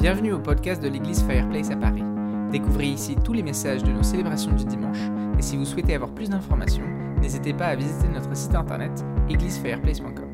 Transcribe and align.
Bienvenue 0.00 0.32
au 0.32 0.38
podcast 0.38 0.82
de 0.82 0.88
l'église 0.88 1.22
Fireplace 1.22 1.70
à 1.70 1.76
Paris. 1.76 2.02
Découvrez 2.50 2.86
ici 2.86 3.16
tous 3.22 3.34
les 3.34 3.42
messages 3.42 3.82
de 3.82 3.92
nos 3.92 4.02
célébrations 4.02 4.52
du 4.52 4.64
dimanche 4.64 4.96
et 5.38 5.42
si 5.42 5.58
vous 5.58 5.66
souhaitez 5.66 5.94
avoir 5.94 6.10
plus 6.12 6.30
d'informations, 6.30 6.86
n'hésitez 7.20 7.52
pas 7.52 7.66
à 7.66 7.76
visiter 7.76 8.08
notre 8.08 8.34
site 8.34 8.54
internet 8.54 8.90
églisefireplace.com. 9.28 10.30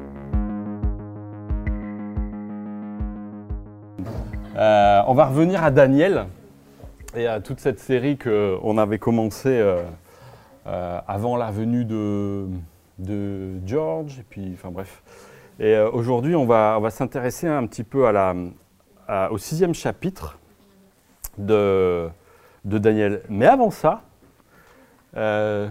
Euh, 4.57 5.03
on 5.09 5.15
va 5.15 5.27
revenir 5.27 5.65
à 5.65 5.73
Daniel 5.73 6.27
et 7.17 7.27
à 7.27 7.41
toute 7.41 7.59
cette 7.59 7.81
série 7.81 8.17
qu'on 8.19 8.79
avait 8.79 9.01
commencé 9.01 9.49
euh, 9.49 9.83
euh, 10.69 11.01
avant 11.09 11.37
la 11.37 11.51
venue 11.51 11.85
de, 11.85 12.47
George, 13.67 14.21
et 14.21 14.25
puis, 14.31 14.53
enfin 14.55 14.71
bref. 14.71 15.03
Et 15.59 15.77
aujourd'hui, 15.77 16.37
on 16.37 16.47
va 16.47 16.89
s'intéresser 16.91 17.49
un 17.49 17.67
petit 17.67 17.83
peu 17.83 18.07
à 18.07 18.13
la, 18.13 18.33
à- 19.09 19.31
au 19.33 19.39
sixième 19.39 19.75
chapitre 19.75 20.39
de, 21.39 22.09
de 22.65 22.79
Daniel. 22.79 23.23
Mais 23.29 23.47
avant 23.47 23.71
ça, 23.71 24.03
euh, 25.17 25.69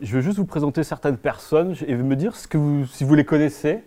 je 0.00 0.14
veux 0.14 0.20
juste 0.22 0.38
vous 0.38 0.46
présenter 0.46 0.84
certaines 0.84 1.16
personnes 1.16 1.74
et 1.86 1.94
me 1.96 2.16
dire 2.16 2.36
ce 2.36 2.46
que 2.46 2.58
vous, 2.58 2.86
si 2.86 3.04
vous 3.04 3.14
les 3.14 3.24
connaissez. 3.24 3.82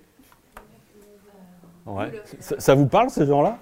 Ouais. 1.85 2.21
Ça, 2.39 2.59
ça 2.59 2.75
vous 2.75 2.87
parle, 2.87 3.09
ces 3.09 3.25
gens-là? 3.25 3.57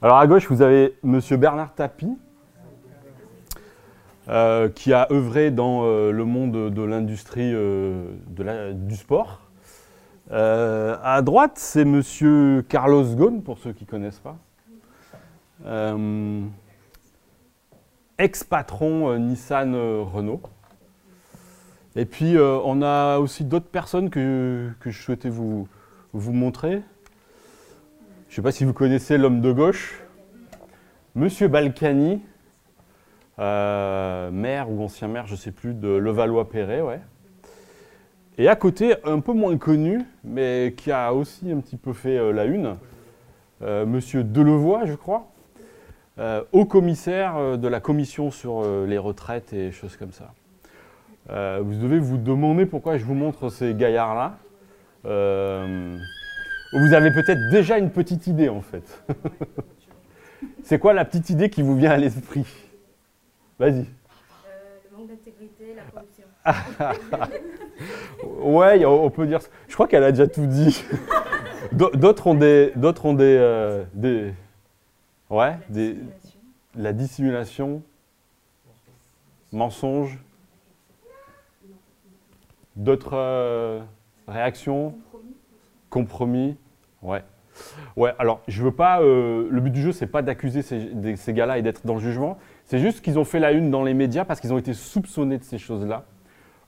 Alors 0.00 0.18
à 0.18 0.26
gauche, 0.26 0.48
vous 0.48 0.62
avez 0.62 0.96
Monsieur 1.04 1.36
Bernard 1.36 1.74
Tapie, 1.74 2.18
euh, 4.28 4.68
qui 4.68 4.92
a 4.92 5.06
œuvré 5.12 5.50
dans 5.50 5.84
euh, 5.84 6.10
le 6.10 6.24
monde 6.24 6.72
de 6.72 6.82
l'industrie 6.82 7.52
du 7.52 8.96
sport. 8.96 9.41
Euh, 10.32 10.96
à 11.02 11.20
droite, 11.20 11.52
c'est 11.56 11.84
Monsieur 11.84 12.64
Carlos 12.66 13.04
Ghosn, 13.04 13.42
pour 13.42 13.58
ceux 13.58 13.72
qui 13.72 13.84
ne 13.84 13.90
connaissent 13.90 14.20
pas. 14.20 14.38
Euh, 15.66 16.40
Ex-patron 18.18 19.10
euh, 19.10 19.18
Nissan 19.18 19.74
euh, 19.74 20.02
Renault. 20.02 20.40
Et 21.96 22.06
puis, 22.06 22.38
on 22.38 22.80
a 22.80 23.18
aussi 23.18 23.44
d'autres 23.44 23.68
personnes 23.68 24.08
que, 24.08 24.70
je 24.82 24.90
souhaitais 24.90 25.28
vous, 25.28 25.68
vous 26.14 26.32
montrer. 26.32 26.80
Je 28.28 28.32
ne 28.32 28.36
sais 28.36 28.40
pas 28.42 28.50
si 28.50 28.64
vous 28.64 28.72
connaissez 28.72 29.18
l'homme 29.18 29.42
de 29.42 29.52
gauche, 29.52 30.00
Monsieur 31.14 31.48
Balkany, 31.48 32.22
maire 33.36 34.70
ou 34.70 34.82
ancien 34.82 35.06
maire, 35.06 35.26
je 35.26 35.32
ne 35.32 35.36
sais 35.36 35.52
plus, 35.52 35.74
de 35.74 35.88
Levallois-Perret, 35.88 36.80
ouais. 36.80 37.00
Et 38.42 38.48
à 38.48 38.56
côté, 38.56 38.96
un 39.04 39.20
peu 39.20 39.32
moins 39.32 39.56
connu, 39.56 40.02
mais 40.24 40.74
qui 40.76 40.90
a 40.90 41.14
aussi 41.14 41.52
un 41.52 41.60
petit 41.60 41.76
peu 41.76 41.92
fait 41.92 42.18
euh, 42.18 42.32
la 42.32 42.44
une, 42.44 42.74
euh, 43.62 43.86
Monsieur 43.86 44.24
Delevoye, 44.24 44.84
je 44.84 44.94
crois, 44.94 45.28
euh, 46.18 46.42
haut 46.50 46.64
commissaire 46.64 47.36
euh, 47.36 47.56
de 47.56 47.68
la 47.68 47.78
commission 47.78 48.32
sur 48.32 48.64
les 48.84 48.98
retraites 48.98 49.52
et 49.52 49.70
choses 49.70 49.96
comme 49.96 50.10
ça. 50.10 50.32
Vous 51.28 51.74
devez 51.74 52.00
vous 52.00 52.16
demander 52.16 52.66
pourquoi 52.66 52.98
je 52.98 53.04
vous 53.04 53.14
montre 53.14 53.48
ces 53.48 53.74
gaillards-là. 53.74 54.36
Vous 55.04 56.94
avez 56.94 57.12
peut-être 57.12 57.48
déjà 57.52 57.78
une 57.78 57.90
petite 57.90 58.26
idée 58.26 58.48
en 58.48 58.60
fait. 58.60 59.04
C'est 60.64 60.80
quoi 60.80 60.94
la 60.94 61.04
petite 61.04 61.30
idée 61.30 61.48
qui 61.48 61.62
vous 61.62 61.76
vient 61.76 61.92
à 61.92 61.96
l'esprit? 61.96 62.44
Vas-y. 63.60 63.86
Le 64.90 64.96
manque 64.96 65.10
d'intégrité, 65.10 65.76
la 65.76 65.84
corruption. 65.84 66.26
Ouais, 68.40 68.84
on 68.84 69.10
peut 69.10 69.26
dire. 69.26 69.40
Je 69.68 69.74
crois 69.74 69.86
qu'elle 69.88 70.04
a 70.04 70.10
déjà 70.12 70.26
tout 70.28 70.46
dit. 70.46 70.84
D'au- 71.72 71.90
D'autres 71.90 72.26
ont 72.26 72.34
des, 72.34 72.72
d'autres 72.76 73.12
des, 73.14 73.36
euh, 73.38 73.84
des, 73.94 74.32
ouais, 75.30 75.54
la 76.76 76.92
dissimulation, 76.92 77.82
mensonge. 79.52 80.18
D'autres 82.76 83.14
euh, 83.16 83.80
réactions, 84.26 84.94
compromis. 85.90 86.56
Ouais. 87.02 87.22
Ouais. 87.96 88.14
Alors, 88.18 88.40
je 88.48 88.62
veux 88.62 88.72
pas. 88.72 89.02
euh, 89.02 89.46
le 89.50 89.60
but 89.60 89.70
du 89.70 89.82
jeu, 89.82 89.92
c'est 89.92 90.06
pas 90.06 90.22
d'accuser 90.22 90.62
ces, 90.62 91.16
ces 91.16 91.32
gars-là 91.34 91.58
et 91.58 91.62
d'être 91.62 91.86
dans 91.86 91.94
le 91.94 92.00
jugement. 92.00 92.38
C'est 92.64 92.78
juste 92.78 93.02
qu'ils 93.02 93.18
ont 93.18 93.24
fait 93.24 93.40
la 93.40 93.52
une 93.52 93.70
dans 93.70 93.82
les 93.84 93.92
médias 93.92 94.24
parce 94.24 94.40
qu'ils 94.40 94.54
ont 94.54 94.58
été 94.58 94.72
soupçonnés 94.72 95.36
de 95.36 95.44
ces 95.44 95.58
choses-là. 95.58 96.04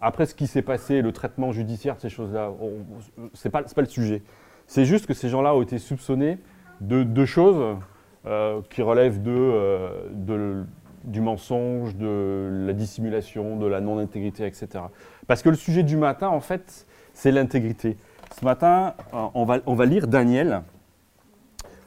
Après 0.05 0.27
ce 0.27 0.35
qui 0.35 0.47
s'est 0.47 0.61
passé, 0.61 1.01
le 1.01 1.13
traitement 1.13 1.51
judiciaire 1.51 1.97
de 1.97 2.01
ces 2.03 2.11
choses-là, 2.11 2.51
on- 2.61 3.31
c'est 3.33 3.49
pas, 3.49 3.63
le 3.75 3.87
sujet. 3.87 4.23
C'est 4.67 4.85
juste 4.85 5.07
que 5.07 5.15
ces 5.15 5.31
gens-là 5.31 5.55
ont 5.55 5.63
été 5.63 5.79
soupçonnés 5.79 6.37
de 6.83 7.05
deux 7.05 7.25
choses 7.25 7.79
euh, 8.27 8.61
qui 8.69 8.83
relèvent 8.83 9.23
euh, 9.27 10.65
du 11.05 11.21
mensonge, 11.23 11.97
de 11.97 12.65
la 12.67 12.75
dissimulation, 12.75 13.57
de 13.57 13.67
la 13.67 13.81
non-intégrité, 13.81 14.45
etc. 14.45 14.85
Parce 15.27 15.41
que 15.43 15.49
le 15.49 15.57
sujet 15.57 15.83
du 15.83 15.97
matin, 15.97 16.29
en 16.29 16.41
fait, 16.41 16.87
c'est 17.15 17.33
l'intégrité. 17.33 17.97
Ce 18.39 18.45
matin, 18.45 18.93
euh, 19.15 19.27
on 19.33 19.75
va, 19.75 19.87
lire 19.87 20.07
Daniel 20.07 20.65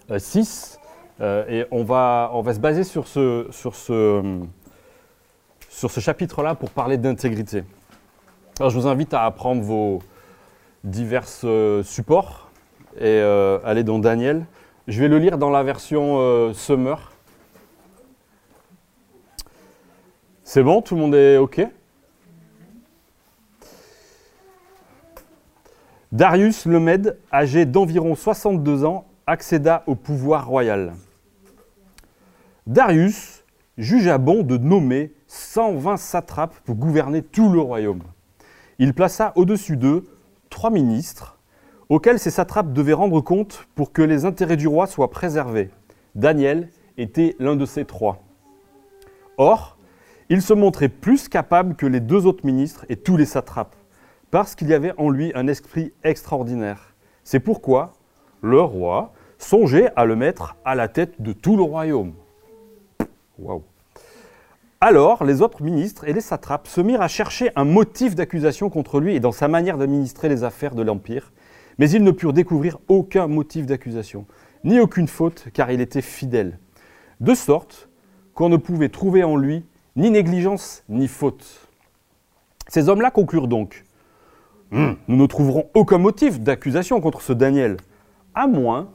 euh, 0.09 0.17
6 0.17 0.79
euh, 1.21 1.45
et 1.47 1.67
on 1.69 1.83
va, 1.83 2.31
se 2.51 2.59
baser 2.59 2.83
ce, 2.83 2.99
ce, 3.03 3.47
sur 5.69 5.91
ce 5.91 5.99
chapitre-là 5.99 6.55
pour 6.55 6.71
parler 6.71 6.97
d'intégrité. 6.97 7.63
Alors, 8.59 8.71
je 8.71 8.79
vous 8.79 8.87
invite 8.87 9.13
à 9.13 9.23
apprendre 9.23 9.61
vos 9.61 9.99
divers 10.83 11.27
euh, 11.43 11.83
supports 11.83 12.49
et 12.95 13.05
euh, 13.05 13.59
aller 13.63 13.83
dans 13.83 13.99
Daniel. 13.99 14.47
Je 14.87 14.99
vais 14.99 15.07
le 15.07 15.19
lire 15.19 15.37
dans 15.37 15.51
la 15.51 15.61
version 15.61 16.15
euh, 16.17 16.53
Summer. 16.53 17.11
C'est 20.43 20.63
bon, 20.63 20.81
tout 20.81 20.95
le 20.95 21.01
monde 21.01 21.13
est 21.13 21.37
OK? 21.37 21.61
Darius 26.11 26.65
le 26.65 26.79
Mède, 26.79 27.19
âgé 27.31 27.67
d'environ 27.67 28.15
62 28.15 28.85
ans, 28.85 29.05
accéda 29.27 29.83
au 29.85 29.93
pouvoir 29.93 30.47
royal. 30.47 30.95
Darius 32.65 33.43
jugea 33.77 34.17
bon 34.17 34.41
de 34.41 34.57
nommer 34.57 35.13
120 35.27 35.97
satrapes 35.97 36.55
pour 36.65 36.73
gouverner 36.73 37.21
tout 37.21 37.49
le 37.49 37.59
royaume. 37.59 38.01
Il 38.79 38.93
plaça 38.93 39.33
au-dessus 39.35 39.75
d'eux 39.75 40.03
trois 40.49 40.69
ministres, 40.69 41.39
auxquels 41.89 42.19
ces 42.19 42.29
satrapes 42.29 42.73
devaient 42.73 42.93
rendre 42.93 43.21
compte 43.21 43.67
pour 43.73 43.91
que 43.91 44.03
les 44.03 44.25
intérêts 44.25 44.57
du 44.57 44.67
roi 44.67 44.85
soient 44.85 45.09
préservés. 45.09 45.71
Daniel 46.13 46.69
était 46.97 47.35
l'un 47.39 47.55
de 47.55 47.65
ces 47.65 47.85
trois. 47.85 48.21
Or, 49.37 49.77
il 50.29 50.41
se 50.41 50.53
montrait 50.53 50.89
plus 50.89 51.27
capable 51.27 51.75
que 51.75 51.85
les 51.85 51.99
deux 51.99 52.25
autres 52.25 52.45
ministres 52.45 52.85
et 52.89 52.97
tous 52.97 53.17
les 53.17 53.25
satrapes, 53.25 53.75
parce 54.29 54.53
qu'il 54.55 54.67
y 54.67 54.73
avait 54.73 54.93
en 54.97 55.09
lui 55.09 55.31
un 55.33 55.47
esprit 55.47 55.93
extraordinaire. 56.03 56.93
C'est 57.23 57.39
pourquoi 57.39 57.93
le 58.41 58.61
roi 58.61 59.13
songeait 59.39 59.91
à 59.95 60.05
le 60.05 60.15
mettre 60.15 60.55
à 60.65 60.75
la 60.75 60.87
tête 60.87 61.21
de 61.21 61.33
tout 61.33 61.57
le 61.57 61.63
royaume. 61.63 62.13
Waouh 63.39 63.63
alors, 64.79 65.23
les 65.23 65.41
autres 65.41 65.63
ministres 65.63 66.07
et 66.07 66.13
les 66.13 66.21
satrapes 66.21 66.67
se 66.67 66.81
mirent 66.81 67.01
à 67.01 67.07
chercher 67.07 67.49
un 67.55 67.63
motif 67.63 68.13
d'accusation 68.13 68.69
contre 68.69 68.99
lui 68.99 69.15
et 69.15 69.19
dans 69.19 69.31
sa 69.31 69.47
manière 69.47 69.77
d'administrer 69.77 70.29
les 70.29 70.43
affaires 70.43 70.75
de 70.75 70.83
l'Empire, 70.83 71.31
mais 71.79 71.89
ils 71.89 72.03
ne 72.03 72.11
purent 72.11 72.33
découvrir 72.33 72.77
aucun 72.87 73.25
motif 73.25 73.65
d'accusation, 73.65 74.27
ni 74.63 74.79
aucune 74.79 75.07
faute, 75.07 75.47
car 75.53 75.71
il 75.71 75.81
était 75.81 76.03
fidèle. 76.03 76.59
De 77.21 77.33
sorte 77.33 77.89
qu'on 78.35 78.49
ne 78.49 78.57
pouvait 78.57 78.89
trouver 78.89 79.23
en 79.23 79.35
lui 79.35 79.65
ni 79.95 80.11
négligence 80.11 80.83
ni 80.89 81.07
faute. 81.07 81.67
Ces 82.67 82.87
hommes-là 82.87 83.09
conclurent 83.09 83.47
donc 83.47 83.83
Hum, 84.71 84.97
Nous 85.07 85.15
ne 85.15 85.25
trouverons 85.25 85.69
aucun 85.73 85.97
motif 85.97 86.39
d'accusation 86.39 87.01
contre 87.01 87.21
ce 87.21 87.33
Daniel, 87.33 87.77
à 88.35 88.45
moins 88.45 88.89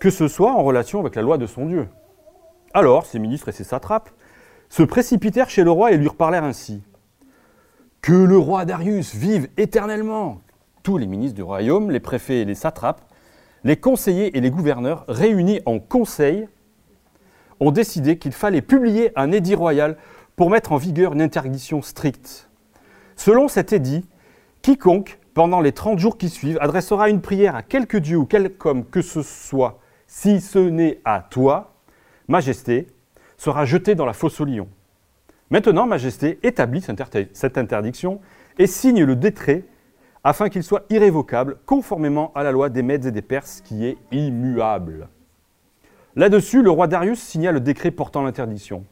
que 0.00 0.10
ce 0.10 0.28
soit 0.28 0.52
en 0.52 0.62
relation 0.62 1.00
avec 1.00 1.16
la 1.16 1.22
loi 1.22 1.36
de 1.36 1.46
son 1.46 1.66
Dieu. 1.66 1.88
Alors, 2.72 3.04
ces 3.04 3.18
ministres 3.18 3.48
et 3.48 3.52
ces 3.52 3.64
satrapes 3.64 4.10
se 4.68 4.82
précipitèrent 4.82 5.50
chez 5.50 5.64
le 5.64 5.70
roi 5.70 5.92
et 5.92 5.96
lui 5.96 6.08
reparlèrent 6.08 6.44
ainsi. 6.44 6.82
Que 8.00 8.12
le 8.12 8.38
roi 8.38 8.64
Darius 8.64 9.14
vive 9.14 9.48
éternellement. 9.56 10.40
Tous 10.82 10.98
les 10.98 11.06
ministres 11.06 11.36
du 11.36 11.42
royaume, 11.42 11.90
les 11.90 12.00
préfets 12.00 12.40
et 12.40 12.44
les 12.44 12.54
satrapes, 12.54 13.02
les 13.64 13.76
conseillers 13.76 14.36
et 14.36 14.40
les 14.40 14.50
gouverneurs, 14.50 15.04
réunis 15.08 15.60
en 15.66 15.78
conseil, 15.78 16.48
ont 17.60 17.72
décidé 17.72 18.18
qu'il 18.18 18.32
fallait 18.32 18.62
publier 18.62 19.10
un 19.16 19.32
édit 19.32 19.54
royal 19.54 19.96
pour 20.36 20.50
mettre 20.50 20.72
en 20.72 20.76
vigueur 20.76 21.12
une 21.12 21.22
interdiction 21.22 21.82
stricte. 21.82 22.48
Selon 23.16 23.48
cet 23.48 23.72
édit, 23.72 24.06
quiconque, 24.62 25.18
pendant 25.34 25.60
les 25.60 25.72
30 25.72 25.98
jours 25.98 26.18
qui 26.18 26.28
suivent, 26.28 26.58
adressera 26.60 27.10
une 27.10 27.20
prière 27.20 27.56
à 27.56 27.62
quelque 27.62 27.96
dieu 27.96 28.16
ou 28.16 28.26
quelque 28.26 28.66
homme 28.66 28.84
que 28.84 29.02
ce 29.02 29.22
soit, 29.22 29.80
si 30.06 30.40
ce 30.40 30.58
n'est 30.58 31.00
à 31.04 31.20
toi, 31.20 31.74
Majesté, 32.28 32.88
sera 33.38 33.64
jeté 33.64 33.94
dans 33.94 34.04
la 34.04 34.12
fosse 34.12 34.40
au 34.40 34.44
lion. 34.44 34.68
Maintenant, 35.50 35.86
Majesté, 35.86 36.38
établit 36.42 36.84
cette 37.32 37.56
interdiction 37.56 38.20
et 38.58 38.66
signe 38.66 39.04
le 39.04 39.16
décret 39.16 39.64
afin 40.24 40.50
qu'il 40.50 40.62
soit 40.62 40.84
irrévocable, 40.90 41.56
conformément 41.64 42.32
à 42.34 42.42
la 42.42 42.52
loi 42.52 42.68
des 42.68 42.82
Mèdes 42.82 43.06
et 43.06 43.12
des 43.12 43.22
Perses 43.22 43.62
qui 43.62 43.86
est 43.86 43.96
immuable. 44.10 45.08
Là-dessus, 46.16 46.62
le 46.62 46.70
roi 46.70 46.86
Darius 46.86 47.20
signa 47.20 47.52
le 47.52 47.60
décret 47.60 47.92
portant 47.92 48.22
l'interdiction. 48.22 48.84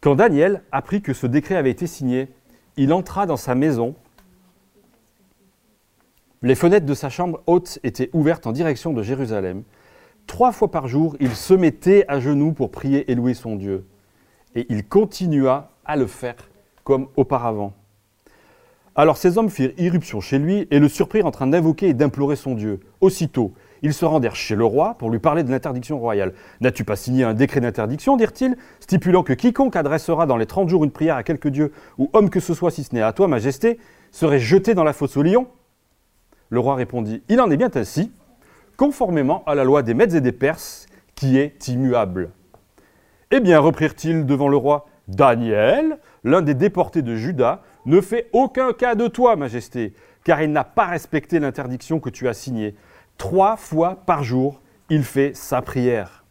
Quand 0.00 0.14
Daniel 0.14 0.62
apprit 0.72 1.02
que 1.02 1.12
ce 1.12 1.26
décret 1.26 1.56
avait 1.56 1.70
été 1.70 1.86
signé, 1.86 2.28
il 2.76 2.92
entra 2.92 3.26
dans 3.26 3.36
sa 3.36 3.54
maison. 3.54 3.96
Les 6.40 6.54
fenêtres 6.54 6.86
de 6.86 6.94
sa 6.94 7.10
chambre 7.10 7.42
haute 7.46 7.80
étaient 7.82 8.08
ouvertes 8.14 8.46
en 8.46 8.52
direction 8.52 8.94
de 8.94 9.02
Jérusalem. 9.02 9.64
Trois 10.26 10.52
fois 10.52 10.70
par 10.70 10.88
jour, 10.88 11.16
il 11.20 11.34
se 11.34 11.54
mettait 11.54 12.04
à 12.08 12.20
genoux 12.20 12.52
pour 12.52 12.70
prier 12.70 13.10
et 13.10 13.14
louer 13.14 13.34
son 13.34 13.56
Dieu. 13.56 13.86
Et 14.54 14.66
il 14.68 14.86
continua 14.86 15.70
à 15.84 15.96
le 15.96 16.06
faire 16.06 16.36
comme 16.84 17.08
auparavant. 17.16 17.72
Alors 18.96 19.16
ces 19.16 19.38
hommes 19.38 19.50
firent 19.50 19.72
irruption 19.78 20.20
chez 20.20 20.38
lui 20.38 20.66
et 20.70 20.78
le 20.78 20.88
surprirent 20.88 21.26
en 21.26 21.30
train 21.30 21.46
d'invoquer 21.46 21.88
et 21.88 21.94
d'implorer 21.94 22.36
son 22.36 22.54
Dieu. 22.54 22.80
Aussitôt, 23.00 23.54
ils 23.82 23.94
se 23.94 24.04
rendèrent 24.04 24.36
chez 24.36 24.56
le 24.56 24.64
roi 24.64 24.94
pour 24.98 25.10
lui 25.10 25.18
parler 25.18 25.42
de 25.42 25.50
l'interdiction 25.50 25.98
royale. 25.98 26.34
N'as-tu 26.60 26.84
pas 26.84 26.96
signé 26.96 27.24
un 27.24 27.34
décret 27.34 27.60
d'interdiction, 27.60 28.16
dirent-ils, 28.16 28.56
stipulant 28.80 29.22
que 29.22 29.32
quiconque 29.32 29.76
adressera 29.76 30.26
dans 30.26 30.36
les 30.36 30.46
trente 30.46 30.68
jours 30.68 30.84
une 30.84 30.90
prière 30.90 31.16
à 31.16 31.22
quelque 31.22 31.48
dieu 31.48 31.72
ou 31.98 32.10
homme 32.12 32.30
que 32.30 32.40
ce 32.40 32.52
soit, 32.52 32.70
si 32.70 32.84
ce 32.84 32.94
n'est 32.94 33.02
à 33.02 33.12
toi, 33.12 33.28
majesté, 33.28 33.78
serait 34.10 34.40
jeté 34.40 34.74
dans 34.74 34.84
la 34.84 34.92
fosse 34.92 35.16
au 35.16 35.22
lion? 35.22 35.46
Le 36.48 36.58
roi 36.60 36.74
répondit 36.74 37.22
Il 37.28 37.40
en 37.40 37.50
est 37.50 37.56
bien 37.56 37.70
ainsi, 37.74 38.10
conformément 38.80 39.44
à 39.44 39.54
la 39.54 39.62
loi 39.62 39.82
des 39.82 39.92
Mèdes 39.92 40.14
et 40.14 40.22
des 40.22 40.32
Perses, 40.32 40.86
qui 41.14 41.36
est 41.36 41.68
immuable. 41.68 42.30
Eh 43.30 43.40
bien, 43.40 43.58
reprirent-ils 43.58 44.24
devant 44.24 44.48
le 44.48 44.56
roi, 44.56 44.86
Daniel, 45.06 45.98
l'un 46.24 46.40
des 46.40 46.54
déportés 46.54 47.02
de 47.02 47.14
Juda, 47.14 47.60
ne 47.84 48.00
fait 48.00 48.30
aucun 48.32 48.72
cas 48.72 48.94
de 48.94 49.06
toi, 49.06 49.36
Majesté, 49.36 49.92
car 50.24 50.40
il 50.40 50.50
n'a 50.50 50.64
pas 50.64 50.86
respecté 50.86 51.40
l'interdiction 51.40 52.00
que 52.00 52.08
tu 52.08 52.26
as 52.26 52.32
signée. 52.32 52.74
Trois 53.18 53.58
fois 53.58 53.96
par 54.06 54.24
jour, 54.24 54.62
il 54.88 55.04
fait 55.04 55.36
sa 55.36 55.60
prière. 55.60 56.24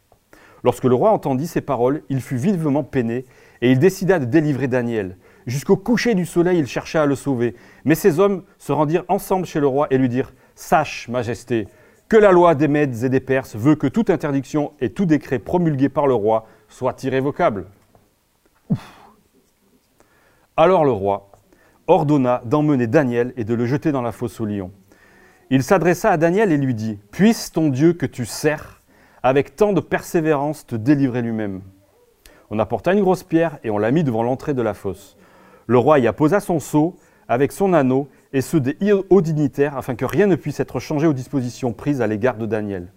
Lorsque 0.64 0.86
le 0.86 0.96
roi 0.96 1.12
entendit 1.12 1.46
ces 1.46 1.62
paroles, 1.62 2.02
il 2.10 2.20
fut 2.20 2.38
vivement 2.38 2.84
peiné, 2.84 3.26
et 3.62 3.70
il 3.70 3.78
décida 3.78 4.18
de 4.18 4.26
délivrer 4.26 4.68
Daniel. 4.68 5.18
Jusqu'au 5.46 5.78
coucher 5.78 6.16
du 6.16 6.26
soleil, 6.26 6.58
il 6.58 6.66
chercha 6.66 7.04
à 7.04 7.06
le 7.06 7.16
sauver. 7.16 7.56
Mais 7.86 7.94
ces 7.94 8.20
hommes 8.20 8.42
se 8.58 8.72
rendirent 8.72 9.06
ensemble 9.08 9.46
chez 9.46 9.60
le 9.60 9.68
roi 9.68 9.86
et 9.92 10.00
lui 10.00 10.10
dirent 10.10 10.34
Sache, 10.56 11.08
Majesté, 11.10 11.68
que 12.10 12.18
la 12.18 12.32
loi 12.32 12.56
des 12.56 12.68
Mèdes 12.68 13.04
et 13.04 13.10
des 13.10 13.20
Perses 13.20 13.56
veut 13.56 13.76
que 13.76 13.86
toute 13.86 14.10
interdiction 14.10 14.74
et 14.82 14.90
tout 14.90 15.06
décret 15.06 15.38
promulgué 15.38 15.90
par 15.90 16.08
le 16.08 16.16
roi 16.16 16.48
soit 16.68 17.04
irrévocable. 17.04 17.68
Alors 20.58 20.84
le 20.84 20.92
roi 20.92 21.30
ordonna 21.86 22.42
d'emmener 22.46 22.88
Daniel 22.88 23.34
et 23.38 23.44
de 23.44 23.54
le 23.54 23.66
jeter 23.66 23.92
dans 23.92 24.02
la 24.02 24.12
fosse 24.12 24.40
au 24.42 24.46
lion. 24.46 24.72
Il 25.52 25.64
s'adressa 25.64 26.12
à 26.12 26.18
Daniel 26.18 26.52
et 26.52 26.58
lui 26.58 26.74
dit, 26.74 27.00
Puisse 27.12 27.52
ton 27.52 27.70
Dieu 27.70 27.94
que 27.94 28.06
tu 28.06 28.26
sers 28.26 28.82
avec 29.22 29.56
tant 29.56 29.74
de 29.74 29.80
persévérance 29.80 30.66
te 30.66 30.76
délivrer 30.76 31.22
lui-même. 31.22 31.62
On 32.50 32.58
apporta 32.58 32.94
une 32.94 33.02
grosse 33.02 33.24
pierre 33.24 33.60
et 33.64 33.70
on 33.70 33.78
la 33.78 33.92
mit 33.92 34.04
devant 34.04 34.24
l'entrée 34.24 34.54
de 34.54 34.62
la 34.62 34.74
fosse. 34.74 35.16
Le 35.68 35.78
roi 35.78 36.00
y 36.00 36.08
apposa 36.08 36.40
son 36.40 36.60
sceau 36.60 36.96
avec 37.28 37.52
son 37.52 37.74
anneau 37.74 38.08
et 38.34 38.42
ceux 38.42 38.60
des 38.60 38.76
hauts 39.10 39.22
dignitaires 39.22 39.78
afin 39.78 39.96
que 39.96 40.06
rien 40.06 40.28
ne 40.28 40.36
puisse 40.36 40.60
être 40.60 40.80
changé 40.80 41.08
aux 41.08 41.14
dispositions 41.14 41.74
prises 41.74 42.02
à 42.02 42.08
l'égard 42.08 42.38
de 42.38 42.46
Daniel. 42.46 42.92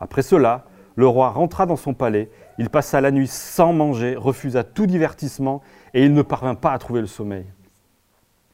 Après 0.00 0.22
cela, 0.22 0.66
le 0.96 1.06
roi 1.06 1.30
rentra 1.30 1.66
dans 1.66 1.76
son 1.76 1.94
palais, 1.94 2.30
il 2.58 2.70
passa 2.70 3.00
la 3.00 3.10
nuit 3.10 3.26
sans 3.28 3.72
manger, 3.72 4.16
refusa 4.16 4.64
tout 4.64 4.86
divertissement 4.86 5.62
et 5.94 6.04
il 6.04 6.14
ne 6.14 6.22
parvint 6.22 6.54
pas 6.54 6.72
à 6.72 6.78
trouver 6.78 7.00
le 7.00 7.06
sommeil. 7.06 7.46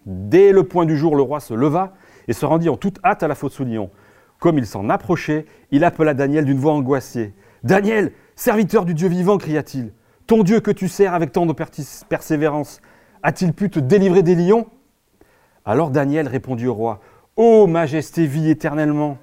Dès 0.07 0.53
le 0.53 0.65
point 0.65 0.85
du 0.85 0.97
jour, 0.97 1.15
le 1.15 1.23
roi 1.23 1.41
se 1.41 1.55
leva 1.55 1.93
et 2.27 2.33
se 2.33 2.45
rendit 2.45 2.69
en 2.69 2.77
toute 2.77 2.99
hâte 3.05 3.23
à 3.23 3.29
la 3.29 3.35
fosse 3.35 3.61
au 3.61 3.65
lion. 3.65 3.91
Comme 4.41 4.59
il 4.59 4.67
s'en 4.67 4.89
approchait, 4.89 5.47
il 5.71 5.85
appela 5.85 6.15
Daniel 6.15 6.45
d'une 6.45 6.59
voix 6.59 6.73
angoissée. 6.73 7.33
Daniel, 7.63 8.13
serviteur 8.35 8.85
du 8.85 8.95
Dieu 8.95 9.09
vivant, 9.09 9.39
cria-t-il, 9.39 9.93
ton 10.27 10.43
Dieu 10.43 10.59
que 10.59 10.73
tu 10.73 10.89
sers 10.89 11.15
avec 11.15 11.31
tant 11.31 11.47
de 11.47 11.55
persévérance, 12.09 12.81
a-t-il 13.23 13.53
pu 13.53 13.71
te 13.71 13.79
délivrer 13.79 14.25
des 14.25 14.35
lions? 14.35 14.67
Alors 15.65 15.91
Daniel 15.91 16.29
répondit 16.29 16.67
au 16.67 16.75
roi, 16.75 17.01
Ô 17.37 17.67
majesté, 17.67 18.27
vie 18.27 18.51
éternellement, 18.51 19.17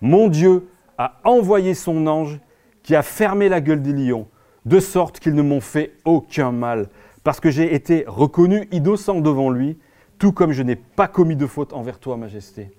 mon 0.00 0.28
Dieu 0.28 0.68
a 0.96 1.20
envoyé 1.24 1.74
son 1.74 2.06
ange 2.06 2.40
qui 2.82 2.94
a 2.94 3.02
fermé 3.02 3.48
la 3.48 3.60
gueule 3.60 3.82
des 3.82 3.92
lions, 3.92 4.28
de 4.64 4.80
sorte 4.80 5.20
qu'ils 5.20 5.34
ne 5.34 5.42
m'ont 5.42 5.60
fait 5.60 5.94
aucun 6.04 6.52
mal, 6.52 6.88
parce 7.24 7.40
que 7.40 7.50
j'ai 7.50 7.74
été 7.74 8.04
reconnu 8.06 8.68
innocent 8.72 9.20
devant 9.20 9.50
lui, 9.50 9.78
tout 10.18 10.32
comme 10.32 10.52
je 10.52 10.62
n'ai 10.62 10.76
pas 10.76 11.08
commis 11.08 11.36
de 11.36 11.46
faute 11.46 11.72
envers 11.72 11.98
toi, 11.98 12.16
Majesté. 12.16 12.70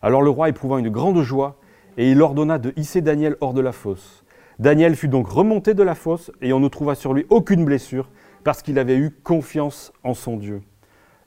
Alors 0.00 0.22
le 0.22 0.30
roi 0.30 0.48
éprouva 0.48 0.78
une 0.78 0.90
grande 0.90 1.22
joie, 1.22 1.58
et 1.96 2.10
il 2.10 2.20
ordonna 2.22 2.58
de 2.58 2.72
hisser 2.76 3.02
Daniel 3.02 3.36
hors 3.40 3.52
de 3.52 3.60
la 3.60 3.72
fosse. 3.72 4.24
Daniel 4.58 4.96
fut 4.96 5.08
donc 5.08 5.28
remonté 5.28 5.74
de 5.74 5.82
la 5.82 5.94
fosse, 5.94 6.30
et 6.40 6.52
on 6.52 6.60
ne 6.60 6.68
trouva 6.68 6.94
sur 6.94 7.12
lui 7.12 7.26
aucune 7.28 7.64
blessure, 7.64 8.08
parce 8.44 8.62
qu'il 8.62 8.78
avait 8.78 8.96
eu 8.96 9.10
confiance 9.10 9.92
en 10.02 10.14
son 10.14 10.36
Dieu. 10.36 10.62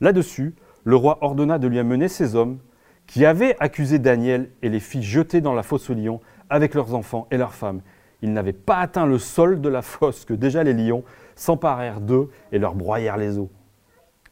Là-dessus, 0.01 0.55
le 0.83 0.95
roi 0.95 1.17
ordonna 1.21 1.57
de 1.57 1.67
lui 1.67 1.79
amener 1.79 2.07
ses 2.07 2.35
hommes, 2.35 2.59
qui 3.07 3.25
avaient 3.25 3.55
accusé 3.59 3.99
Daniel 3.99 4.49
et 4.61 4.69
les 4.69 4.79
fit 4.79 5.03
jeter 5.03 5.41
dans 5.41 5.53
la 5.53 5.63
fosse 5.63 5.89
aux 5.89 5.93
lions 5.93 6.21
avec 6.49 6.73
leurs 6.73 6.95
enfants 6.95 7.27
et 7.31 7.37
leurs 7.37 7.53
femmes. 7.53 7.81
Ils 8.21 8.33
n'avaient 8.33 8.53
pas 8.53 8.77
atteint 8.77 9.05
le 9.05 9.19
sol 9.19 9.61
de 9.61 9.69
la 9.69 9.81
fosse 9.81 10.25
que 10.25 10.33
déjà 10.33 10.63
les 10.63 10.73
lions 10.73 11.03
s'emparèrent 11.35 12.01
d'eux 12.01 12.29
et 12.51 12.59
leur 12.59 12.75
broyèrent 12.75 13.17
les 13.17 13.37
os. 13.37 13.49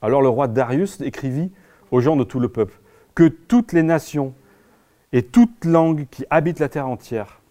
Alors 0.01 0.21
le 0.21 0.29
roi 0.29 0.47
Darius 0.47 1.01
écrivit 1.01 1.51
aux 1.91 2.01
gens 2.01 2.15
de 2.15 2.23
tout 2.23 2.39
le 2.39 2.49
peuple 2.49 2.79
que 3.15 3.27
toutes 3.27 3.73
les 3.73 3.83
nations 3.83 4.33
et 5.11 5.21
toutes 5.21 5.65
langues 5.65 6.07
qui 6.09 6.25
habitent 6.29 6.59
la 6.59 6.69
terre 6.69 6.87
entière, 6.87 7.41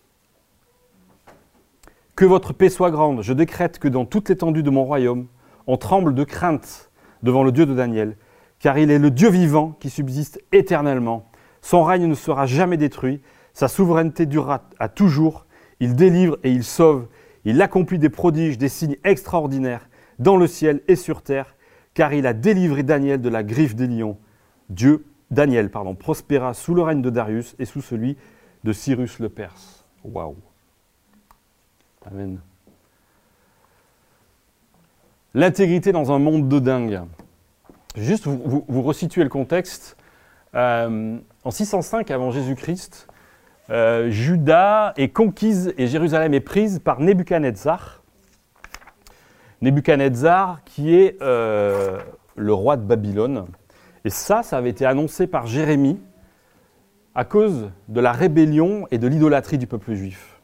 que 2.16 2.24
votre 2.24 2.52
paix 2.52 2.68
soit 2.68 2.90
grande. 2.90 3.22
Je 3.22 3.32
décrète 3.32 3.78
que 3.78 3.88
dans 3.88 4.04
toute 4.04 4.28
l'étendue 4.28 4.64
de 4.64 4.70
mon 4.70 4.84
royaume, 4.84 5.26
on 5.68 5.76
tremble 5.76 6.14
de 6.14 6.24
crainte 6.24 6.90
devant 7.22 7.44
le 7.44 7.52
Dieu 7.52 7.66
de 7.66 7.74
Daniel, 7.74 8.16
car 8.58 8.78
il 8.78 8.90
est 8.90 8.98
le 8.98 9.10
Dieu 9.10 9.30
vivant 9.30 9.76
qui 9.80 9.90
subsiste 9.90 10.40
éternellement. 10.52 11.30
Son 11.60 11.82
règne 11.82 12.06
ne 12.06 12.14
sera 12.14 12.46
jamais 12.46 12.76
détruit, 12.76 13.20
sa 13.54 13.68
souveraineté 13.68 14.26
durera 14.26 14.62
à 14.78 14.88
toujours. 14.88 15.46
Il 15.80 15.94
délivre 15.96 16.38
et 16.42 16.50
il 16.50 16.64
sauve. 16.64 17.06
Il 17.44 17.60
accomplit 17.60 17.98
des 17.98 18.08
prodiges, 18.08 18.56
des 18.58 18.68
signes 18.68 18.96
extraordinaires 19.04 19.88
dans 20.18 20.36
le 20.36 20.46
ciel 20.46 20.80
et 20.88 20.96
sur 20.96 21.22
terre 21.22 21.54
car 21.94 22.12
il 22.12 22.26
a 22.26 22.32
délivré 22.32 22.82
Daniel 22.82 23.20
de 23.20 23.28
la 23.28 23.42
griffe 23.42 23.74
des 23.74 23.86
lions. 23.86 24.18
Dieu, 24.68 25.04
Daniel, 25.30 25.70
pardon, 25.70 25.94
prospéra 25.94 26.54
sous 26.54 26.74
le 26.74 26.82
règne 26.82 27.02
de 27.02 27.10
Darius 27.10 27.54
et 27.58 27.64
sous 27.64 27.82
celui 27.82 28.16
de 28.64 28.72
Cyrus 28.72 29.18
le 29.18 29.28
Perse. 29.28 29.84
Waouh. 30.04 30.36
Amen. 32.06 32.40
L'intégrité 35.34 35.92
dans 35.92 36.12
un 36.12 36.18
monde 36.18 36.48
de 36.48 36.58
dingue. 36.58 37.00
Juste 37.96 38.26
vous, 38.26 38.64
vous, 38.68 38.82
resituez 38.82 39.22
le 39.22 39.30
contexte. 39.30 39.96
Euh, 40.54 41.18
en 41.44 41.50
605 41.50 42.10
avant 42.10 42.30
Jésus-Christ, 42.30 43.08
euh, 43.70 44.10
Juda 44.10 44.92
est 44.96 45.08
conquise 45.08 45.72
et 45.78 45.86
Jérusalem 45.86 46.34
est 46.34 46.40
prise 46.40 46.78
par 46.78 47.00
Nebuchadnezzar 47.00 48.02
Nebuchadnezzar, 49.62 50.60
qui 50.64 50.94
est 50.94 51.16
euh, 51.22 51.98
le 52.36 52.52
roi 52.52 52.76
de 52.76 52.82
Babylone. 52.82 53.46
Et 54.04 54.10
ça, 54.10 54.42
ça 54.42 54.58
avait 54.58 54.70
été 54.70 54.84
annoncé 54.84 55.26
par 55.26 55.46
Jérémie 55.46 56.00
à 57.14 57.24
cause 57.24 57.70
de 57.88 58.00
la 58.00 58.12
rébellion 58.12 58.86
et 58.90 58.98
de 58.98 59.06
l'idolâtrie 59.06 59.58
du 59.58 59.66
peuple 59.66 59.94
juif. 59.94 60.40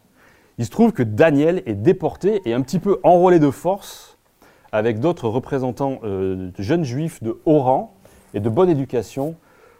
Il 0.56 0.64
se 0.64 0.70
trouve 0.70 0.92
que 0.92 1.02
Daniel 1.02 1.62
est 1.66 1.74
déporté 1.74 2.40
et 2.44 2.54
un 2.54 2.62
petit 2.62 2.78
peu 2.78 3.00
enrôlé 3.02 3.38
de 3.38 3.50
force 3.50 4.07
avec 4.72 5.00
d'autres 5.00 5.28
représentants 5.28 6.00
euh, 6.04 6.50
de 6.56 6.62
jeunes 6.62 6.84
juifs 6.84 7.22
de 7.22 7.40
haut 7.44 7.60
rang 7.60 7.94
et 8.34 8.40
de 8.40 8.48
bonne 8.48 8.68
éducation 8.68 9.36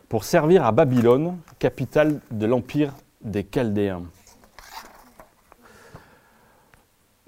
pour 0.09 0.25
servir 0.25 0.65
à 0.65 0.73
Babylone, 0.73 1.37
capitale 1.59 2.21
de 2.31 2.47
l'empire 2.47 2.95
des 3.23 3.45
Chaldéens. 3.45 4.05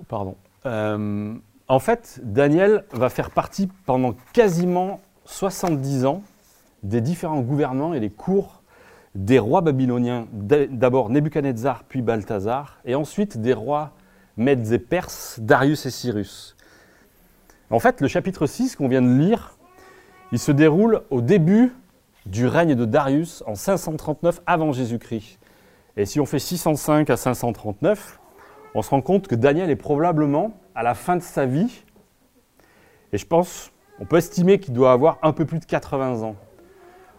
Pardon. 0.09 0.37
Euh, 0.67 1.35
en 1.69 1.79
fait, 1.79 2.21
Daniel 2.23 2.85
va 2.93 3.11
faire 3.11 3.31
partie 3.31 3.69
pendant 3.87 4.15
quasiment 4.33 5.01
70 5.27 6.07
ans 6.07 6.23
des 6.83 7.01
différents 7.01 7.43
gouvernements 7.43 7.95
et 7.95 8.01
des 8.01 8.11
cours 8.11 8.63
des 9.15 9.39
rois 9.39 9.61
babyloniens, 9.61 10.29
d'abord 10.33 11.11
Nebuchadnezzar 11.11 11.85
puis 11.85 12.01
Balthazar, 12.01 12.79
et 12.85 12.95
ensuite 12.95 13.39
des 13.39 13.53
rois 13.53 13.91
Mèdes 14.37 14.73
et 14.73 14.79
Perses, 14.79 15.39
Darius 15.41 15.85
et 15.87 15.91
Cyrus. 15.91 16.57
En 17.71 17.79
fait, 17.79 18.01
le 18.01 18.09
chapitre 18.09 18.47
6 18.47 18.77
qu'on 18.77 18.89
vient 18.89 19.03
de 19.03 19.19
lire, 19.19 19.57
il 20.33 20.39
se 20.39 20.53
déroule 20.53 21.03
au 21.11 21.21
début 21.21 21.73
du 22.27 22.47
règne 22.47 22.75
de 22.75 22.85
Darius 22.85 23.43
en 23.47 23.55
539 23.55 24.43
avant 24.47 24.73
Jésus-Christ. 24.73 25.39
Et 25.97 26.05
si 26.05 26.21
on 26.21 26.27
fait 26.27 26.39
605 26.39 27.09
à 27.11 27.17
539, 27.17 28.21
on 28.75 28.83
se 28.83 28.91
rend 28.91 29.01
compte 29.01 29.29
que 29.29 29.35
Daniel 29.35 29.71
est 29.71 29.77
probablement 29.77 30.53
à 30.75 30.83
la 30.83 30.95
fin 30.95 31.17
de 31.17 31.23
sa 31.23 31.47
vie. 31.47 31.85
Et 33.13 33.19
je 33.19 33.27
pense, 33.27 33.73
on 34.01 34.05
peut 34.05 34.17
estimer 34.17 34.59
qu'il 34.59 34.75
doit 34.75 34.93
avoir 34.93 35.19
un 35.23 35.33
peu 35.33 35.45
plus 35.45 35.59
de 35.59 35.65
80 35.65 36.23
ans. 36.23 36.37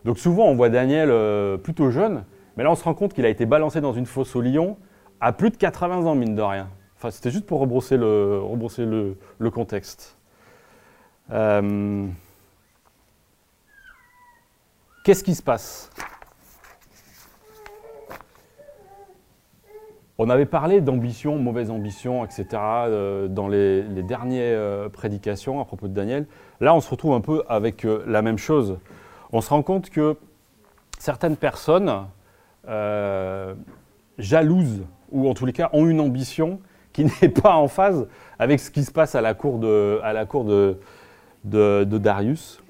Donc 0.05 0.17
souvent, 0.17 0.45
on 0.45 0.55
voit 0.55 0.69
Daniel 0.69 1.09
euh, 1.11 1.57
plutôt 1.57 1.91
jeune, 1.91 2.23
mais 2.57 2.63
là, 2.63 2.71
on 2.71 2.75
se 2.75 2.83
rend 2.83 2.93
compte 2.93 3.13
qu'il 3.13 3.25
a 3.25 3.29
été 3.29 3.45
balancé 3.45 3.81
dans 3.81 3.93
une 3.93 4.05
fosse 4.05 4.35
au 4.35 4.41
lion 4.41 4.77
à 5.19 5.31
plus 5.31 5.51
de 5.51 5.57
80 5.57 6.05
ans, 6.05 6.15
mine 6.15 6.35
de 6.35 6.41
rien. 6.41 6.69
Enfin, 6.97 7.11
c'était 7.11 7.31
juste 7.31 7.45
pour 7.45 7.59
rebrosser 7.59 7.97
le, 7.97 9.49
contexte. 9.51 10.17
Euh, 11.31 12.07
Qu'est-ce 15.03 15.23
qui 15.23 15.33
se 15.33 15.41
passe? 15.41 15.89
On 20.19 20.29
avait 20.29 20.45
parlé 20.45 20.81
d'ambition, 20.81 21.37
mauvaise 21.37 21.71
ambition, 21.71 22.23
etc. 22.23 22.45
euh, 22.53 23.27
dans 23.27 23.47
les, 23.47 23.81
les 23.81 24.03
dernières 24.03 24.59
euh, 24.59 24.89
prédications 24.89 25.59
à 25.59 25.65
propos 25.65 25.87
de 25.87 25.93
Daniel. 25.93 26.27
Là, 26.59 26.75
on 26.75 26.81
se 26.81 26.89
retrouve 26.91 27.13
un 27.13 27.21
peu 27.21 27.43
avec 27.49 27.87
la 28.05 28.21
même 28.21 28.37
chose. 28.37 28.77
On 29.31 29.41
se 29.41 29.49
rend 29.49 29.63
compte 29.63 29.89
que 29.89 30.17
certaines 30.99 31.37
personnes 31.37 32.05
jalouses, 34.19 34.83
ou 35.11 35.27
en 35.27 35.33
tous 35.33 35.47
les 35.47 35.53
cas 35.53 35.71
ont 35.73 35.87
une 35.87 35.99
ambition 35.99 36.59
qui 36.93 37.05
n'est 37.21 37.29
pas 37.29 37.55
en 37.55 37.67
phase 37.67 38.07
avec 38.37 38.59
ce 38.59 38.69
qui 38.69 38.83
se 38.83 38.91
passe 38.91 39.15
à 39.15 39.21
la 39.21 39.33
cour 39.33 39.57
de, 39.57 40.77
de- 41.43 41.83
Darius. 41.83 42.61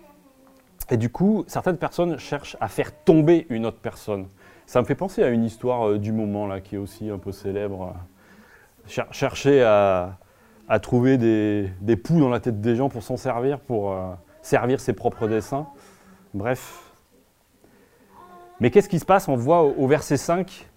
Et 0.90 0.98
du 0.98 1.10
coup, 1.10 1.44
certaines 1.48 1.78
personnes 1.78 2.18
cherchent 2.18 2.58
à 2.60 2.68
faire 2.68 2.92
tomber 3.04 3.46
une 3.50 3.66
autre 3.66 3.80
personne. 3.82 4.28
Ça 4.66 4.82
me 4.82 4.86
fait 4.86 4.96
penser 4.96 5.24
à 5.24 5.30
une 5.30 5.44
histoire 5.44 5.88
euh, 5.90 5.98
du 6.00 6.12
moment 6.12 6.48
là, 6.48 6.60
qui 6.62 6.76
est 6.76 6.78
aussi 6.78 7.10
un 7.10 7.18
peu 7.18 7.32
célèbre. 7.32 7.94
Cher- 8.88 9.08
chercher 9.12 9.64
à, 9.64 10.18
trouver 10.82 11.18
des, 11.18 11.70
des 11.82 11.96
poux 11.98 12.20
dans 12.20 12.30
la 12.30 12.40
tête 12.40 12.62
des 12.62 12.76
gens 12.76 12.90
pour 12.90 13.04
s'en 13.04 13.18
servir, 13.18 13.60
pour 13.60 13.92
euh, 13.92 14.12
servir 14.42 14.80
ses 14.80 14.94
propres 14.94 15.28
desseins. 15.28 15.68
Bref. 16.34 16.92
Mais 18.60 18.70
qu'est-ce 18.72 18.90
qui 18.90 19.00
se 19.00 19.06
passe? 19.06 19.28
On 19.28 19.36
voit 19.36 19.64
au, 19.64 19.74
au 19.78 19.88
verset 19.88 20.18
5 20.18 20.68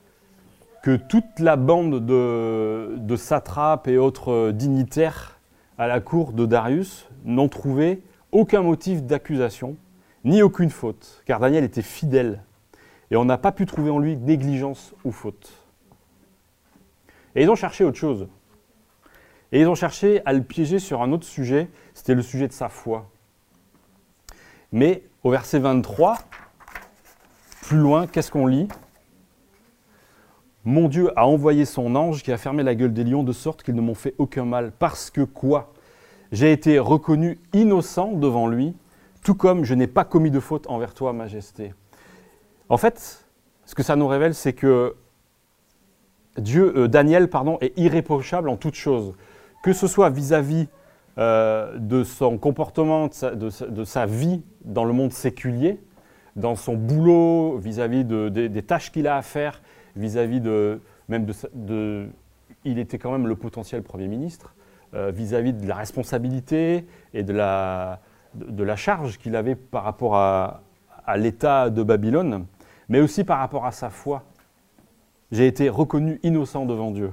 que 0.82 0.96
toute 0.96 1.38
la 1.38 1.56
bande 1.56 2.04
de, 2.04 2.96
de 2.98 3.16
satrapes 3.16 3.88
et 3.88 3.96
autres 3.98 4.30
euh, 4.32 4.52
dignitaires 4.52 5.38
à 5.78 5.86
la 5.86 6.00
cour 6.00 6.32
de 6.32 6.44
Darius 6.46 7.08
n'ont 7.24 7.48
trouvé 7.48 8.02
aucun 8.32 8.62
motif 8.62 9.02
d'accusation, 9.02 9.76
ni 10.24 10.42
aucune 10.42 10.70
faute, 10.70 11.22
car 11.26 11.40
Daniel 11.40 11.64
était 11.64 11.82
fidèle, 11.82 12.42
et 13.10 13.16
on 13.16 13.24
n'a 13.24 13.38
pas 13.38 13.52
pu 13.52 13.66
trouver 13.66 13.90
en 13.90 13.98
lui 13.98 14.16
négligence 14.16 14.94
ou 15.04 15.12
faute. 15.12 15.52
Et 17.34 17.42
ils 17.42 17.50
ont 17.50 17.56
cherché 17.56 17.84
autre 17.84 17.98
chose. 17.98 18.28
Et 19.52 19.60
ils 19.60 19.68
ont 19.68 19.74
cherché 19.74 20.22
à 20.24 20.32
le 20.32 20.42
piéger 20.42 20.78
sur 20.78 21.02
un 21.02 21.12
autre 21.12 21.26
sujet, 21.26 21.68
c'était 21.92 22.14
le 22.14 22.22
sujet 22.22 22.48
de 22.48 22.52
sa 22.52 22.68
foi. 22.68 23.10
Mais 24.72 25.02
au 25.22 25.30
verset 25.30 25.58
23, 25.58 26.18
plus 27.62 27.78
loin, 27.78 28.06
qu'est-ce 28.06 28.30
qu'on 28.30 28.46
lit? 28.46 28.68
Mon 30.64 30.88
Dieu 30.88 31.12
a 31.18 31.26
envoyé 31.26 31.66
son 31.66 31.94
ange 31.94 32.22
qui 32.22 32.32
a 32.32 32.38
fermé 32.38 32.62
la 32.62 32.74
gueule 32.74 32.94
des 32.94 33.04
lions 33.04 33.22
de 33.22 33.32
sorte 33.32 33.62
qu'ils 33.62 33.74
ne 33.74 33.82
m'ont 33.82 33.94
fait 33.94 34.14
aucun 34.16 34.46
mal. 34.46 34.72
Parce 34.72 35.10
que 35.10 35.20
quoi? 35.20 35.73
J'ai 36.34 36.50
été 36.50 36.80
reconnu 36.80 37.38
innocent 37.52 38.10
devant 38.10 38.48
lui, 38.48 38.74
tout 39.22 39.36
comme 39.36 39.62
je 39.64 39.72
n'ai 39.72 39.86
pas 39.86 40.02
commis 40.04 40.32
de 40.32 40.40
faute 40.40 40.68
envers 40.68 40.92
toi, 40.92 41.12
Majesté. 41.12 41.72
En 42.68 42.76
fait, 42.76 43.24
ce 43.64 43.76
que 43.76 43.84
ça 43.84 43.94
nous 43.94 44.08
révèle, 44.08 44.34
c'est 44.34 44.52
que 44.52 44.96
euh, 46.36 46.88
Daniel 46.88 47.30
pardon, 47.30 47.56
est 47.60 47.78
irréprochable 47.78 48.48
en 48.48 48.56
toutes 48.56 48.74
choses, 48.74 49.14
que 49.62 49.72
ce 49.72 49.86
soit 49.86 50.10
vis-à-vis 50.10 50.66
euh, 51.18 51.78
de 51.78 52.02
son 52.02 52.36
comportement, 52.36 53.06
de 53.06 53.84
sa, 53.84 54.06
vie 54.06 54.42
dans 54.64 54.84
le 54.84 54.92
monde 54.92 55.12
séculier, 55.12 55.78
dans 56.34 56.56
son 56.56 56.74
boulot, 56.74 57.58
vis-à-vis 57.58 58.04
de- 58.04 58.28
des- 58.28 58.62
tâches 58.62 58.90
qu'il 58.90 59.06
a 59.06 59.16
à 59.16 59.22
faire, 59.22 59.62
vis-à-vis 59.94 60.40
de 60.40 60.80
même 61.08 61.26
de- 61.52 62.08
il 62.64 62.80
était 62.80 62.98
quand 62.98 63.12
même 63.12 63.28
le 63.28 63.36
potentiel 63.36 63.84
Premier 63.84 64.08
ministre, 64.08 64.52
euh, 64.94 65.10
vis-à-vis 65.10 65.52
de 65.52 65.66
la 65.66 65.74
responsabilité 65.74 66.86
et 67.14 67.24
de 67.24 67.32
la, 67.32 67.98
charge 68.76 69.18
qu'il 69.18 69.34
avait 69.34 69.56
par 69.56 69.82
rapport 69.82 70.14
à, 70.14 70.60
l'État 71.16 71.68
de 71.68 71.82
Babylone, 71.82 72.46
mais 72.88 73.00
aussi 73.00 73.24
par 73.24 73.38
rapport 73.40 73.66
à 73.66 73.72
sa 73.72 73.90
foi. 73.90 74.22
J'ai 75.32 75.48
été 75.48 75.68
reconnu 75.68 76.20
innocent 76.22 76.64
devant 76.64 76.92
Dieu. 76.92 77.12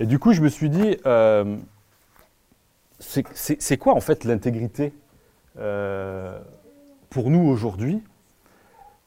Et 0.00 0.06
du 0.06 0.18
coup, 0.18 0.32
je 0.32 0.42
me 0.42 0.48
suis 0.48 0.68
dit, 0.68 0.96
euh, 1.06 1.56
c'est- 2.98 3.78
quoi 3.78 3.94
en 3.94 4.00
fait 4.00 4.24
l'intégrité 4.24 4.92
euh, 5.58 6.40
pour 7.08 7.30
nous 7.30 7.46
aujourd'hui? 7.48 8.02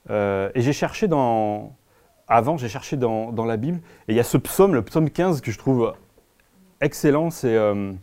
Et 0.09 0.61
j'ai 0.61 0.71
cherché 0.71 1.09
dans, 1.09 1.75
avant, 2.27 2.57
j'ai 2.57 2.67
cherché 2.67 2.97
dans, 2.97 3.45
la 3.45 3.57
Bible, 3.57 3.79
et 4.07 4.13
il 4.13 4.15
y 4.15 4.19
a 4.19 4.23
ce 4.23 4.37
psaume, 4.37 4.73
le 4.73 4.81
psaume 4.81 5.09
15, 5.09 5.41
que 5.41 5.51
je 5.51 5.57
trouve 5.57 5.93
excellent, 6.81 7.29
c'est, 7.29 7.55
euh, 7.55 7.93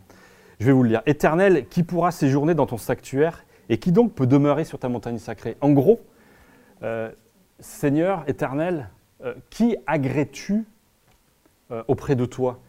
je 0.59 0.65
vais 0.65 0.71
vous 0.71 0.83
le 0.83 0.89
lire, 0.89 1.01
Éternel, 1.05 1.67
qui 1.67 1.83
pourra 1.83 2.11
séjourner 2.11 2.55
dans 2.55 2.65
ton 2.65 2.77
sanctuaire, 2.77 3.45
et 3.69 3.77
qui 3.77 3.91
donc 3.91 4.13
peut 4.13 4.27
demeurer 4.27 4.63
sur 4.63 4.79
ta 4.79 4.89
montagne 4.89 5.19
sacrée? 5.19 5.57
En 5.61 5.71
gros, 5.71 6.01
euh, 6.83 7.11
Seigneur 7.59 8.23
éternel, 8.27 8.89
euh, 9.23 9.33
qui 9.49 9.77
agrées-tu 9.87 10.65
auprès 11.87 12.15
de 12.15 12.25
toi? 12.25 12.59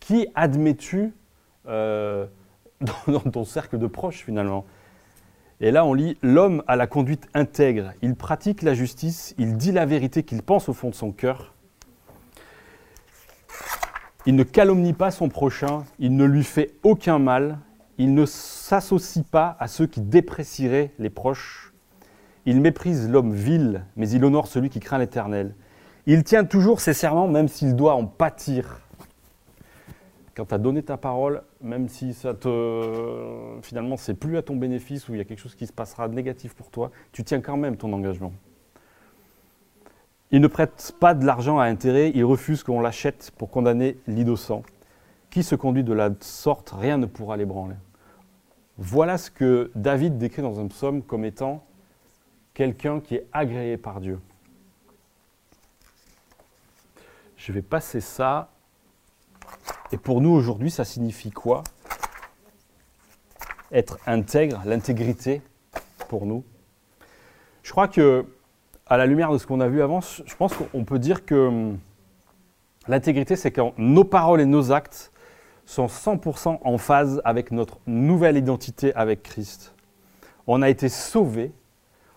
Qui 0.00 0.28
admets-tu 0.34 1.12
dans 1.66 3.20
ton 3.32 3.44
cercle 3.44 3.76
de 3.76 3.86
proches 3.86 4.24
finalement? 4.24 4.64
Et 5.60 5.70
là 5.70 5.84
on 5.84 5.94
lit 5.94 6.18
L'homme 6.22 6.62
a 6.66 6.76
la 6.76 6.86
conduite 6.86 7.28
intègre, 7.32 7.92
il 8.02 8.14
pratique 8.14 8.62
la 8.62 8.74
justice, 8.74 9.34
il 9.38 9.56
dit 9.56 9.72
la 9.72 9.86
vérité 9.86 10.22
qu'il 10.22 10.42
pense 10.42 10.68
au 10.68 10.74
fond 10.74 10.90
de 10.90 10.94
son 10.94 11.12
cœur. 11.12 11.54
Il 14.26 14.34
ne 14.34 14.42
calomnie 14.42 14.92
pas 14.92 15.10
son 15.10 15.28
prochain, 15.28 15.84
il 15.98 16.16
ne 16.16 16.24
lui 16.24 16.44
fait 16.44 16.74
aucun 16.82 17.18
mal, 17.18 17.58
il 17.96 18.12
ne 18.12 18.26
s'associe 18.26 19.24
pas 19.24 19.56
à 19.58 19.68
ceux 19.68 19.86
qui 19.86 20.00
déprécieraient 20.00 20.92
les 20.98 21.10
proches. 21.10 21.72
Il 22.44 22.60
méprise 22.60 23.08
l'homme 23.08 23.32
vil, 23.32 23.84
mais 23.96 24.10
il 24.10 24.24
honore 24.24 24.48
celui 24.48 24.68
qui 24.68 24.80
craint 24.80 24.98
l'Éternel. 24.98 25.54
Il 26.06 26.22
tient 26.22 26.44
toujours 26.44 26.80
ses 26.80 26.92
serments, 26.92 27.28
même 27.28 27.48
s'il 27.48 27.74
doit 27.74 27.94
en 27.94 28.04
pâtir. 28.04 28.80
Quand 30.36 30.44
tu 30.44 30.54
as 30.54 30.58
donné 30.58 30.82
ta 30.82 30.98
parole, 30.98 31.42
même 31.62 31.88
si 31.88 32.12
ça 32.12 32.34
te, 32.34 33.58
finalement 33.62 33.96
c'est 33.96 34.12
plus 34.12 34.36
à 34.36 34.42
ton 34.42 34.54
bénéfice 34.54 35.08
ou 35.08 35.14
il 35.14 35.18
y 35.18 35.20
a 35.20 35.24
quelque 35.24 35.40
chose 35.40 35.54
qui 35.54 35.66
se 35.66 35.72
passera 35.72 36.08
négatif 36.08 36.54
pour 36.54 36.70
toi, 36.70 36.90
tu 37.12 37.24
tiens 37.24 37.40
quand 37.40 37.56
même 37.56 37.78
ton 37.78 37.90
engagement. 37.94 38.34
Il 40.30 40.42
ne 40.42 40.46
prête 40.46 40.92
pas 41.00 41.14
de 41.14 41.24
l'argent 41.24 41.58
à 41.58 41.64
intérêt, 41.64 42.12
il 42.14 42.24
refuse 42.24 42.62
qu'on 42.62 42.80
l'achète 42.80 43.32
pour 43.38 43.50
condamner 43.50 43.96
l'innocent. 44.06 44.62
Qui 45.30 45.42
se 45.42 45.54
conduit 45.54 45.84
de 45.84 45.94
la 45.94 46.10
sorte, 46.20 46.70
rien 46.70 46.98
ne 46.98 47.06
pourra 47.06 47.36
l'ébranler. 47.36 47.76
Voilà 48.76 49.16
ce 49.16 49.30
que 49.30 49.70
David 49.74 50.18
décrit 50.18 50.42
dans 50.42 50.60
un 50.60 50.66
psaume 50.66 51.02
comme 51.02 51.24
étant 51.24 51.64
quelqu'un 52.52 53.00
qui 53.00 53.14
est 53.14 53.26
agréé 53.32 53.78
par 53.78 54.00
Dieu. 54.00 54.20
Je 57.36 57.52
vais 57.52 57.62
passer 57.62 58.00
ça. 58.02 58.50
Et 59.92 59.96
pour 59.96 60.20
nous 60.20 60.30
aujourd'hui, 60.30 60.70
ça 60.70 60.84
signifie 60.84 61.30
quoi? 61.30 61.62
Être 63.72 63.98
intègre, 64.06 64.62
l'intégrité 64.64 65.42
pour 66.08 66.26
nous. 66.26 66.44
Je 67.62 67.70
crois 67.70 67.88
que, 67.88 68.24
à 68.86 68.96
la 68.96 69.06
lumière 69.06 69.32
de 69.32 69.38
ce 69.38 69.46
qu'on 69.46 69.60
a 69.60 69.68
vu 69.68 69.82
avant, 69.82 70.00
je 70.00 70.34
pense 70.36 70.54
qu'on 70.54 70.84
peut 70.84 70.98
dire 70.98 71.24
que 71.24 71.48
hum, 71.48 71.78
l'intégrité, 72.88 73.36
c'est 73.36 73.50
quand 73.50 73.74
nos 73.78 74.04
paroles 74.04 74.40
et 74.40 74.46
nos 74.46 74.72
actes 74.72 75.12
sont 75.64 75.86
100% 75.86 76.58
en 76.62 76.78
phase 76.78 77.20
avec 77.24 77.50
notre 77.50 77.78
nouvelle 77.86 78.36
identité 78.36 78.94
avec 78.94 79.22
Christ. 79.22 79.74
On 80.46 80.62
a 80.62 80.68
été 80.68 80.88
sauvés, 80.88 81.52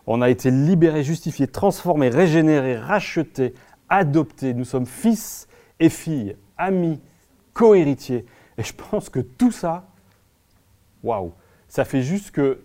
on 0.05 0.21
a 0.21 0.29
été 0.29 0.51
libérés, 0.51 1.03
justifiés, 1.03 1.47
transformés, 1.47 2.09
régénérés, 2.09 2.77
rachetés, 2.77 3.53
adoptés. 3.89 4.53
Nous 4.53 4.65
sommes 4.65 4.85
fils 4.85 5.47
et 5.79 5.89
filles, 5.89 6.35
amis, 6.57 6.99
co-héritiers. 7.59 8.25
Et 8.57 8.63
je 8.63 8.73
pense 8.73 9.09
que 9.09 9.19
tout 9.19 9.51
ça, 9.51 9.85
waouh, 11.03 11.33
ça 11.67 11.83
fait 11.83 12.01
juste 12.01 12.31
que 12.31 12.61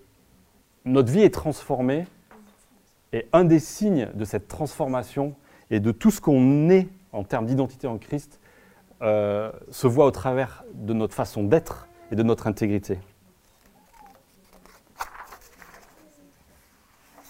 notre 0.84 1.10
vie 1.10 1.22
est 1.22 1.34
transformée. 1.34 2.06
Et 3.12 3.26
un 3.32 3.44
des 3.44 3.58
signes 3.58 4.08
de 4.14 4.24
cette 4.24 4.46
transformation 4.46 5.34
et 5.70 5.80
de 5.80 5.90
tout 5.90 6.12
ce 6.12 6.20
qu'on 6.20 6.70
est 6.70 6.86
en 7.12 7.24
termes 7.24 7.46
d'identité 7.46 7.88
en 7.88 7.98
Christ 7.98 8.38
euh, 9.02 9.50
se 9.70 9.88
voit 9.88 10.06
au 10.06 10.12
travers 10.12 10.64
de 10.74 10.92
notre 10.92 11.14
façon 11.14 11.42
d'être 11.42 11.88
et 12.12 12.14
de 12.14 12.22
notre 12.22 12.46
intégrité. 12.46 12.98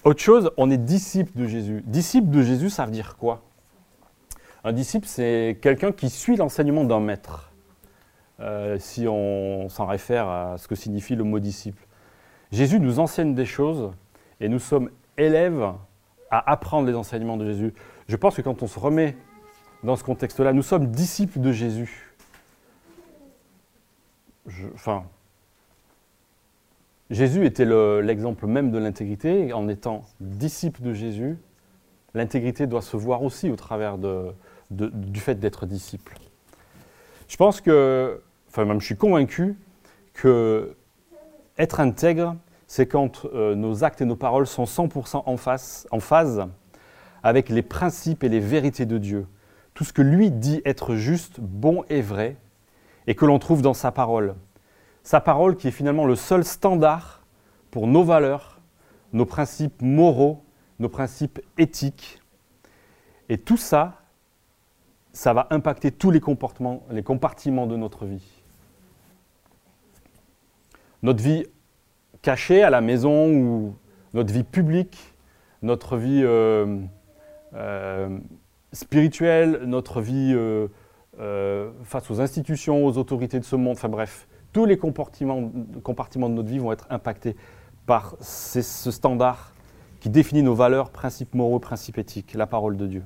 Autre 0.05 0.21
chose, 0.21 0.51
on 0.59 0.71
est 0.71 0.77
disciple 0.77 1.33
de 1.35 1.47
Jésus. 1.47 1.83
Disciple 1.87 2.29
de 2.29 2.43
Jésus, 2.43 2.69
ça 2.69 2.85
veut 2.85 2.93
dire 2.93 3.17
quoi? 3.17 3.43
Un 4.65 4.73
disciple, 4.73 5.07
c'est 5.07 5.59
quelqu'un 5.63 5.93
qui 5.93 6.11
suit 6.11 6.37
l'enseignement 6.37 6.85
d'un 6.85 7.01
maître, 7.01 7.54
euh, 8.41 8.79
si 8.79 9.07
on 9.09 9.69
s'en 9.69 9.87
réfère 9.87 10.29
à 10.29 10.59
ce 10.59 10.67
que 10.69 10.75
signifie 10.75 11.15
le 11.17 11.25
mot 11.25 11.39
disciple. 11.39 11.87
Jésus 12.53 12.81
nous 12.81 12.99
enseigne 12.99 13.35
des 13.35 13.47
choses 13.47 13.93
et 14.41 14.49
nous 14.49 14.59
sommes 14.59 14.91
élèves 15.17 15.73
à 16.31 16.51
apprendre 16.51 16.87
les 16.89 16.95
enseignements 16.95 17.37
de 17.37 17.47
Jésus. 17.47 17.75
je 18.09 18.17
pense 18.17 18.37
que 18.37 18.43
quand 18.43 18.63
on 18.63 18.67
se 18.67 18.79
remet 18.79 19.17
dans 19.83 19.97
ce 19.97 20.05
contexte-là, 20.05 20.53
nous 20.53 20.63
sommes 20.63 20.89
disciples 20.91 21.41
de 21.41 21.53
Jésus. 21.53 22.15
Enfin, 24.75 25.05
Jésus 27.11 27.47
était 27.47 27.65
le- 27.65 28.01
l'exemple 28.01 28.47
même 28.47 28.71
de 28.71 28.79
l'intégrité. 28.79 29.53
En 29.53 29.69
étant 29.69 30.03
disciple 30.21 30.83
de 30.83 30.93
Jésus, 30.93 31.39
l'intégrité 32.15 32.67
doit 32.67 32.83
se 32.83 32.97
voir 32.97 33.23
aussi 33.23 33.51
au 33.51 33.57
travers 33.57 33.97
du 34.71 35.21
fait 35.21 35.37
d'être 35.37 35.67
disciple. 35.67 36.15
Je 37.29 37.37
pense 37.37 37.61
que, 37.61 38.23
enfin 38.49 38.65
même 38.65 38.81
je 38.81 38.87
suis 38.87 38.97
convaincu 38.97 39.57
que 40.13 40.77
être 41.59 41.81
intègre, 41.81 42.37
c'est 42.67 42.87
quand 42.87 43.27
euh, 43.27 43.55
nos 43.55 43.85
actes 43.85 44.01
et 44.01 44.05
nos 44.05 44.17
paroles 44.17 44.47
sont 44.47 44.65
100% 44.65 45.23
en, 45.27 45.37
face, 45.37 45.87
en 45.91 46.01
phase 46.01 46.47
avec 47.23 47.49
les 47.49 47.63
principes 47.63 48.25
et 48.25 48.29
les 48.29 48.41
vérités 48.41 48.87
de 48.87 48.99
Dieu. 48.99 49.27
Tout 49.75 49.85
ce 49.85 49.93
que 49.93 50.03
lui 50.03 50.31
dit 50.31 50.61
être 50.65 50.95
juste, 50.95 51.41
bon 51.41 51.85
et 51.89 52.01
vrai, 52.01 52.37
et 53.07 53.15
que 53.15 53.25
l'on 53.25 53.39
trouve 53.39 53.63
dans 53.63 53.75
sa 53.75 53.93
parole. 53.93 54.35
Sa 55.03 55.21
parole 55.21 55.57
qui 55.57 55.69
est 55.69 55.73
finalement 55.73 56.07
le 56.07 56.17
seul 56.17 56.45
standard 56.45 57.23
pour 57.71 57.87
nos 57.87 58.05
valeurs, 58.05 58.61
nos 59.13 59.27
principes 59.27 59.83
moraux, 59.83 60.43
nos 60.79 60.89
principes 60.89 61.41
éthiques. 61.59 62.21
Et 63.29 63.39
tout 63.39 63.57
ça, 63.57 64.04
ça 65.15 65.33
va 65.33 65.47
impacter 65.51 65.93
tous 65.93 66.11
les 66.11 66.21
comportements, 66.21 66.83
les 66.91 67.05
compartiments 67.05 67.67
de 67.67 67.77
notre 67.77 68.05
vie. 68.05 68.43
Notre 71.03 71.23
vie 71.23 71.47
cachée 72.21 72.63
à 72.63 72.71
la 72.71 72.81
maison 72.81 73.33
ou 73.33 73.77
notre 74.13 74.33
vie 74.35 74.43
publique, 74.43 75.15
notre 75.63 75.97
vie 75.97 76.23
euh, 76.25 76.81
euh, 77.55 78.19
spirituelle, 78.73 79.61
notre 79.67 80.01
vie 80.01 80.35
euh, 80.35 80.69
face 81.85 82.11
aux 82.11 82.21
institutions, 82.21 82.85
aux 82.85 82.99
autorités 82.99 83.39
de 83.39 83.45
ce 83.45 83.55
monde, 83.55 83.77
enfin 83.77 83.89
bref, 83.89 84.27
tous 84.53 84.65
les 84.65 84.77
compartiments, 84.77 85.41
de 85.41 86.35
notre 86.35 86.49
vie 86.49 86.59
vont 86.59 86.73
être 86.73 86.87
impactés 86.91 87.37
par 87.87 88.17
ce 88.21 88.91
standard 88.91 89.53
qui 90.01 90.11
définit 90.11 90.43
nos 90.43 90.55
valeurs, 90.55 90.91
principes 90.91 91.35
moraux, 91.35 91.61
principes 91.61 91.99
éthiques, 91.99 92.35
la 92.35 92.47
parole 92.47 92.77
de 92.77 92.87
Dieu. 92.87 93.03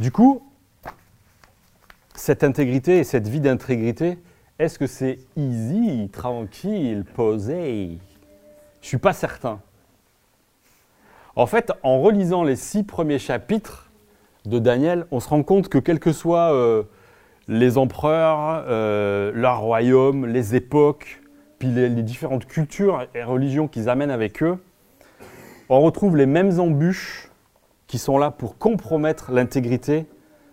Du 0.00 0.10
coup, 0.10 0.42
cette 2.16 2.42
intégrité 2.42 2.98
et 2.98 3.04
cette 3.04 3.28
vie 3.28 3.38
d'intégrité, 3.38 4.18
est-ce 4.58 4.76
que 4.76 4.88
c'est 4.88 5.20
easy, 5.36 6.08
tranquille, 6.12 7.04
posé? 7.14 7.98
Je 8.80 8.86
ne 8.86 8.88
suis 8.88 8.98
pas 8.98 9.12
certain. 9.12 9.60
En 11.36 11.46
fait, 11.46 11.72
en 11.84 12.00
relisant 12.00 12.42
les 12.42 12.56
six 12.56 12.82
premiers 12.82 13.20
chapitres 13.20 13.88
de 14.46 14.58
Daniel, 14.58 15.06
on 15.12 15.20
se 15.20 15.28
rend 15.28 15.44
compte 15.44 15.68
que 15.68 15.78
quels 15.78 16.00
que 16.00 16.12
soient 16.12 16.52
euh, 16.52 16.82
les 17.46 17.78
empereurs, 17.78 18.64
euh, 18.66 19.30
leur 19.32 19.60
royaume, 19.60 20.26
les 20.26 20.56
époques, 20.56 21.22
puis 21.60 21.68
les, 21.68 21.88
les 21.88 22.02
différentes 22.02 22.46
cultures 22.46 23.06
et 23.14 23.22
religions 23.22 23.68
qu'ils 23.68 23.88
amènent 23.88 24.10
avec 24.10 24.42
eux, 24.42 24.58
on 25.68 25.80
retrouve 25.80 26.16
les 26.16 26.26
mêmes 26.26 26.58
embûches 26.58 27.30
qui 27.94 27.98
sont 28.00 28.18
là 28.18 28.32
pour 28.32 28.58
compromettre 28.58 29.30
l'intégrité 29.30 30.06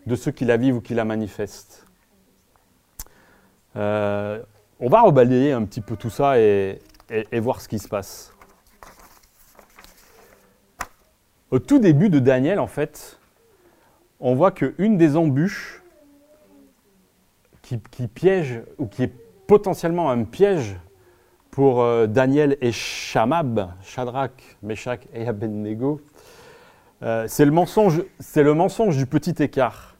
de 0.06 0.14
ceux 0.14 0.30
qui 0.30 0.46
la 0.46 0.58
vivent 0.58 0.76
ou 0.76 0.80
qui 0.80 0.94
la 0.94 1.06
manifestent. 1.06 1.88
Euh, 3.76 4.44
on 4.80 4.90
va 4.90 5.02
rebalayer 5.02 5.52
un 5.52 5.66
petit 5.66 5.82
peu 5.82 5.96
tout 5.96 6.12
ça 6.12 6.38
et, 6.38 6.78
voir 7.34 7.60
ce 7.60 7.68
qui 7.68 7.80
se 7.80 7.88
passe. 7.88 8.32
Au 11.50 11.58
tout 11.58 11.80
début 11.80 12.12
de 12.12 12.20
Daniel, 12.20 12.60
en 12.60 12.68
fait, 12.68 13.18
on 14.20 14.36
voit 14.36 14.52
qu'une 14.52 15.00
des 15.00 15.18
embûches 15.18 15.82
qui, 17.64 17.80
qui 17.90 18.08
piège 18.08 18.62
ou 18.78 18.86
qui 18.86 19.02
est 19.02 19.14
potentiellement 19.48 20.12
un 20.12 20.26
piège 20.26 20.76
pour 21.50 21.82
euh, 21.82 22.06
Daniel 22.06 22.56
et 22.62 22.72
Shamab, 22.72 23.72
Shadrach, 23.82 24.58
Meshach 24.62 25.00
et 25.12 25.28
Abednego, 25.28 26.02
euh, 27.04 27.26
c'est 27.28 27.46
le 27.46 27.52
mensonge, 27.52 28.98
du 28.98 29.06
petit 29.06 29.42
écart. 29.42 29.98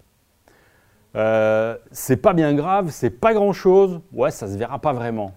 Euh, 1.16 1.78
c'est 1.92 2.18
pas 2.18 2.34
bien 2.34 2.54
grave, 2.54 2.90
c'est 2.92 3.10
pas 3.10 3.34
grand 3.34 3.54
chose, 3.54 4.02
ouais, 4.14 4.32
ça 4.32 4.48
se 4.48 4.58
verra 4.58 4.80
pas 4.80 4.94
vraiment. 4.94 5.34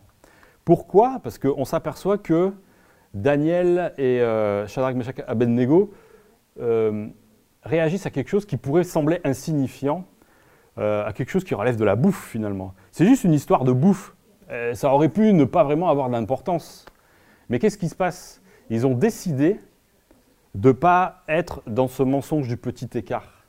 Pourquoi? 0.64 1.20
Parce 1.22 1.38
qu'on 1.38 1.64
s'aperçoit 1.64 2.18
que 2.18 2.53
Daniel 3.12 3.92
et 3.98 4.20
euh, 4.20 4.66
Shadrach, 4.66 4.94
Meshach, 4.94 5.16
Abednego 5.27 5.92
réagissent 7.64 8.07
à 8.07 8.11
quelque 8.11 8.29
chose 8.29 8.46
qui 8.46 8.57
pourrait 8.57 8.85
sembler 8.85 9.20
insignifiant, 9.24 10.05
à 10.77 11.12
quelque 11.14 11.31
chose 11.31 11.44
qui 11.44 11.55
relève 11.55 11.77
de 11.77 11.85
la 11.85 11.96
bouffe 11.96 12.29
finalement. 12.29 12.74
C'est 12.92 13.07
juste 13.07 13.24
une 13.24 13.33
histoire 13.33 13.64
de 13.64 13.72
bouffe. 13.72 14.14
Ça 14.74 14.94
aurait 14.94 15.09
pu 15.09 15.33
ne 15.33 15.44
pas 15.44 15.64
vraiment 15.64 15.88
avoir 15.88 16.11
d'importance. 16.11 16.85
Mais 17.48 17.59
qu'est-ce 17.59 17.79
qui 17.79 17.88
se 17.88 17.94
passe? 17.96 18.40
Ils 18.70 18.87
ont 18.87 18.94
décidé 18.94 19.59
de 20.54 20.72
pas 20.72 21.22
être 21.28 21.62
dans 21.66 21.88
ce 21.88 22.02
mensonge 22.02 22.48
du 22.48 22.56
petit 22.56 22.88
écart, 22.94 23.44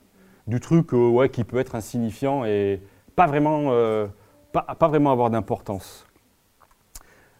du 0.46 0.60
truc 0.60 0.92
euh, 0.92 1.08
ouais, 1.08 1.28
qui 1.28 1.44
peut 1.44 1.58
être 1.58 1.74
insignifiant 1.74 2.44
et 2.44 2.80
pas 3.14 3.26
vraiment, 3.26 3.68
euh, 3.70 4.06
pas, 4.52 4.62
pas 4.62 4.88
vraiment 4.88 5.12
avoir 5.12 5.30
d'importance. 5.30 6.06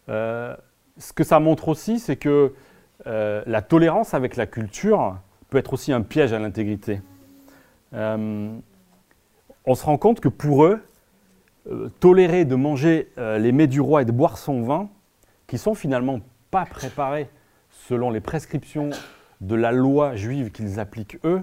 Euh, 0.08 0.56
ce 0.98 1.12
que 1.12 1.24
ça 1.24 1.40
montre 1.40 1.68
aussi, 1.68 1.98
c'est 1.98 2.16
que 2.16 2.54
la 3.04 3.62
tolérance 3.62 4.14
avec 4.14 4.34
la 4.34 4.46
culture 4.46 5.18
peut 5.50 5.58
être 5.58 5.74
aussi 5.74 5.92
un 5.92 6.00
piège 6.00 6.32
à 6.32 6.40
l'intégrité. 6.40 7.02
On 7.92 8.62
se 9.74 9.84
rend 9.84 9.98
compte 9.98 10.18
que 10.18 10.28
pour 10.28 10.64
eux, 10.64 10.80
tolérer 12.00 12.44
de 12.46 12.56
manger 12.56 13.12
les 13.16 13.52
mets 13.52 13.68
du 13.68 13.80
roi 13.80 14.02
et 14.02 14.04
de 14.06 14.12
boire 14.12 14.38
son 14.38 14.62
vin, 14.62 14.88
qui 15.46 15.58
sont 15.58 15.74
finalement 15.74 16.20
pas 16.50 16.64
préparés 16.64 17.28
selon 17.70 18.10
les 18.10 18.20
prescriptions 18.20 18.90
de 19.40 19.54
la 19.54 19.72
loi 19.72 20.16
juive 20.16 20.50
qu'ils 20.50 20.80
appliquent 20.80 21.18
eux, 21.24 21.42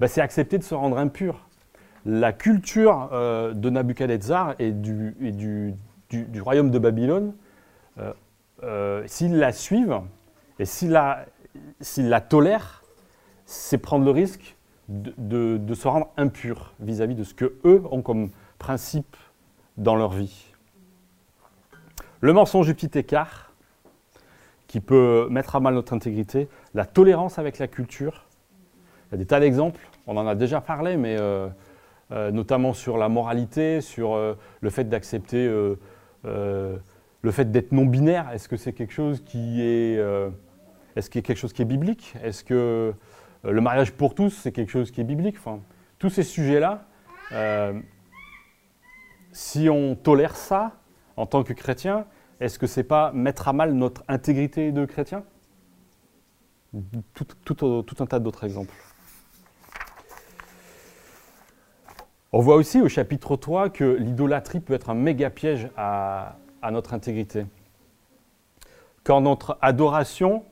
bah, 0.00 0.08
c'est 0.08 0.20
accepter 0.20 0.58
de 0.58 0.64
se 0.64 0.74
rendre 0.74 0.98
impur. 0.98 1.46
La 2.04 2.32
culture 2.32 3.10
euh, 3.12 3.52
de 3.54 3.70
Nabuchodonosor 3.70 4.54
et, 4.58 4.72
du, 4.72 5.74
royaume 6.40 6.70
de 6.70 6.78
Babylone, 6.78 7.34
euh, 7.98 8.12
euh, 8.64 9.04
s'ils 9.06 9.36
la 9.36 9.52
suivent 9.52 10.00
et 10.58 10.64
s'ils 10.64 10.90
la, 10.90 12.20
tolèrent, 12.20 12.82
c'est 13.46 13.78
prendre 13.78 14.04
le 14.04 14.10
risque 14.10 14.56
de 14.88 15.74
se 15.74 15.88
rendre 15.88 16.10
impur 16.16 16.74
vis-à-vis 16.80 17.14
de 17.14 17.24
ce 17.24 17.34
que 17.34 17.54
eux 17.64 17.82
ont 17.90 18.02
comme 18.02 18.30
principe 18.58 19.16
dans 19.76 19.94
leur 19.94 20.10
vie. 20.10 20.52
Le 22.20 22.32
mensonge 22.32 22.66
du 22.66 22.74
petit 22.74 22.98
écart, 22.98 23.52
qui 24.68 24.80
peut 24.80 25.26
mettre 25.28 25.56
à 25.56 25.60
mal 25.60 25.74
notre 25.74 25.92
intégrité, 25.92 26.48
la 26.74 26.84
tolérance 26.84 27.38
avec 27.38 27.58
la 27.58 27.68
culture. 27.68 28.26
Il 29.08 29.12
y 29.12 29.14
a 29.16 29.18
des 29.18 29.26
tas 29.26 29.40
d'exemples, 29.40 29.80
on 30.06 30.16
en 30.16 30.26
a 30.26 30.34
déjà 30.34 30.60
parlé, 30.60 30.96
mais 30.96 31.16
euh, 31.18 31.48
euh, 32.12 32.30
notamment 32.30 32.72
sur 32.72 32.98
la 32.98 33.08
moralité, 33.08 33.80
sur 33.80 34.14
euh, 34.14 34.34
le 34.60 34.70
fait 34.70 34.84
d'accepter, 34.84 35.46
le 36.24 37.30
fait 37.30 37.50
d'être 37.50 37.72
non-binaire. 37.72 38.30
Est-ce 38.32 38.48
que 38.48 38.56
c'est 38.56 38.72
quelque 38.72 38.92
chose 38.92 39.22
qui 39.24 39.62
est, 39.62 40.00
est-ce 40.96 41.10
qu'il 41.10 41.22
quelque 41.22 41.38
chose 41.38 41.52
qui 41.52 41.62
est 41.62 41.66
biblique? 41.66 42.14
Est-ce 42.22 42.44
que 42.44 42.94
le 43.44 43.60
mariage 43.60 43.92
pour 43.92 44.14
tous, 44.14 44.30
c'est 44.30 44.52
quelque 44.52 44.70
chose 44.70 44.90
qui 44.90 45.00
est 45.00 45.04
biblique? 45.04 45.36
Enfin, 45.38 45.60
Tous 45.98 46.10
ces 46.10 46.22
sujets-là, 46.22 46.84
si 49.32 49.68
on 49.68 49.94
tolère 49.94 50.36
ça 50.36 50.72
en 51.16 51.26
tant 51.26 51.42
que 51.42 51.52
chrétien, 51.52 52.06
est-ce 52.40 52.58
que 52.58 52.66
c'est 52.66 52.84
pas 52.84 53.12
mettre 53.12 53.48
à 53.48 53.52
mal 53.52 53.74
notre 53.74 54.02
intégrité 54.08 54.72
de 54.72 54.84
chrétien? 54.84 55.22
Tout, 57.14 57.96
un 58.00 58.06
tas 58.06 58.18
d'autres 58.18 58.44
exemples. 58.44 58.74
On 62.32 62.40
voit 62.40 62.56
aussi 62.56 62.80
au 62.80 62.88
chapitre 62.88 63.36
3 63.36 63.70
que 63.70 63.84
l'idolâtrie 63.84 64.60
peut 64.60 64.72
être 64.72 64.88
un 64.90 64.94
méga 64.94 65.28
piège 65.28 65.68
à, 65.76 66.36
à 66.62 66.70
notre 66.70 66.94
intégrité. 66.94 67.44
Quand 69.04 69.20
notre 69.20 69.58
adoration 69.60 70.44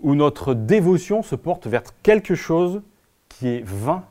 ou 0.00 0.14
notre 0.14 0.54
dévotion 0.54 1.22
se 1.22 1.34
porte 1.34 1.66
vers 1.66 1.82
quelque 2.02 2.34
chose 2.34 2.82
qui 3.28 3.48
est 3.48 3.64
vain 3.64 4.04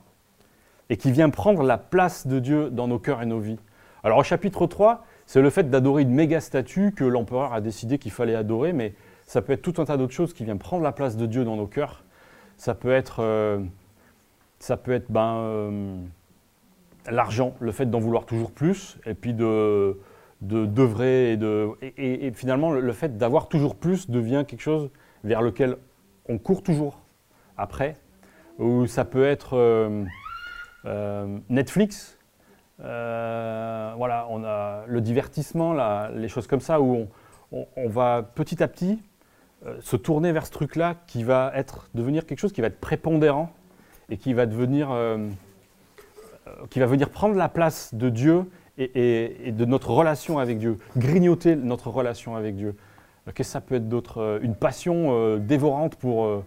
et 0.90 0.98
qui 0.98 1.12
vient 1.12 1.30
prendre 1.30 1.64
la 1.64 1.78
place 1.78 2.28
de 2.28 2.40
Dieu 2.40 2.70
dans 2.70 2.88
nos 2.88 3.00
cœurs 3.00 3.22
et 3.22 3.26
nos 3.26 3.40
vies. 3.40 3.60
Alors 4.04 4.18
au 4.18 4.24
chapitre 4.24 4.68
3, 4.68 5.06
c'est 5.26 5.42
le 5.42 5.50
fait 5.50 5.70
d'adorer 5.70 6.02
une 6.02 6.14
méga 6.14 6.42
statue 6.42 6.92
que 6.92 7.06
l'empereur 7.06 7.54
a 7.54 7.62
décidé 7.62 7.98
qu'il 7.98 8.12
fallait 8.12 8.36
adorer, 8.36 8.74
mais 8.74 8.94
ça 9.26 9.42
peut 9.42 9.54
être 9.54 9.62
tout 9.62 9.82
un 9.82 9.86
tas 9.86 9.98
d'autres 9.98 10.14
choses 10.14 10.34
qui 10.34 10.44
viennent 10.44 10.60
prendre 10.60 10.84
la 10.84 10.92
place 10.92 11.18
de 11.18 11.26
Dieu 11.26 11.44
dans 11.44 11.56
nos 11.56 11.68
cœurs. 11.68 12.04
Ça 12.58 12.76
peut 12.76 12.92
être, 12.92 13.22
euh, 13.22 13.60
ça 14.60 14.78
peut 14.78 14.92
être 14.92 15.12
ben, 15.12 15.36
euh, 15.38 15.98
l'argent, 17.10 17.56
le 17.60 17.72
fait 17.72 17.86
d'en 17.90 18.00
vouloir 18.00 18.26
toujours 18.26 18.52
plus, 18.52 18.98
et 19.06 19.14
puis 19.14 19.34
de 19.34 19.98
d'œuvrer 20.42 21.32
et, 21.32 21.38
de, 21.38 21.70
et, 21.98 22.30
finalement 22.34 22.72
le, 22.72 22.92
fait 22.92 23.18
d'avoir 23.18 23.48
toujours 23.48 23.76
plus 23.78 24.10
devient 24.10 24.44
quelque 24.46 24.60
chose 24.60 24.90
vers 25.24 25.42
lequel 25.42 25.78
on 26.28 26.38
court 26.38 26.64
toujours 26.64 27.00
après, 27.56 27.96
ou 28.60 28.86
ça 28.86 29.06
peut 29.06 29.24
être 29.24 29.56
euh, 29.56 31.40
Netflix. 31.48 32.20
Voilà, 32.78 34.28
on 34.30 34.44
a 34.44 34.84
le 34.86 35.00
divertissement, 35.00 35.74
les 36.10 36.28
choses 36.28 36.48
comme 36.48 36.60
ça, 36.60 36.82
où 36.82 37.08
on, 37.54 37.68
on- 37.78 37.88
va 37.88 38.22
petit 38.36 38.62
à 38.62 38.68
petit 38.68 39.02
se 39.82 39.96
tourner 39.96 40.32
vers 40.32 40.46
ce 40.46 40.52
truc-là 40.52 40.96
qui 41.08 41.24
va 41.24 41.52
être, 41.56 41.90
devenir 41.94 42.26
quelque 42.26 42.40
chose 42.40 42.54
qui 42.54 42.62
va 42.62 42.68
être 42.68 42.80
prépondérant 42.80 43.52
et 44.10 44.18
qui 44.18 44.34
va 44.34 44.46
devenir, 44.46 44.92
euh, 44.92 45.18
euh, 46.48 46.52
qui 46.70 46.80
va 46.80 46.86
venir 46.86 47.10
prendre 47.10 47.36
la 47.36 47.50
place 47.50 47.94
de 47.94 48.10
Dieu 48.10 48.46
et, 48.78 49.52
de 49.52 49.66
notre 49.66 49.92
relation 49.92 50.40
avec 50.40 50.58
Dieu, 50.58 50.78
grignoter 50.98 51.56
notre 51.56 51.90
relation 51.90 52.36
avec 52.36 52.56
Dieu. 52.56 52.76
Euh, 53.28 53.32
Qu'est-ce 53.34 53.50
que 53.50 53.54
ça 53.54 53.62
peut 53.62 53.76
être 53.76 53.88
d'autre 53.88 54.20
Euh, 54.20 54.40
Une 54.42 54.56
passion 54.56 55.10
euh, 55.12 55.38
dévorante 55.38 55.96
pour 55.96 56.26
euh, 56.26 56.44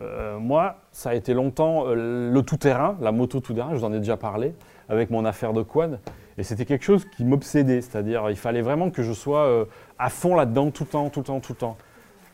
euh, 0.00 0.38
moi, 0.38 0.76
ça 0.92 1.10
a 1.10 1.14
été 1.14 1.32
longtemps 1.32 1.86
euh, 1.86 2.30
le 2.30 2.42
tout-terrain, 2.42 2.96
la 3.00 3.12
moto 3.12 3.40
tout-terrain, 3.40 3.70
je 3.72 3.76
vous 3.76 3.84
en 3.84 3.92
ai 3.92 3.98
déjà 3.98 4.16
parlé, 4.16 4.54
avec 4.88 5.10
mon 5.10 5.24
affaire 5.24 5.52
de 5.52 5.62
quad. 5.62 6.00
Et 6.38 6.42
c'était 6.42 6.66
quelque 6.66 6.84
chose 6.84 7.06
qui 7.16 7.24
m'obsédait, 7.24 7.80
c'est-à-dire 7.80 8.28
il 8.28 8.36
fallait 8.36 8.60
vraiment 8.60 8.90
que 8.90 9.02
je 9.02 9.12
sois 9.12 9.44
euh, 9.46 9.64
à 9.98 10.10
fond 10.10 10.34
là-dedans 10.34 10.70
tout 10.70 10.84
le 10.84 10.90
temps, 10.90 11.08
tout 11.08 11.20
le 11.20 11.24
temps, 11.24 11.40
tout 11.40 11.52
le 11.52 11.58
temps. 11.58 11.76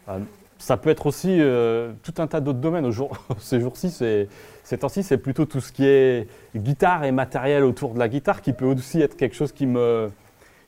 Euh, 0.09 0.19
ça 0.63 0.77
peut 0.77 0.91
être 0.91 1.07
aussi 1.07 1.39
euh, 1.41 1.93
tout 2.05 2.15
un 2.19 2.29
tas 2.29 2.41
d'autres 2.41 2.61
domaines. 2.61 2.89
Ces 3.39 3.61
jours-ci, 3.61 3.91
ces 3.91 4.79
temps-ci, 4.79 5.03
c'est 5.03 5.19
plutôt 5.19 5.45
tout 5.45 5.61
ce 5.61 5.73
qui 5.73 5.85
est 5.85 6.29
guitare 6.55 7.03
et 7.03 7.11
matériel 7.11 7.65
autour 7.65 7.95
de 7.95 7.99
la 7.99 8.09
guitare 8.09 8.41
qui 8.43 8.53
peut 8.53 8.67
aussi 8.67 9.01
être 9.01 9.17
quelque 9.17 9.35
chose 9.35 9.51
qui 9.51 9.67
me, 9.67 10.09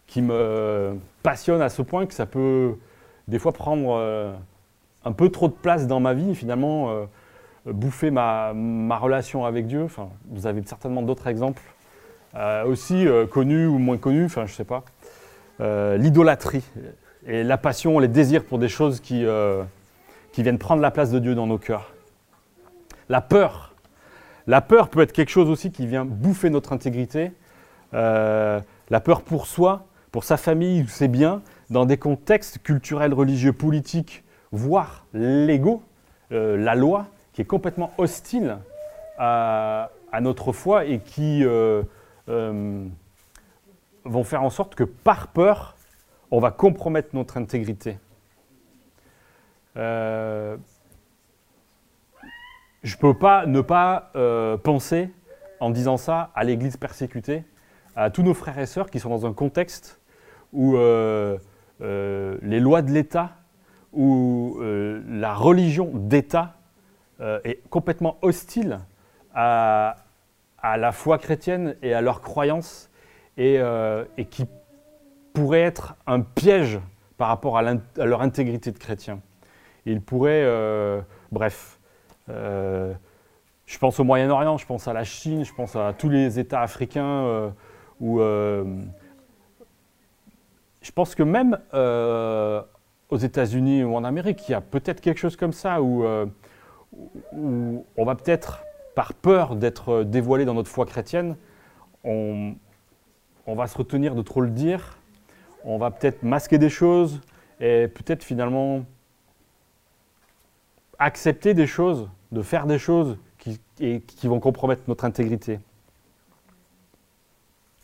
qui 0.09 0.21
me 0.21 0.97
passionne 1.23 1.63
à 1.63 1.69
ce 1.69 1.81
point 1.81 2.07
que 2.07 2.15
ça 2.15 2.27
peut 2.27 2.75
des 3.29 3.39
fois 3.39 3.53
prendre 3.53 3.97
euh, 3.97 4.35
un 5.05 5.13
peu 5.13 5.29
trop 5.29 5.47
de 5.47 5.55
place 5.55 5.87
dans 5.87 6.01
ma 6.01 6.13
vie 6.13 6.33
et 6.33 6.35
finalement 6.35 6.91
euh, 6.91 7.05
bouffer 7.67 8.11
ma, 8.11 8.53
ma 8.53 8.99
relation 8.99 9.45
avec 9.45 9.69
Dieu. 9.69 9.85
Enfin, 9.85 10.09
vous 10.29 10.49
avez 10.49 10.61
certainement 10.67 11.03
d'autres 11.03 11.29
exemples 11.29 11.63
aussi 12.67 13.07
connus 13.31 13.67
ou 13.67 13.79
moins 13.79 13.97
connus, 13.97 14.25
enfin 14.25 14.45
je 14.47 14.55
sais 14.55 14.65
pas. 14.65 14.83
L'idolâtrie 15.61 16.65
et 17.27 17.43
la 17.43 17.59
passion, 17.59 17.99
les 17.99 18.09
désirs 18.09 18.45
pour 18.45 18.59
des 18.59 18.69
choses 18.69 19.01
qui, 19.01 19.25
euh, 19.25 19.63
qui 20.33 20.43
viennent 20.43 20.59
prendre 20.59 20.83
la 20.83 20.91
place 20.91 21.11
de 21.11 21.19
Dieu 21.19 21.35
dans 21.35 21.47
nos 21.47 21.59
cœurs. 21.59 21.93
La 23.09 23.21
peur. 23.21 23.75
La 24.47 24.61
peur 24.61 24.89
peut 24.89 25.01
être 25.01 25.13
quelque 25.13 25.31
chose 25.31 25.49
aussi 25.49 25.71
qui 25.71 25.87
vient 25.87 26.05
bouffer 26.05 26.51
notre 26.51 26.73
intégrité. 26.73 27.33
Euh, 27.95 28.61
la 28.91 29.01
peur 29.01 29.23
pour 29.23 29.47
soi, 29.47 29.87
pour 30.13 30.25
sa 30.25 30.37
famille 30.37 30.83
ou 30.83 30.89
ses 30.89 31.09
biens, 31.09 31.41
dans 31.71 31.87
des 31.87 31.97
contextes 31.97 32.59
culturels, 32.63 33.15
religieux, 33.15 33.53
politiques, 33.53 34.23
voire 34.53 35.07
légaux, 35.15 35.83
euh, 36.33 36.57
la 36.57 36.75
loi, 36.75 37.07
qui 37.33 37.41
est 37.41 37.47
complètement 37.47 37.93
hostile 37.97 38.59
à, 39.19 39.91
à 40.13 40.21
notre 40.21 40.53
foi 40.53 40.85
et 40.85 41.01
qui 41.01 41.45
vont 44.05 44.25
faire 44.25 44.43
en 44.43 44.51
sorte 44.51 44.75
que 44.75 44.85
par 44.85 45.29
peur, 45.29 45.74
on 46.35 46.41
va 46.41 46.51
compromettre 46.51 47.11
notre 47.13 47.37
intégrité. 47.37 47.97
Euh, 49.77 50.57
je 52.83 52.97
ne 52.97 53.01
peux 53.01 53.15
pas 53.15 53.47
ne 53.47 53.61
pas 53.61 54.11
euh, 54.17 54.57
penser, 54.57 55.11
en 55.61 55.71
disant 55.71 55.97
ça, 55.97 56.33
à 56.35 56.43
l'Église 56.43 56.77
persécutée, 56.77 57.45
à 57.95 58.11
tous 58.11 58.25
nos 58.25 58.35
frères 58.35 58.59
et 58.59 58.67
sœurs 58.67 58.91
qui 58.91 58.99
sont 58.99 59.11
dans 59.11 59.27
un 59.27 59.33
contexte 59.33 60.01
où 60.53 60.77
euh, 60.77 61.39
les 61.81 62.59
lois 62.59 62.83
de 62.83 62.91
l'État, 62.91 63.37
où 63.93 64.59
la 64.61 65.35
religion 65.35 65.93
d'État 65.95 66.57
est 67.21 67.63
complètement 67.71 68.19
hostile 68.23 68.81
à, 69.33 69.99
la 70.65 70.91
foi 70.91 71.19
chrétienne 71.19 71.77
et 71.81 71.95
à 71.95 72.01
leurs 72.01 72.23
croyances, 72.23 72.91
et, 73.37 73.61
et 74.17 74.25
qui 74.25 74.47
pourrait 75.35 75.63
être 75.63 75.97
un 76.07 76.23
piège 76.23 76.81
par 77.19 77.29
rapport 77.29 77.59
à, 77.59 77.63
leur 77.63 78.23
intégrité 78.23 78.71
de 78.71 78.79
chrétien. 78.79 79.21
Ils 79.85 80.01
pourraient, 80.01 80.45
euh, 80.45 81.03
bref, 81.31 81.79
euh, 82.31 82.95
je 83.67 83.79
pense 83.79 84.01
au 84.01 84.05
Moyen-Orient, 84.05 84.57
je 84.57 84.65
pense 84.65 84.89
à 84.89 84.95
la 84.95 85.05
Chine, 85.05 85.45
je 85.45 85.53
pense 85.53 85.77
à 85.77 85.93
tous 85.93 86.09
les 86.09 86.39
États 86.39 86.63
africains 86.63 87.25
euh, 87.25 87.51
où 88.01 88.21
je 88.21 88.65
pense 90.93 91.15
que 91.15 91.23
même 91.23 91.59
aux 93.11 93.17
États-Unis 93.17 93.85
ou 93.85 93.95
en 93.95 94.05
Amérique, 94.05 94.49
il 94.49 94.53
y 94.53 94.55
a 94.55 94.61
peut-être 94.61 95.01
quelque 95.01 95.19
chose 95.19 95.37
comme 95.37 95.53
ça 95.53 95.83
où, 95.83 96.05
où 97.33 97.87
on 97.97 98.05
va 98.05 98.15
peut-être, 98.15 98.65
par 98.95 99.15
peur 99.15 99.57
d'être 99.57 100.05
dévoilé 100.05 100.45
dans 100.45 100.55
notre 100.55 100.71
foi 100.71 100.87
chrétienne, 100.87 101.37
on, 102.05 102.55
on 103.47 103.55
va 103.55 103.67
se 103.67 103.77
retenir 103.77 104.15
de 104.15 104.23
trop 104.23 104.41
le 104.41 104.51
dire, 104.51 104.99
on 105.65 105.79
va 105.79 105.91
peut-être 105.91 106.23
masquer 106.23 106.59
des 106.59 106.69
choses 106.69 107.21
et 107.61 107.89
peut-être 107.89 108.23
finalement 108.23 108.85
accepter 110.99 111.55
des 111.55 111.67
choses, 111.67 112.09
de 112.33 112.43
faire 112.43 112.67
des 112.67 112.79
choses 112.79 113.19
qui, 113.77 114.29
vont 114.29 114.41
compromettre 114.41 114.83
notre 114.89 115.05
intégrité. 115.05 115.61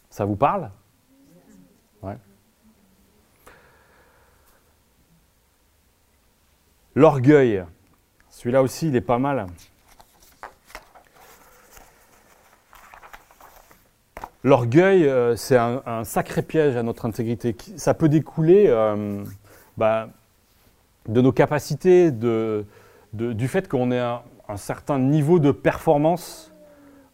Ça 0.09 0.25
vous 0.25 0.37
parle? 0.37 0.71
L'orgueil. 6.97 7.65
Celui-là 8.31 8.63
aussi, 8.63 8.89
il 8.89 8.97
est 8.97 9.01
pas 9.01 9.19
mal. 9.19 9.47
L'orgueil, 14.43 15.07
euh, 15.07 15.37
c'est 15.37 15.57
un, 15.59 16.05
sacré 16.05 16.43
piège 16.43 16.77
à 16.77 16.83
notre 16.83 17.05
intégrité. 17.05 17.55
Ça 17.77 17.93
peut 17.93 18.09
découler 18.09 18.65
euh, 18.69 19.23
bah, 19.77 20.09
de 21.09 21.21
nos 21.21 21.33
capacités, 21.33 22.11
du 22.11 23.49
fait 23.49 23.69
qu'on 23.69 23.91
ait 23.91 23.99
un, 23.99 24.23
certain 24.57 24.99
niveau 24.99 25.39
de 25.39 25.51
performance, 25.53 26.53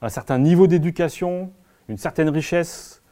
un 0.02 0.08
certain 0.08 0.38
niveau 0.38 0.66
d'éducation, 0.68 1.50
une 1.88 1.98
certaine 1.98 2.28
richesse, 2.28 3.02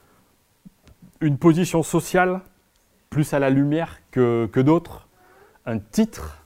une 1.21 1.37
position 1.37 1.83
sociale 1.83 2.41
plus 3.11 3.35
à 3.35 3.39
la 3.39 3.51
lumière 3.51 3.99
que, 4.11 4.49
d'autres, 4.61 5.09
un 5.67 5.79
titre, 5.79 6.39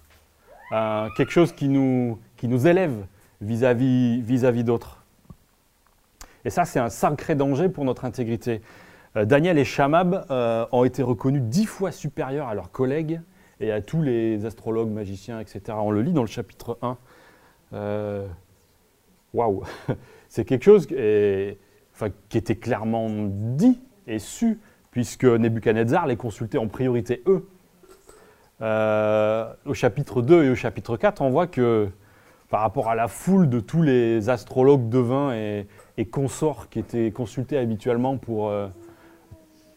un- 0.70 1.08
quelque 1.16 1.32
chose 1.32 1.52
qui 1.52 1.68
nous, 1.68 2.18
élève 2.66 3.04
vis-à-vis 3.40 4.20
vis-à-vis 4.22 4.64
d'autres. 4.64 4.97
Et 6.44 6.50
ça, 6.50 6.64
c'est 6.64 6.78
un 6.78 6.88
sacré 6.88 7.34
danger 7.34 7.68
pour 7.68 7.84
notre 7.84 8.04
intégrité. 8.04 8.60
Euh, 9.16 9.24
Daniel 9.24 9.58
et 9.58 9.64
Shamab 9.64 10.26
euh, 10.30 10.66
ont 10.72 10.84
été 10.84 11.02
reconnus 11.02 11.42
dix 11.42 11.66
fois 11.66 11.92
supérieurs 11.92 12.48
à 12.48 12.54
leurs 12.54 12.70
collègues 12.70 13.20
et 13.60 13.72
à 13.72 13.80
tous 13.80 14.02
les 14.02 14.44
astrologues, 14.46 14.90
magiciens, 14.90 15.40
etc. 15.40 15.60
On 15.80 15.90
le 15.90 16.02
lit 16.02 16.12
dans 16.12 16.22
le 16.22 16.28
chapitre 16.28 16.78
1. 16.82 16.96
Euh, 17.74 18.26
Waouh 19.34 19.64
C'est 20.28 20.44
quelque 20.44 20.64
chose 20.64 20.86
qui, 20.86 20.94
était 20.94 22.56
clairement 22.56 23.08
dit 23.10 23.80
et 24.06 24.18
su, 24.18 24.60
puisque 24.90 25.24
Nebuchadnezzar 25.24 26.06
les 26.06 26.16
consultait 26.16 26.58
en 26.58 26.68
priorité 26.68 27.22
eux. 27.26 27.48
Au 28.60 29.74
chapitre 29.74 30.22
2 30.22 30.44
et 30.44 30.50
au 30.50 30.54
chapitre 30.54 30.96
4, 30.96 31.22
on 31.22 31.30
voit 31.30 31.46
que 31.46 31.88
par 32.48 32.60
rapport 32.60 32.88
à 32.88 32.94
la 32.94 33.08
foule 33.08 33.48
de 33.48 33.60
tous 33.60 33.82
les 33.82 34.30
astrologues 34.30 34.88
devins 34.88 35.34
et, 35.34 35.66
consorts 36.10 36.68
qui 36.68 36.78
étaient 36.78 37.10
consultés 37.10 37.58
habituellement 37.58 38.16
pour 38.16 38.48
euh, 38.48 38.68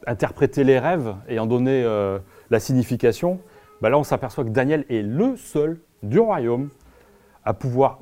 interpréter 0.05 0.63
les 0.63 0.79
rêves 0.79 1.15
et 1.27 1.39
en 1.39 1.47
donner 1.47 1.83
euh, 1.83 2.19
la 2.49 2.59
signification, 2.59 3.39
bah 3.81 3.89
là 3.89 3.97
on 3.97 4.03
s'aperçoit 4.03 4.43
que 4.43 4.49
Daniel 4.49 4.85
est 4.89 5.01
le 5.01 5.35
seul 5.35 5.79
du 6.03 6.19
royaume 6.19 6.69
à 7.43 7.53
pouvoir 7.53 7.99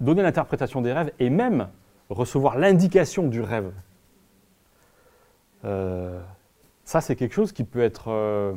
donner 0.00 0.22
l'interprétation 0.22 0.82
des 0.82 0.92
rêves 0.92 1.12
et 1.20 1.30
même 1.30 1.68
recevoir 2.10 2.58
l'indication 2.58 3.28
du 3.28 3.40
rêve. 3.40 3.72
Euh, 5.64 6.20
ça 6.84 7.00
c'est 7.00 7.16
quelque 7.16 7.34
chose 7.34 7.52
qui 7.52 7.64
peut 7.64 7.82
être 7.82 8.56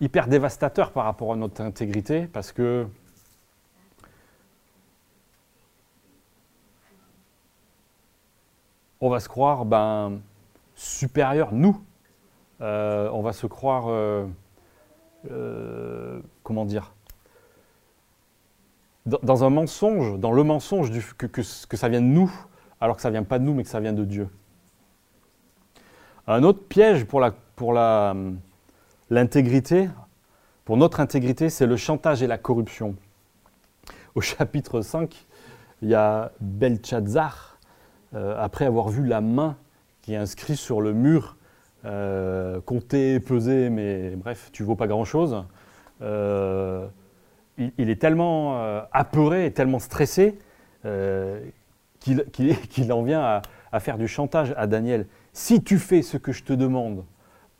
hyper 0.00 0.28
dévastateur 0.28 0.92
par 0.92 1.04
rapport 1.04 1.32
à 1.32 1.36
notre 1.36 1.60
intégrité 1.60 2.28
parce 2.32 2.52
que 2.52 2.86
on 9.00 9.08
va 9.08 9.20
se 9.20 9.28
croire 9.28 9.64
ben, 9.64 10.20
supérieur, 10.74 11.52
nous. 11.52 11.80
Euh, 12.60 13.08
on 13.12 13.22
va 13.22 13.32
se 13.32 13.46
croire, 13.46 13.84
euh, 13.88 14.26
euh, 15.30 16.20
comment 16.42 16.66
dire, 16.66 16.92
dans, 19.06 19.44
un 19.44 19.50
mensonge, 19.50 20.18
dans 20.18 20.32
le 20.32 20.42
mensonge 20.44 20.90
du, 20.90 21.02
que, 21.16 21.26
que- 21.26 21.42
ça 21.42 21.88
vient 21.88 22.02
de 22.02 22.06
nous, 22.06 22.30
alors 22.80 22.96
que 22.96 23.02
ça 23.02 23.10
vient 23.10 23.22
pas 23.22 23.38
de 23.38 23.44
nous, 23.44 23.54
mais 23.54 23.62
que 23.62 23.70
ça 23.70 23.80
vient 23.80 23.94
de 23.94 24.04
Dieu. 24.04 24.28
Un 26.26 26.42
autre 26.42 26.62
piège 26.68 27.06
pour 27.06 27.72
l'intégrité, 29.10 29.88
pour 30.66 30.76
notre 30.76 31.00
intégrité, 31.00 31.48
c'est 31.48 31.66
le 31.66 31.76
chantage 31.76 32.22
et 32.22 32.26
la 32.26 32.38
corruption. 32.38 32.94
Au 34.14 34.20
chapitre 34.20 34.82
5, 34.82 35.26
il 35.82 35.88
y 35.88 35.94
a 35.94 36.30
Belshazzar, 36.40 37.49
après 38.12 38.64
avoir 38.64 38.88
vu 38.88 39.06
la 39.06 39.20
main 39.20 39.56
qui 40.02 40.14
est 40.14 40.16
inscrite 40.16 40.56
sur 40.56 40.80
le 40.80 40.92
mur, 40.92 41.36
euh, 41.84 42.60
compter, 42.60 43.20
peser, 43.20 43.70
mais 43.70 44.14
bref, 44.16 44.50
tu 44.52 44.62
vaux 44.62 44.76
pas 44.76 44.86
grand-chose. 44.86 45.44
Euh, 46.02 46.86
il, 47.56 47.90
est 47.90 48.00
tellement 48.00 48.58
euh, 48.58 48.82
apeuré 48.92 49.46
et 49.46 49.52
tellement 49.52 49.78
stressé 49.78 50.38
qu'il 52.00 52.92
en 52.92 53.02
vient 53.02 53.42
à, 53.72 53.80
faire 53.80 53.98
du 53.98 54.08
chantage 54.08 54.54
à 54.56 54.66
Daniel. 54.66 55.06
Si 55.32 55.62
tu 55.62 55.78
fais 55.78 56.02
ce 56.02 56.16
que 56.16 56.32
je 56.32 56.42
te 56.42 56.52
demande, 56.52 57.04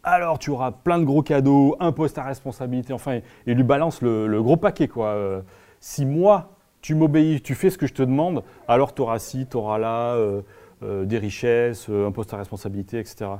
alors 0.02 0.38
tu 0.38 0.50
auras 0.50 0.72
plein 0.72 0.98
de 0.98 1.04
gros 1.04 1.22
cadeaux, 1.22 1.76
un 1.80 1.92
poste 1.92 2.18
à 2.18 2.24
responsabilité, 2.24 2.92
enfin, 2.92 3.20
il 3.46 3.54
lui 3.54 3.62
balance 3.62 4.00
le, 4.00 4.42
gros 4.42 4.56
paquet, 4.56 4.88
quoi. 4.88 5.42
si 5.80 6.06
moi, 6.06 6.50
tu 6.80 6.94
m'obéis, 6.94 7.40
tu 7.40 7.54
fais 7.54 7.70
ce 7.70 7.78
que 7.78 7.86
je 7.86 7.94
te 7.94 8.02
demande, 8.02 8.42
alors 8.68 8.94
tu 8.94 9.02
auras 9.02 9.18
ci, 9.18 9.46
tu 9.46 9.56
auras 9.56 9.78
là, 9.78 10.16
des 10.82 11.18
richesses, 11.18 11.88
un 11.88 12.10
poste 12.10 12.32
à 12.32 12.38
responsabilité, 12.38 12.98
etc. 12.98 13.30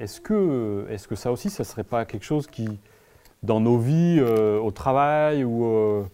Est-ce 0.00 0.20
que, 0.20 1.14
ça 1.14 1.30
aussi, 1.30 1.50
ça 1.50 1.62
ne 1.62 1.66
serait 1.66 1.84
pas 1.84 2.04
quelque 2.04 2.24
chose 2.24 2.46
qui, 2.46 2.68
dans 3.42 3.60
nos 3.60 3.78
vies, 3.78 4.18
euh, 4.20 4.58
au 4.58 4.70
travail 4.70 5.44
ou 5.44 5.64
euh, 5.64 6.04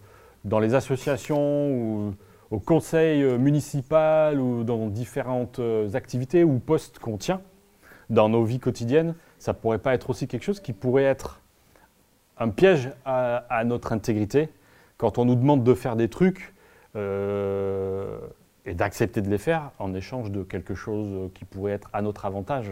dans 0.45 0.59
les 0.59 0.75
associations 0.75 1.71
ou 1.71 2.13
au 2.51 2.59
conseil 2.59 3.23
municipal 3.37 4.39
ou 4.39 4.63
dans 4.63 4.87
différentes 4.87 5.59
euh, 5.59 5.89
activités 5.93 6.43
ou 6.43 6.59
postes 6.59 6.99
qu'on 6.99 7.17
tient 7.17 7.41
dans 8.09 8.29
nos 8.29 8.43
vies 8.43 8.59
quotidiennes, 8.59 9.15
ça 9.39 9.53
ne 9.53 9.57
pourrait 9.57 9.79
pas 9.79 9.93
être 9.93 10.09
aussi 10.09 10.27
quelque 10.27 10.43
chose 10.43 10.59
qui 10.59 10.73
pourrait 10.73 11.03
être 11.03 11.39
un 12.37 12.49
piège 12.49 12.91
à, 13.05 13.63
notre 13.65 13.93
intégrité 13.93 14.49
quand 15.01 15.17
on 15.17 15.25
nous 15.25 15.33
demande 15.33 15.63
de 15.63 15.73
faire 15.73 15.95
des 15.95 16.09
trucs 16.09 16.53
et 16.93 18.73
d'accepter 18.75 19.21
de 19.23 19.29
les 19.31 19.39
faire 19.39 19.71
en 19.79 19.95
échange 19.95 20.29
de 20.29 20.43
quelque 20.43 20.75
chose 20.75 21.31
qui 21.33 21.43
pourrait 21.43 21.71
être 21.71 21.89
à 21.91 22.03
notre 22.03 22.25
avantage. 22.25 22.71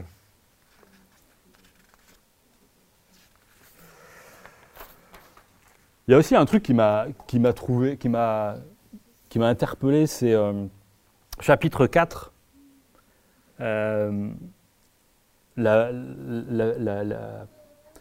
Il 6.07 6.11
y 6.11 6.13
a 6.13 6.19
aussi 6.19 6.35
un 6.35 6.45
truc 6.45 6.61
qui 6.61 6.75
m'a 6.75 7.07
trouvé, 7.55 7.97
qui 7.97 8.09
m'a 8.09 8.57
interpellé, 9.35 10.05
c'est 10.05 10.33
euh, 10.35 10.65
chapitre 11.39 11.87
4. 11.87 12.31
Euh, 13.61 14.29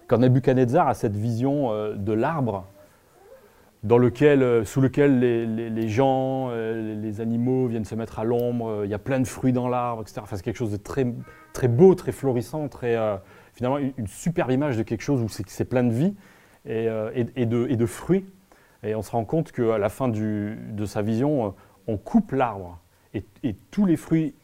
quand 0.06 0.18
Nebuchadnezzar 0.18 0.88
a 0.88 0.92
cette 0.92 1.16
vision 1.16 1.72
euh, 1.72 1.94
de 1.94 2.12
l'arbre 2.12 2.66
dans 3.84 3.98
lequel, 3.98 4.66
sous 4.66 4.80
lequel 4.80 5.20
les, 5.20 5.88
gens, 5.88 6.50
les, 6.50 7.20
animaux 7.20 7.68
viennent 7.68 7.84
se 7.84 7.94
mettre 7.94 8.18
à 8.18 8.24
l'ombre, 8.24 8.82
il 8.84 8.90
y 8.90 8.94
a 8.94 8.98
plein 8.98 9.20
de 9.20 9.26
fruits 9.26 9.52
dans 9.52 9.68
l'arbre, 9.68 10.02
etc. 10.02 10.20
Enfin, 10.22 10.36
c'est 10.36 10.42
quelque 10.42 10.56
chose 10.56 10.72
de 10.72 10.76
très, 10.76 11.06
très 11.52 11.68
beau, 11.68 11.94
très 11.94 12.10
florissant, 12.10 12.68
très, 12.68 12.96
finalement 13.52 13.78
une, 13.78 14.06
superbe 14.08 14.50
image 14.50 14.76
de 14.76 14.82
quelque 14.82 15.02
chose 15.02 15.22
où 15.22 15.28
c'est 15.28 15.64
plein 15.64 15.84
de 15.84 15.92
vie. 15.92 16.14
Euh, 16.68 17.10
et, 17.14 17.46
de, 17.46 17.86
fruits. 17.86 18.26
Et 18.82 18.94
on 18.94 19.00
se 19.00 19.10
rend 19.10 19.24
compte 19.24 19.52
qu'à 19.52 19.78
la 19.78 19.88
fin 19.88 20.08
de 20.08 20.84
sa 20.84 21.02
vision, 21.02 21.46
euh, 21.46 21.50
on 21.86 21.96
coupe 21.96 22.32
l'arbre 22.32 22.78
et, 23.14 23.24
tous 23.70 23.86
les 23.86 23.96
fruits 23.96 24.34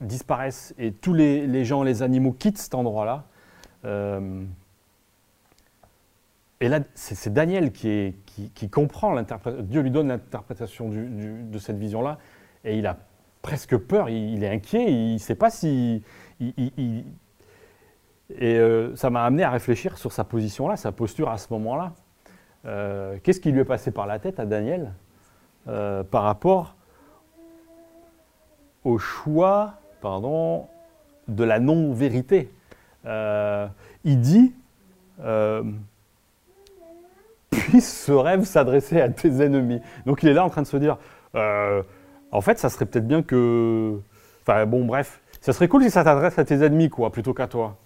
disparaissent 0.00 0.74
et 0.78 0.92
tous 0.92 1.14
les, 1.14 1.64
gens, 1.64 1.82
les 1.82 2.02
animaux 2.02 2.32
quittent 2.32 2.58
cet 2.58 2.74
endroit-là. 2.74 3.24
Euh, 3.84 4.44
et 6.60 6.68
là, 6.68 6.80
c'est 6.94 7.32
Daniel 7.32 7.72
qui, 7.72 8.14
comprend 8.70 9.12
l'interprétation. 9.12 9.66
Dieu 9.66 9.80
lui 9.80 9.90
donne 9.90 10.08
l'interprétation 10.08 10.88
de 10.88 11.58
cette 11.58 11.76
vision-là 11.76 12.18
et 12.64 12.78
il 12.78 12.86
a 12.86 12.96
presque 13.42 13.76
peur, 13.76 14.08
il, 14.08 14.42
est 14.42 14.48
inquiet, 14.48 14.90
il 14.90 15.14
ne 15.14 15.18
sait 15.18 15.34
pas 15.34 15.50
si. 15.50 16.02
Et 16.40 17.04
euh, 18.40 18.96
ça 18.96 19.10
m'a 19.10 19.24
amené 19.24 19.42
à 19.42 19.50
réfléchir 19.50 19.98
sur 19.98 20.12
sa 20.12 20.24
position-là, 20.24 20.76
sa 20.76 20.92
posture 20.92 21.28
à 21.28 21.38
ce 21.38 21.52
moment-là. 21.52 21.92
Euh, 22.64 23.18
qu'est-ce 23.22 23.40
qui 23.40 23.52
lui 23.52 23.60
est 23.60 23.66
passé 23.66 23.90
par 23.90 24.06
la 24.06 24.18
tête 24.18 24.40
à 24.40 24.46
Daniel 24.46 24.94
euh, 25.68 26.02
par 26.02 26.22
rapport 26.22 26.76
au 28.84 28.96
choix 28.96 29.74
pardon, 30.00 30.68
de 31.28 31.44
la 31.44 31.60
non-vérité? 31.60 32.50
Il 33.04 34.20
dit 34.20 34.54
Puisse 37.54 38.04
ce 38.04 38.12
rêve 38.12 38.44
s'adresser 38.44 39.00
à 39.00 39.08
tes 39.08 39.42
ennemis. 39.42 39.80
Donc 40.06 40.22
il 40.22 40.28
est 40.28 40.34
là 40.34 40.44
en 40.44 40.50
train 40.50 40.62
de 40.62 40.66
se 40.66 40.76
dire 40.76 40.98
En 41.34 42.40
fait, 42.40 42.58
ça 42.58 42.68
serait 42.68 42.86
peut-être 42.86 43.06
bien 43.06 43.22
que. 43.22 43.98
Enfin 44.42 44.66
bon, 44.66 44.84
bref, 44.84 45.20
ça 45.40 45.52
serait 45.52 45.68
cool 45.68 45.82
si 45.82 45.90
ça 45.90 46.04
t'adresse 46.04 46.38
à 46.38 46.44
tes 46.44 46.62
ennemis, 46.62 46.88
quoi, 46.88 47.10
plutôt 47.12 47.34
qu'à 47.34 47.46
toi. 47.46 47.76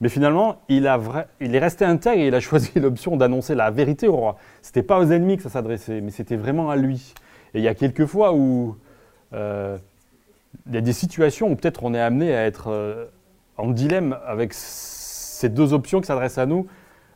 Mais 0.00 0.08
finalement, 0.08 0.60
il, 0.68 0.86
est 0.86 1.58
resté 1.58 1.84
intègre 1.84 2.22
et 2.22 2.28
il 2.28 2.34
a 2.34 2.40
choisi 2.40 2.72
l'option 2.76 3.16
d'annoncer 3.16 3.54
la 3.54 3.70
vérité 3.70 4.08
au 4.08 4.16
roi. 4.16 4.36
Ce 4.62 4.68
n'était 4.68 4.82
pas 4.82 4.98
aux 4.98 5.10
ennemis 5.10 5.36
que 5.36 5.42
ça 5.42 5.50
s'adressait, 5.50 6.00
mais 6.00 6.10
c'était 6.10 6.36
vraiment 6.36 6.70
à 6.70 6.76
lui. 6.76 7.14
Et 7.54 7.58
il 7.58 7.64
y 7.64 7.68
a 7.68 7.74
quelques 7.74 8.06
fois 8.06 8.32
où 8.32 8.76
euh, 9.32 9.76
il 10.66 10.74
y 10.74 10.78
a 10.78 10.80
des 10.80 10.92
situations 10.92 11.50
où 11.50 11.56
peut-être 11.56 11.82
on 11.84 11.94
est 11.94 12.00
amené 12.00 12.34
à 12.34 12.46
être 12.46 12.68
euh, 12.68 13.06
en 13.56 13.70
dilemme 13.70 14.16
avec 14.26 14.52
ces 14.54 15.48
deux 15.48 15.72
options 15.72 16.00
qui 16.00 16.06
s'adressent 16.06 16.38
à 16.38 16.46
nous. 16.46 16.66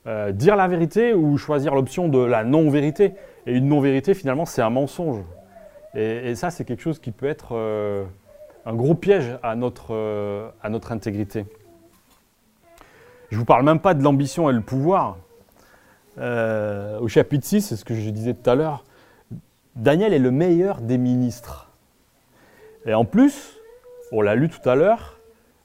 Euh, 0.06 0.32
dire 0.32 0.56
la 0.56 0.68
vérité 0.68 1.14
ou 1.14 1.38
choisir 1.38 1.74
l'option 1.74 2.08
de 2.08 2.18
la 2.18 2.44
non-vérité. 2.44 3.14
Et 3.46 3.52
une 3.52 3.68
non-vérité, 3.68 4.14
finalement, 4.14 4.44
c'est 4.44 4.62
un 4.62 4.70
mensonge. 4.70 5.22
Et, 5.94 6.34
ça, 6.34 6.50
c'est 6.50 6.64
quelque 6.64 6.82
chose 6.82 6.98
qui 6.98 7.12
peut 7.12 7.26
être 7.26 7.54
un 8.66 8.74
gros 8.74 8.96
piège 8.96 9.38
à 9.44 9.54
notre, 9.54 10.52
à 10.60 10.68
notre 10.68 10.90
intégrité. 10.90 11.46
Je 13.30 13.36
ne 13.36 13.40
vous 13.40 13.44
parle 13.44 13.64
même 13.64 13.80
pas 13.80 13.94
de 13.94 14.02
l'ambition 14.02 14.50
et 14.50 14.52
le 14.52 14.60
pouvoir. 14.60 15.16
Euh, 16.18 16.98
au 17.00 17.08
chapitre 17.08 17.44
6, 17.44 17.62
c'est 17.62 17.76
ce 17.76 17.84
que 17.84 17.94
je 17.94 18.10
disais 18.10 18.34
tout 18.34 18.48
à 18.48 18.54
l'heure, 18.54 18.84
Daniel 19.74 20.12
est 20.12 20.20
le 20.20 20.30
meilleur 20.30 20.80
des 20.80 20.98
ministres. 20.98 21.72
Et 22.86 22.94
en 22.94 23.04
plus, 23.04 23.56
on 24.12 24.20
l'a 24.20 24.36
lu 24.36 24.48
tout 24.48 24.68
à 24.68 24.76
l'heure, 24.76 25.18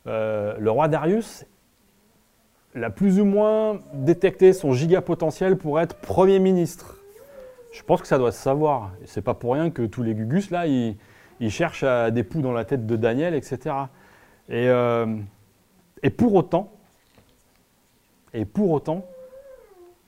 euh, 0.08 0.56
le 0.58 0.72
roi 0.72 0.88
Darius 0.88 1.46
l'a 2.76 2.90
plus 2.90 3.20
ou 3.20 3.26
moins 3.26 3.80
détecté 3.94 4.54
son 4.54 4.74
giga 4.74 5.02
potentiel 5.02 5.58
pour 5.58 5.80
être 5.80 5.96
Premier 5.96 6.40
ministre. 6.40 6.98
Je 7.72 7.84
pense 7.84 8.02
que 8.02 8.08
ça 8.08 8.18
doit 8.18 8.32
se 8.32 8.42
savoir. 8.42 8.92
C'est 9.06 9.22
pas 9.22 9.34
pour 9.34 9.54
rien 9.54 9.70
que 9.70 9.86
tous 9.86 10.04
les 10.04 10.14
gugus, 10.14 10.50
là, 10.52 10.66
ils, 10.68 10.96
cherchent 11.50 11.84
à 11.84 12.12
des 12.12 12.24
poux 12.24 12.42
dans 12.42 12.52
la 12.52 12.66
tête 12.66 12.86
de 12.86 12.96
Daniel, 12.96 13.34
etc. 13.34 13.76
Et, 14.50 14.68
euh, 14.68 15.18
et 16.04 16.10
pour 16.10 16.34
autant, 16.34 16.72
et 18.34 18.46
pour 18.46 18.72
autant, 18.72 19.06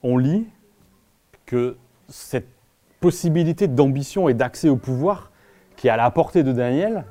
on 0.04 0.18
lit 0.18 0.48
que 1.46 1.78
cette 2.10 2.48
possibilité 3.00 3.68
d'ambition 3.68 4.30
et 4.30 4.34
d'accès 4.34 4.70
au 4.70 4.76
pouvoir 4.78 5.32
qui 5.76 5.88
est 5.88 5.92
à 5.92 5.98
la 5.98 6.10
portée 6.12 6.44
de 6.44 6.52
Daniel, 6.52 7.06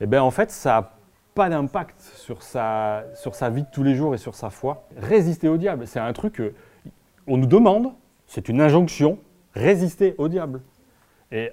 eh 0.00 0.06
bien 0.06 0.22
en 0.22 0.30
fait, 0.30 0.50
ça 0.50 0.70
n'a 0.70 0.92
pas 1.34 1.48
d'impact 1.48 2.00
sur 2.00 2.42
sa, 2.42 3.04
sur 3.14 3.34
sa 3.34 3.50
vie 3.50 3.62
de 3.62 3.68
tous 3.72 3.82
les 3.82 3.94
jours 3.94 4.14
et 4.14 4.18
sur 4.18 4.34
sa 4.34 4.50
foi. 4.50 4.86
Résister 4.96 5.48
au 5.48 5.56
diable, 5.56 5.86
c'est 5.86 6.00
un 6.00 6.12
truc 6.12 6.40
qu'on 7.26 7.36
nous 7.36 7.46
demande, 7.46 7.92
c'est 8.26 8.48
une 8.48 8.60
injonction, 8.60 9.18
résister 9.54 10.14
au 10.18 10.28
diable. 10.28 10.62
Et 11.32 11.50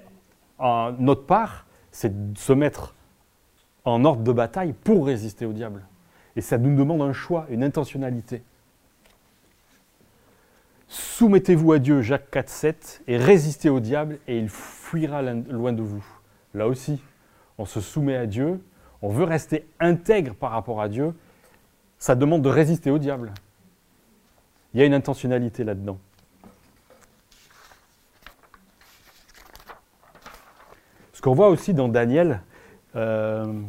notre 0.60 1.26
part, 1.26 1.66
c'est 1.90 2.32
de 2.32 2.38
se 2.38 2.52
mettre 2.52 2.94
en 3.84 4.04
ordre 4.04 4.22
de 4.22 4.32
bataille 4.32 4.72
pour 4.72 5.06
résister 5.06 5.44
au 5.44 5.52
diable. 5.52 5.84
Et 6.36 6.40
ça 6.40 6.56
nous 6.56 6.76
demande 6.76 7.02
un 7.02 7.12
choix, 7.12 7.46
une 7.50 7.64
intentionnalité. 7.64 8.42
Soumettez-vous 10.88 11.72
à 11.72 11.78
Dieu, 11.78 12.02
Jacques 12.02 12.30
4, 12.30 12.48
7, 12.48 13.02
et 13.08 13.16
résistez 13.16 13.70
au 13.70 13.80
diable, 13.80 14.18
et 14.28 14.38
il 14.38 14.48
fuira 14.48 15.22
loin 15.22 15.72
de 15.72 15.82
vous. 15.82 16.04
Là 16.54 16.68
aussi, 16.68 17.00
on 17.58 17.64
se 17.64 17.80
soumet 17.80 18.16
à 18.16 18.26
Dieu, 18.26 18.62
on 19.02 19.08
veut 19.08 19.24
rester 19.24 19.66
intègre 19.80 20.34
par 20.34 20.52
rapport 20.52 20.80
à 20.80 20.88
Dieu, 20.88 21.12
ça 21.98 22.14
demande 22.14 22.42
de 22.42 22.48
résister 22.48 22.90
au 22.90 22.98
diable. 22.98 23.32
Il 24.72 24.80
y 24.80 24.82
a 24.82 24.86
une 24.86 24.94
intentionnalité 24.94 25.64
là-dedans. 25.64 25.98
Ce 31.12 31.20
qu'on 31.20 31.34
voit 31.34 31.48
aussi 31.48 31.74
dans 31.74 31.88
Daniel, 31.88 32.42
euh, 32.96 33.60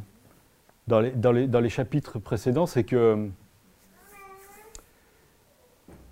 dans, 0.88 1.00
les, 1.00 1.70
chapitres 1.70 2.20
précédents, 2.20 2.66
c'est 2.66 2.84
que 2.84 3.30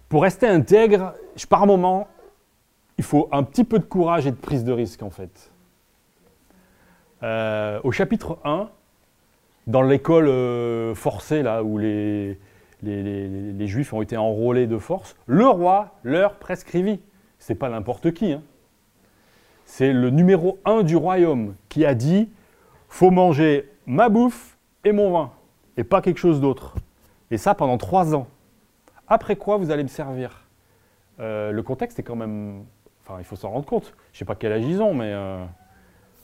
pour 0.10 0.24
rester 0.24 0.48
intègre, 0.48 1.14
par 1.50 1.66
moment, 1.66 2.08
il 2.98 3.04
faut 3.04 3.30
un 3.32 3.44
petit 3.44 3.64
peu 3.64 3.80
de 3.80 3.86
courage 3.86 4.28
et 4.28 4.32
de 4.32 4.36
prise 4.36 4.64
de 4.64 4.72
risque 4.72 5.02
en 5.04 5.10
fait. 5.10 5.52
Euh, 7.24 7.80
au 7.84 7.92
chapitre 7.92 8.40
1, 8.44 8.70
dans 9.68 9.82
l'école 9.82 10.28
euh, 10.28 10.96
forcée, 10.96 11.44
là, 11.44 11.64
où 11.64 11.78
les, 11.78 12.40
les, 12.84 13.04
les- 13.54 13.68
Juifs 13.68 13.94
ont 13.94 14.02
été 14.02 14.18
enrôlés 14.18 14.68
de 14.68 14.78
force, 14.78 15.16
le 15.28 15.48
roi 15.48 15.96
leur 16.04 16.36
prescrivit. 16.36 17.00
C'est 17.40 17.56
pas 17.56 17.70
n'importe 17.70 18.12
qui. 18.12 18.34
hein. 18.34 18.42
C'est 19.66 19.94
le 19.94 20.10
numéro 20.10 20.60
un 20.66 20.84
du 20.84 20.96
royaume 20.96 21.56
qui 21.70 21.86
a 21.86 21.94
dit 21.96 22.30
faut 22.90 23.10
manger 23.12 23.70
ma 23.86 24.10
bouffe 24.10 24.58
et 24.84 24.92
mon 24.92 25.12
vin, 25.12 25.32
et 25.78 25.84
pas 25.84 26.02
quelque 26.02 26.18
chose 26.18 26.42
d'autre. 26.42 26.76
Et 27.30 27.38
ça 27.38 27.56
pendant 27.56 27.78
trois 27.78 28.14
ans. 28.14 28.28
Après 29.08 29.36
quoi 29.38 29.58
vous 29.58 29.72
allez 29.72 29.84
me 29.84 29.88
servir 29.88 30.46
Euh, 31.20 31.52
Le 31.52 31.64
contexte 31.64 32.00
est 32.00 32.04
quand 32.04 32.16
même. 32.16 32.64
Enfin, 33.04 33.16
il 33.20 33.24
faut 33.26 33.36
s'en 33.38 33.50
rendre 33.52 33.66
compte. 33.66 33.94
Je 34.12 34.20
sais 34.20 34.26
pas 34.26 34.36
quel 34.36 34.52
âge 34.52 34.64
ils 34.66 34.82
ont, 34.82 34.94
mais. 34.94 35.12
euh, 35.14 35.44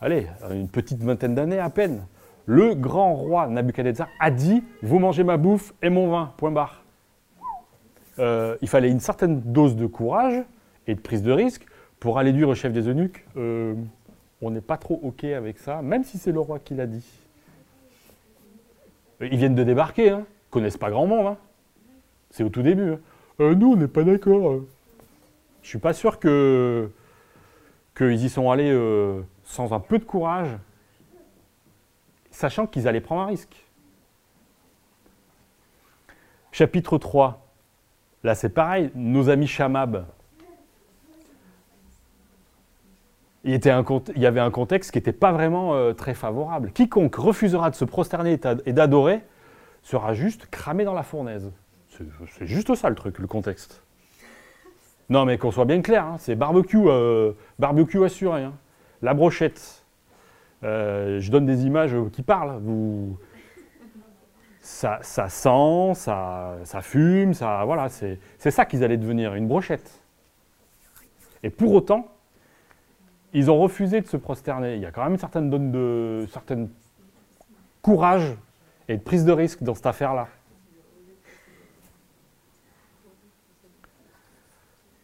allez, 0.02 0.28
une 0.52 0.68
petite 0.70 1.02
vingtaine 1.02 1.34
d'années 1.36 1.60
à 1.60 1.70
peine. 1.70 2.06
Le 2.50 2.76
grand 2.76 3.14
roi 3.14 3.48
Nabucodonosor 3.48 4.08
a 4.22 4.32
dit 4.32 4.64
Vous 4.82 5.00
mangez 5.00 5.24
ma 5.26 5.36
bouffe 5.38 5.74
et 5.82 5.90
mon 5.90 6.10
vin, 6.10 6.34
point 6.38 6.50
barre. 6.52 6.82
Euh, 8.20 8.56
il 8.62 8.70
fallait 8.70 8.90
une 8.90 9.02
certaine 9.02 9.42
dose 9.42 9.76
de 9.76 9.86
courage 9.86 10.42
et 10.88 10.96
de 10.96 11.00
prise 11.00 11.22
de 11.22 11.32
risque 11.32 11.66
pour 12.00 12.18
aller 12.18 12.32
dire 12.32 12.48
au 12.50 12.56
chef 12.56 12.72
des 12.72 12.88
eunuques 12.88 13.26
euh, 13.36 13.76
On 14.42 14.50
n'est 14.50 14.62
pas 14.62 14.78
trop 14.78 15.00
OK 15.04 15.26
avec 15.26 15.60
ça, 15.60 15.82
même 15.82 16.04
si 16.06 16.18
c'est 16.18 16.32
le 16.32 16.40
roi 16.40 16.58
qui 16.60 16.74
l'a 16.74 16.88
dit. 16.88 17.06
Euh, 19.22 19.28
Ils 19.30 19.38
viennent 19.38 19.56
de 19.56 19.64
débarquer, 19.64 20.10
hein. 20.12 20.24
connaissent 20.50 20.78
pas 20.78 20.90
grand 20.90 21.06
monde. 21.06 21.28
hein. 21.28 21.38
C'est 22.32 22.44
au 22.44 22.50
tout 22.50 22.62
début. 22.64 22.94
hein. 22.94 23.54
Nous, 23.56 23.74
on 23.74 23.76
n'est 23.76 23.88
pas 23.88 24.04
d'accord. 24.04 24.62
Je 25.62 25.68
suis 25.68 25.80
pas 25.80 25.94
sûr 25.94 26.18
que 26.18 26.90
qu'ils 27.96 28.24
y 28.24 28.30
sont 28.30 28.50
allés 28.52 28.74
sans 29.44 29.74
un 29.74 29.80
peu 29.80 30.00
de 30.00 30.04
courage, 30.06 30.50
sachant 32.38 32.68
qu'ils 32.68 32.88
allaient 32.88 33.02
prendre 33.02 33.22
un 33.22 33.26
risque. 33.26 33.66
Chapitre 36.52 36.98
3. 36.98 37.44
Là, 38.24 38.36
c'est 38.36 38.50
pareil, 38.50 38.92
nos 38.94 39.30
amis 39.30 39.48
Shamab. 39.48 40.06
Il, 43.44 43.54
y 43.54 44.26
avait 44.26 44.40
un 44.40 44.52
contexte 44.52 44.92
qui 44.92 44.98
n'était 44.98 45.14
pas 45.14 45.32
vraiment 45.32 45.74
euh, 45.74 45.94
très 45.94 46.14
favorable. 46.14 46.72
Quiconque 46.74 47.16
refusera 47.16 47.70
de 47.70 47.76
se 47.76 47.86
prosterner 47.86 48.40
et 48.66 48.74
d'adorer 48.74 49.22
sera 49.82 50.14
juste 50.14 50.48
cramé 50.48 50.84
dans 50.84 50.94
la 50.94 51.04
fournaise. 51.04 51.52
C'est 51.90 52.04
c'est 52.38 52.46
juste 52.46 52.76
ça 52.76 52.90
le 52.90 52.96
truc, 52.96 53.20
le 53.20 53.28
contexte. 53.28 53.82
Non, 55.10 55.26
mais 55.26 55.38
qu'on 55.38 55.52
soit 55.52 55.66
bien 55.66 55.82
clair, 55.82 56.06
hein, 56.06 56.18
c'est 56.20 56.36
barbecue, 56.36 56.78
euh, 56.88 57.32
barbecue 57.58 58.04
assuré. 58.04 58.44
hein. 58.44 58.54
La 59.02 59.14
brochette. 59.14 59.77
Euh, 60.64 61.20
je 61.20 61.32
donne 61.32 61.46
des 61.46 61.66
images 61.66 61.96
qui 62.12 62.24
parlent. 62.24 62.60
Vous... 62.62 63.18
Ça, 64.62 65.00
sent, 65.02 65.94
ça, 65.94 66.82
fume, 66.82 67.34
ça, 67.34 67.64
voilà, 67.64 67.88
c'est 67.88 68.20
ça 68.52 68.66
qu'ils 68.66 68.84
allaient 68.84 68.98
devenir, 68.98 69.34
une 69.36 69.48
brochette. 69.48 70.02
Et 71.42 71.50
pour 71.50 71.72
autant, 71.72 72.12
ils 73.34 73.50
ont 73.50 73.58
refusé 73.60 74.02
de 74.02 74.08
se 74.08 74.18
prosterner. 74.18 74.76
Il 74.76 74.82
y 74.82 74.86
a 74.86 74.92
quand 74.92 75.04
même 75.04 75.14
une 75.14 75.20
certaine 75.20 75.50
donne 75.50 75.72
de, 75.72 76.26
certain 76.34 76.68
courage 77.82 78.36
et 78.90 78.98
de 78.98 79.02
prise 79.02 79.24
de 79.24 79.32
risque 79.32 79.64
dans 79.64 79.74
cette 79.74 79.86
affaire-là. 79.86 80.28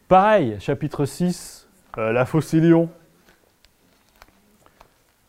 Pareil, 0.10 0.58
chapitre 0.60 1.06
6, 1.06 1.68
euh, 1.98 2.12
la 2.12 2.26
fossé 2.26 2.60
lion. 2.60 2.90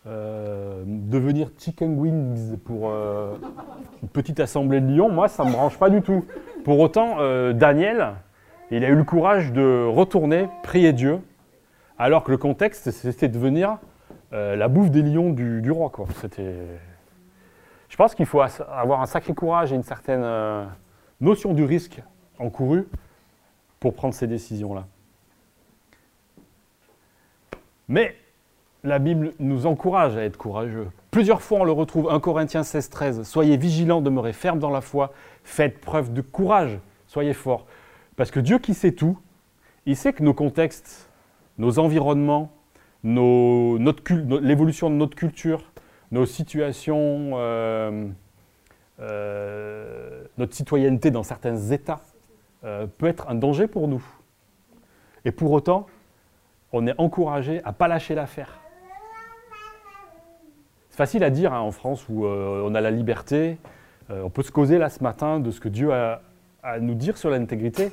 Euh, 0.06 0.82
devenir 0.86 1.48
chicken 1.58 1.98
wings 1.98 2.58
pour 2.58 2.90
euh, 2.90 3.36
une 4.02 4.08
petite 4.10 4.38
assemblée 4.38 4.82
de 4.82 4.94
lions, 4.94 5.10
moi, 5.10 5.28
ça 5.28 5.44
ne 5.44 5.48
me 5.48 5.54
branche 5.54 5.78
pas 5.78 5.88
du 5.88 6.02
tout. 6.02 6.26
Pour 6.62 6.78
autant, 6.80 7.16
euh, 7.20 7.54
Daniel, 7.54 8.12
il 8.70 8.84
a 8.84 8.88
eu 8.88 8.96
le 8.96 9.04
courage 9.04 9.50
de 9.50 9.86
retourner 9.86 10.48
prier 10.62 10.92
Dieu, 10.92 11.20
alors 11.98 12.22
que 12.22 12.30
le 12.30 12.36
contexte, 12.36 12.90
c'était 12.90 13.28
de 13.28 13.34
devenir 13.34 13.78
la 14.32 14.66
bouffe 14.66 14.90
des 14.90 15.02
lions 15.02 15.30
du, 15.30 15.70
roi. 15.70 15.92
Je 17.88 17.96
pense 17.96 18.16
qu'il 18.16 18.26
faut 18.26 18.40
avoir 18.40 19.00
un 19.00 19.06
sacré 19.06 19.32
courage 19.32 19.72
et 19.72 19.76
une 19.76 19.84
certaine 19.84 20.26
notion 21.20 21.54
du 21.54 21.62
risque 21.62 22.02
encouru 22.40 22.88
pour 23.78 23.94
prendre 23.94 24.12
ces 24.12 24.26
décisions-là. 24.26 24.86
Mais 27.86 28.16
la 28.84 28.98
Bible 28.98 29.32
nous 29.38 29.66
encourage 29.66 30.16
à 30.16 30.24
être 30.24 30.36
courageux. 30.36 30.88
Plusieurs 31.10 31.40
fois, 31.40 31.60
on 31.60 31.64
le 31.64 31.72
retrouve, 31.72 32.10
1 32.10 32.20
Corinthiens 32.20 32.62
16, 32.62 32.90
13. 32.90 33.22
Soyez 33.22 33.56
vigilants, 33.56 34.02
demeurez 34.02 34.34
fermes 34.34 34.58
dans 34.58 34.70
la 34.70 34.82
foi, 34.82 35.12
faites 35.42 35.80
preuve 35.80 36.12
de 36.12 36.20
courage, 36.20 36.78
soyez 37.06 37.32
forts. 37.32 37.66
Parce 38.16 38.30
que 38.30 38.40
Dieu 38.40 38.58
qui 38.58 38.74
sait 38.74 38.92
tout, 38.92 39.18
il 39.86 39.96
sait 39.96 40.12
que 40.12 40.22
nos 40.22 40.34
contextes, 40.34 41.10
nos 41.56 41.78
environnements, 41.78 42.52
l'évolution 43.02 44.90
de 44.90 44.94
notre 44.96 45.16
culture, 45.16 45.62
nos 46.12 46.26
situations, 46.26 47.32
euh, 47.34 48.06
euh, 49.00 50.24
notre 50.36 50.54
citoyenneté 50.54 51.10
dans 51.10 51.22
certains 51.22 51.56
États 51.56 52.00
euh, 52.64 52.86
peut 52.86 53.06
être 53.06 53.28
un 53.28 53.34
danger 53.34 53.66
pour 53.66 53.88
nous. 53.88 54.04
Et 55.24 55.32
pour 55.32 55.52
autant, 55.52 55.86
on 56.72 56.86
est 56.86 56.94
encouragé 56.98 57.62
à 57.64 57.68
ne 57.68 57.74
pas 57.74 57.88
lâcher 57.88 58.14
l'affaire. 58.14 58.63
C'est 60.94 60.98
facile 60.98 61.24
à 61.24 61.30
dire 61.30 61.52
hein, 61.52 61.58
en 61.58 61.72
France 61.72 62.06
où 62.08 62.24
euh, 62.24 62.62
on 62.64 62.72
a 62.76 62.80
la 62.80 62.92
liberté. 62.92 63.58
Euh, 64.10 64.22
on 64.22 64.30
peut 64.30 64.44
se 64.44 64.52
causer 64.52 64.78
là 64.78 64.88
ce 64.88 65.02
matin 65.02 65.40
de 65.40 65.50
ce 65.50 65.58
que 65.58 65.68
Dieu 65.68 65.92
a 65.92 66.22
à 66.62 66.78
nous 66.78 66.94
dire 66.94 67.18
sur 67.18 67.30
l'intégrité. 67.30 67.90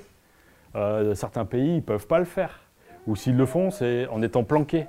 Euh, 0.76 1.16
certains 1.16 1.46
pays, 1.46 1.78
ne 1.78 1.82
peuvent 1.82 2.06
pas 2.06 2.20
le 2.20 2.26
faire. 2.26 2.60
Ou 3.08 3.16
s'ils 3.16 3.36
le 3.36 3.48
font, 3.48 3.72
c'est 3.72 4.06
en 4.10 4.22
étant 4.22 4.44
planqués 4.44 4.86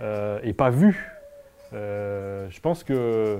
et 0.00 0.52
pas 0.52 0.70
vus. 0.70 1.12
Je 1.70 2.60
pense 2.60 2.82
que 2.82 3.38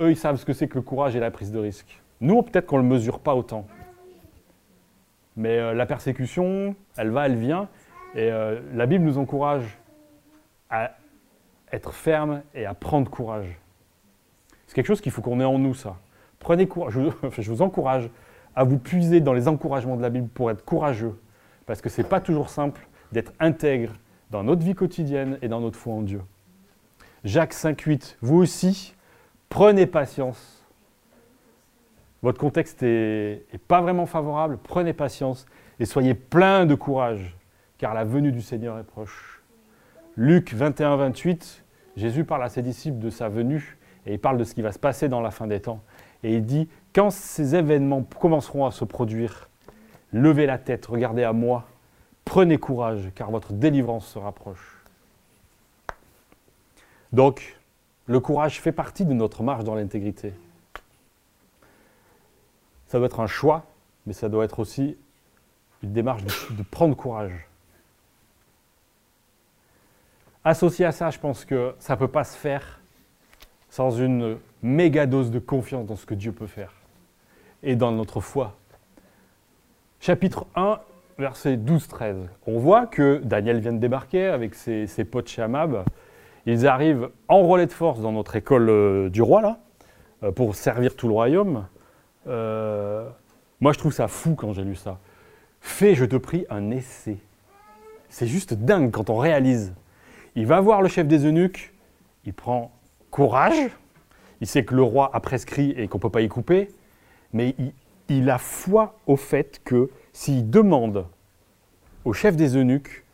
eux, 0.00 0.10
ils 0.10 0.16
savent 0.16 0.36
ce 0.36 0.46
que 0.46 0.54
c'est 0.54 0.66
que 0.66 0.76
le 0.76 0.82
courage 0.82 1.14
et 1.14 1.20
la 1.20 1.30
prise 1.30 1.52
de 1.52 1.58
risque. 1.58 2.00
Nous, 2.22 2.40
peut-être 2.40 2.64
qu'on 2.64 2.78
ne 2.78 2.84
le 2.84 2.88
mesure 2.88 3.18
pas 3.18 3.34
autant. 3.34 3.66
Mais 5.36 5.74
la 5.74 5.84
persécution, 5.84 6.74
elle 6.96 7.10
va, 7.10 7.26
elle 7.26 7.36
vient. 7.36 7.68
Et 8.14 8.30
la 8.72 8.86
Bible 8.86 9.04
nous 9.04 9.18
encourage 9.18 9.76
à 10.70 10.92
être 11.72 11.92
ferme 11.92 12.42
et 12.54 12.66
à 12.66 12.74
prendre 12.74 13.10
courage. 13.10 13.58
C'est 14.66 14.74
quelque 14.74 14.86
chose 14.86 15.00
qu'il 15.00 15.12
faut 15.12 15.22
qu'on 15.22 15.40
ait 15.40 15.44
en 15.44 15.58
nous, 15.58 15.74
ça. 15.74 15.96
Prenez 16.38 16.66
courage. 16.66 16.92
Je 16.94 17.00
vous, 17.00 17.12
je 17.38 17.50
vous 17.50 17.62
encourage 17.62 18.10
à 18.54 18.64
vous 18.64 18.78
puiser 18.78 19.20
dans 19.20 19.32
les 19.32 19.48
encouragements 19.48 19.96
de 19.96 20.02
la 20.02 20.10
Bible 20.10 20.28
pour 20.28 20.50
être 20.50 20.64
courageux. 20.64 21.18
Parce 21.66 21.80
que 21.80 21.88
ce 21.88 22.02
n'est 22.02 22.08
pas 22.08 22.20
toujours 22.20 22.50
simple 22.50 22.86
d'être 23.12 23.32
intègre 23.40 23.92
dans 24.30 24.42
notre 24.42 24.62
vie 24.62 24.74
quotidienne 24.74 25.38
et 25.42 25.48
dans 25.48 25.60
notre 25.60 25.78
foi 25.78 25.94
en 25.94 26.02
Dieu. 26.02 26.22
Jacques 27.24 27.54
5,8, 27.54 28.16
vous 28.20 28.36
aussi, 28.36 28.94
prenez 29.48 29.86
patience. 29.86 30.66
Votre 32.22 32.38
contexte 32.38 32.82
n'est 32.82 33.42
pas 33.68 33.80
vraiment 33.80 34.06
favorable, 34.06 34.58
prenez 34.62 34.92
patience 34.92 35.46
et 35.78 35.84
soyez 35.84 36.14
plein 36.14 36.66
de 36.66 36.74
courage, 36.74 37.36
car 37.78 37.94
la 37.94 38.04
venue 38.04 38.32
du 38.32 38.42
Seigneur 38.42 38.78
est 38.78 38.84
proche. 38.84 39.41
Luc 40.16 40.52
21, 40.52 40.96
28, 40.96 41.64
Jésus 41.96 42.24
parle 42.24 42.44
à 42.44 42.48
ses 42.50 42.62
disciples 42.62 42.98
de 42.98 43.08
sa 43.08 43.28
venue 43.28 43.78
et 44.06 44.12
il 44.14 44.18
parle 44.18 44.36
de 44.36 44.44
ce 44.44 44.54
qui 44.54 44.62
va 44.62 44.72
se 44.72 44.78
passer 44.78 45.08
dans 45.08 45.20
la 45.20 45.30
fin 45.30 45.46
des 45.46 45.60
temps. 45.60 45.80
Et 46.22 46.34
il 46.34 46.44
dit, 46.44 46.68
quand 46.94 47.10
ces 47.10 47.54
événements 47.54 48.02
commenceront 48.02 48.66
à 48.66 48.70
se 48.70 48.84
produire, 48.84 49.48
levez 50.12 50.46
la 50.46 50.58
tête, 50.58 50.86
regardez 50.86 51.24
à 51.24 51.32
moi, 51.32 51.66
prenez 52.24 52.58
courage, 52.58 53.10
car 53.14 53.30
votre 53.30 53.52
délivrance 53.52 54.06
se 54.06 54.18
rapproche. 54.18 54.82
Donc, 57.12 57.58
le 58.06 58.20
courage 58.20 58.60
fait 58.60 58.72
partie 58.72 59.04
de 59.04 59.14
notre 59.14 59.42
marche 59.42 59.64
dans 59.64 59.74
l'intégrité. 59.74 60.34
Ça 62.86 62.98
doit 62.98 63.06
être 63.06 63.20
un 63.20 63.26
choix, 63.26 63.64
mais 64.06 64.12
ça 64.12 64.28
doit 64.28 64.44
être 64.44 64.58
aussi 64.58 64.96
une 65.82 65.92
démarche 65.92 66.22
de, 66.22 66.54
de 66.56 66.62
prendre 66.62 66.94
courage. 66.94 67.48
Associé 70.44 70.84
à 70.84 70.92
ça, 70.92 71.10
je 71.10 71.18
pense 71.18 71.44
que 71.44 71.74
ça 71.78 71.94
ne 71.94 71.98
peut 71.98 72.08
pas 72.08 72.24
se 72.24 72.36
faire 72.36 72.80
sans 73.70 73.98
une 73.98 74.38
méga 74.62 75.06
dose 75.06 75.30
de 75.30 75.38
confiance 75.38 75.86
dans 75.86 75.96
ce 75.96 76.04
que 76.04 76.14
Dieu 76.14 76.32
peut 76.32 76.46
faire 76.46 76.72
et 77.62 77.76
dans 77.76 77.92
notre 77.92 78.20
foi. 78.20 78.56
Chapitre 80.00 80.46
1, 80.56 80.80
versets 81.18 81.56
12-13. 81.56 82.16
On 82.46 82.58
voit 82.58 82.86
que 82.86 83.20
Daniel 83.22 83.60
vient 83.60 83.72
de 83.72 83.78
débarquer 83.78 84.26
avec 84.26 84.56
ses, 84.56 84.88
ses 84.88 85.04
potes 85.04 85.28
chez 85.28 85.42
Amab. 85.42 85.84
Ils 86.46 86.66
arrivent 86.66 87.10
en 87.28 87.42
relais 87.42 87.66
de 87.66 87.72
force 87.72 88.00
dans 88.00 88.10
notre 88.10 88.34
école 88.34 88.68
euh, 88.68 89.08
du 89.08 89.22
roi, 89.22 89.42
là, 89.42 89.58
euh, 90.24 90.32
pour 90.32 90.56
servir 90.56 90.96
tout 90.96 91.06
le 91.06 91.14
royaume. 91.14 91.66
Euh, 92.26 93.08
moi, 93.60 93.72
je 93.72 93.78
trouve 93.78 93.92
ça 93.92 94.08
fou 94.08 94.34
quand 94.34 94.52
j'ai 94.52 94.64
lu 94.64 94.74
ça. 94.74 94.98
Fais, 95.60 95.94
je 95.94 96.04
te 96.04 96.16
prie, 96.16 96.46
un 96.50 96.72
essai. 96.72 97.18
C'est 98.08 98.26
juste 98.26 98.54
dingue 98.54 98.90
quand 98.90 99.08
on 99.08 99.16
réalise. 99.16 99.72
Il 100.34 100.46
va 100.46 100.60
voir 100.60 100.82
le 100.82 100.88
chef 100.88 101.06
des 101.06 101.26
eunuques, 101.26 101.72
il 102.24 102.32
prend 102.32 102.72
courage, 103.10 103.70
il 104.40 104.46
sait 104.46 104.64
que 104.64 104.74
le 104.74 104.82
roi 104.82 105.10
a 105.12 105.20
prescrit 105.20 105.70
et 105.76 105.88
qu'on 105.88 105.98
ne 105.98 106.02
peut 106.02 106.10
pas 106.10 106.22
y 106.22 106.28
couper, 106.28 106.68
mais 107.32 107.54
il, 108.08 108.30
a 108.30 108.38
foi 108.38 108.98
au 109.06 109.16
fait 109.16 109.60
que 109.64 109.90
s'il 110.12 110.50
demande 110.50 111.06
au 112.04 112.12
chef 112.12 112.36
des 112.36 112.56
eunuques, 112.56 113.04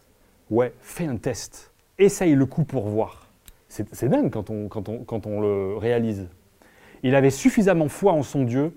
ouais, 0.50 0.72
fais 0.80 1.06
un 1.06 1.16
test, 1.16 1.72
essaye 1.98 2.34
le 2.34 2.46
coup 2.46 2.64
pour 2.64 2.88
voir. 2.88 3.26
C'est 3.68 4.08
dingue 4.08 4.30
quand 4.30 4.50
on 5.26 5.40
le 5.40 5.76
réalise. 5.76 6.28
Il 7.02 7.14
avait 7.14 7.30
suffisamment 7.30 7.88
foi 7.88 8.12
en 8.12 8.22
son 8.22 8.44
Dieu 8.44 8.74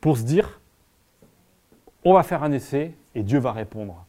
pour 0.00 0.16
se 0.16 0.22
dire, 0.22 0.60
on 2.04 2.14
va 2.14 2.22
faire 2.22 2.42
un 2.42 2.52
essai 2.52 2.94
et 3.14 3.22
Dieu 3.22 3.38
va 3.38 3.52
répondre. 3.52 4.06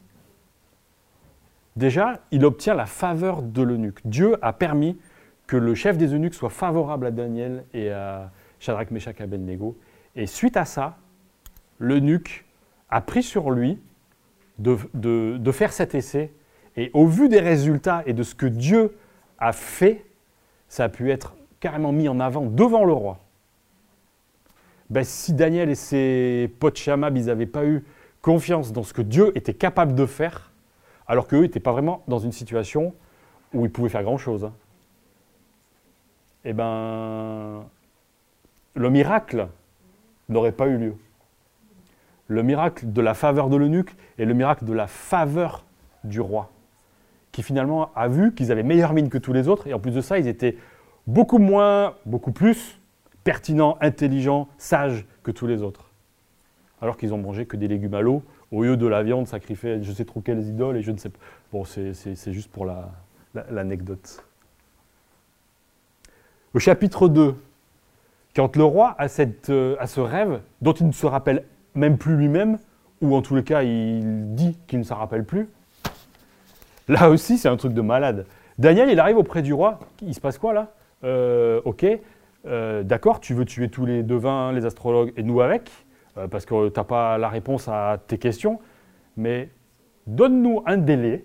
Déjà, 1.76 2.20
il 2.30 2.44
obtient 2.44 2.74
la 2.74 2.86
faveur 2.86 3.42
de 3.42 3.62
l'eunuque. 3.62 4.00
Dieu 4.04 4.36
a 4.42 4.52
permis 4.52 4.98
que 5.46 5.56
le 5.56 5.74
chef 5.74 5.96
des 5.96 6.14
eunuques 6.14 6.34
soit 6.34 6.50
favorable 6.50 7.06
à 7.06 7.10
Daniel 7.10 7.64
et 7.72 7.90
à 7.90 8.30
Shadrach, 8.58 8.90
Meshach 8.90 9.20
Abednego. 9.20 9.76
Et 10.14 10.26
suite 10.26 10.56
à 10.56 10.64
ça, 10.64 10.98
l'eunuque 11.78 12.44
a 12.90 13.00
pris 13.00 13.22
sur 13.22 13.50
lui 13.50 13.80
de, 14.58 15.52
faire 15.52 15.72
cet 15.72 15.94
essai. 15.94 16.32
Et 16.76 16.90
au 16.94 17.06
vu 17.06 17.28
des 17.28 17.40
résultats 17.40 18.02
et 18.06 18.12
de 18.12 18.22
ce 18.22 18.34
que 18.34 18.46
Dieu 18.46 18.96
a 19.38 19.52
fait, 19.52 20.04
ça 20.68 20.84
a 20.84 20.88
pu 20.88 21.10
être 21.10 21.34
carrément 21.58 21.92
mis 21.92 22.08
en 22.08 22.20
avant 22.20 22.46
devant 22.46 22.84
le 22.84 22.92
roi. 22.92 23.18
Ben, 24.90 25.04
si 25.04 25.32
Daniel 25.32 25.70
et 25.70 25.74
ses 25.74 26.54
potes 26.60 26.76
Shamab, 26.76 27.16
n'avaient 27.16 27.46
pas 27.46 27.64
eu 27.64 27.82
confiance 28.20 28.72
dans 28.72 28.82
ce 28.82 28.92
que 28.92 29.02
Dieu 29.02 29.32
était 29.36 29.54
capable 29.54 29.94
de 29.94 30.06
faire, 30.06 30.51
alors 31.06 31.26
qu'eux 31.26 31.42
n'étaient 31.42 31.60
pas 31.60 31.72
vraiment 31.72 32.02
dans 32.08 32.18
une 32.18 32.32
situation 32.32 32.94
où 33.52 33.64
ils 33.64 33.70
pouvaient 33.72 33.88
faire 33.88 34.02
grand-chose. 34.02 34.44
hein. 34.44 34.52
Eh 36.44 36.52
ben, 36.52 37.64
le 38.74 38.90
miracle 38.90 39.48
n'aurait 40.28 40.52
pas 40.52 40.66
eu 40.66 40.76
lieu. 40.76 40.94
Le 42.26 42.42
miracle 42.42 42.92
de 42.92 43.00
la 43.00 43.14
faveur 43.14 43.48
de 43.48 43.56
l'eunuque 43.56 43.94
et 44.18 44.24
le 44.24 44.34
miracle 44.34 44.64
de 44.64 44.72
la 44.72 44.86
faveur 44.86 45.64
du 46.04 46.20
roi, 46.20 46.50
qui 47.30 47.42
finalement 47.42 47.92
a 47.94 48.08
vu 48.08 48.34
qu'ils 48.34 48.50
avaient 48.50 48.62
meilleure 48.62 48.92
mine 48.92 49.08
que 49.08 49.18
tous 49.18 49.32
les 49.32 49.48
autres, 49.48 49.66
et 49.66 49.74
en 49.74 49.78
plus 49.78 49.92
de 49.92 50.00
ça, 50.00 50.18
ils 50.18 50.26
étaient 50.26 50.56
beaucoup 51.06 51.38
moins, 51.38 51.94
beaucoup 52.06 52.32
plus 52.32 52.80
pertinents, 53.22 53.76
intelligents, 53.80 54.48
sages 54.58 55.06
que 55.22 55.30
tous 55.30 55.46
les 55.46 55.62
autres. 55.62 55.90
Alors 56.80 56.96
qu'ils 56.96 57.14
ont 57.14 57.18
mangé 57.18 57.46
que 57.46 57.56
des 57.56 57.68
légumes 57.68 57.94
à 57.94 58.00
l'eau, 58.00 58.24
au 58.52 58.62
lieu 58.62 58.76
de 58.76 58.86
la 58.86 59.02
viande 59.02 59.26
sacrifiée 59.26 59.82
je 59.82 59.90
sais 59.92 60.04
trop 60.04 60.20
quelles 60.20 60.46
idoles, 60.46 60.76
et 60.76 60.82
je 60.82 60.92
ne 60.92 60.98
sais 60.98 61.08
pas. 61.08 61.18
Bon, 61.52 61.64
c'est- 61.64 62.32
juste 62.32 62.50
pour 62.50 62.64
la- 62.66 62.90
la- 63.34 63.46
l'anecdote. 63.50 64.22
Au 66.54 66.58
chapitre 66.58 67.08
2, 67.08 67.34
quand 68.36 68.56
le 68.56 68.64
roi 68.64 68.96
euh, 69.00 69.76
a 69.78 69.86
ce 69.86 70.00
rêve 70.00 70.40
dont 70.60 70.72
il 70.72 70.86
ne 70.86 70.92
se 70.92 71.06
rappelle 71.06 71.44
même 71.74 71.96
plus 71.98 72.16
lui-même, 72.16 72.58
ou 73.00 73.14
en 73.16 73.22
tous 73.22 73.34
les 73.34 73.42
cas 73.42 73.62
il 73.62 74.34
dit 74.34 74.56
qu'il 74.66 74.78
ne 74.78 74.84
s'en 74.84 74.96
rappelle 74.96 75.24
plus, 75.24 75.48
là 76.88 77.08
aussi 77.10 77.38
c'est 77.38 77.48
un 77.48 77.56
truc 77.56 77.72
de 77.72 77.80
malade. 77.80 78.26
Daniel, 78.58 78.90
il 78.90 79.00
arrive 79.00 79.16
auprès 79.16 79.40
du 79.42 79.54
roi, 79.54 79.80
il 80.02 80.14
se 80.14 80.20
passe 80.20 80.36
quoi 80.38 80.52
là? 80.52 80.72
Euh, 81.04 81.60
Ok, 81.64 81.86
euh, 82.46 82.82
d'accord, 82.82 83.18
tu 83.20 83.34
veux 83.34 83.44
tuer 83.46 83.68
tous 83.70 83.86
les 83.86 84.02
devins, 84.02 84.52
les 84.52 84.66
astrologues 84.66 85.12
et 85.16 85.22
nous 85.22 85.40
avec, 85.40 85.70
parce 86.30 86.44
que 86.44 86.68
tu 86.68 86.78
n'as 86.78 86.84
pas 86.84 87.18
la 87.18 87.28
réponse 87.28 87.68
à 87.68 87.98
tes 88.06 88.18
questions, 88.18 88.60
mais 89.16 89.50
donne-nous 90.06 90.62
un 90.66 90.78
délai, 90.78 91.24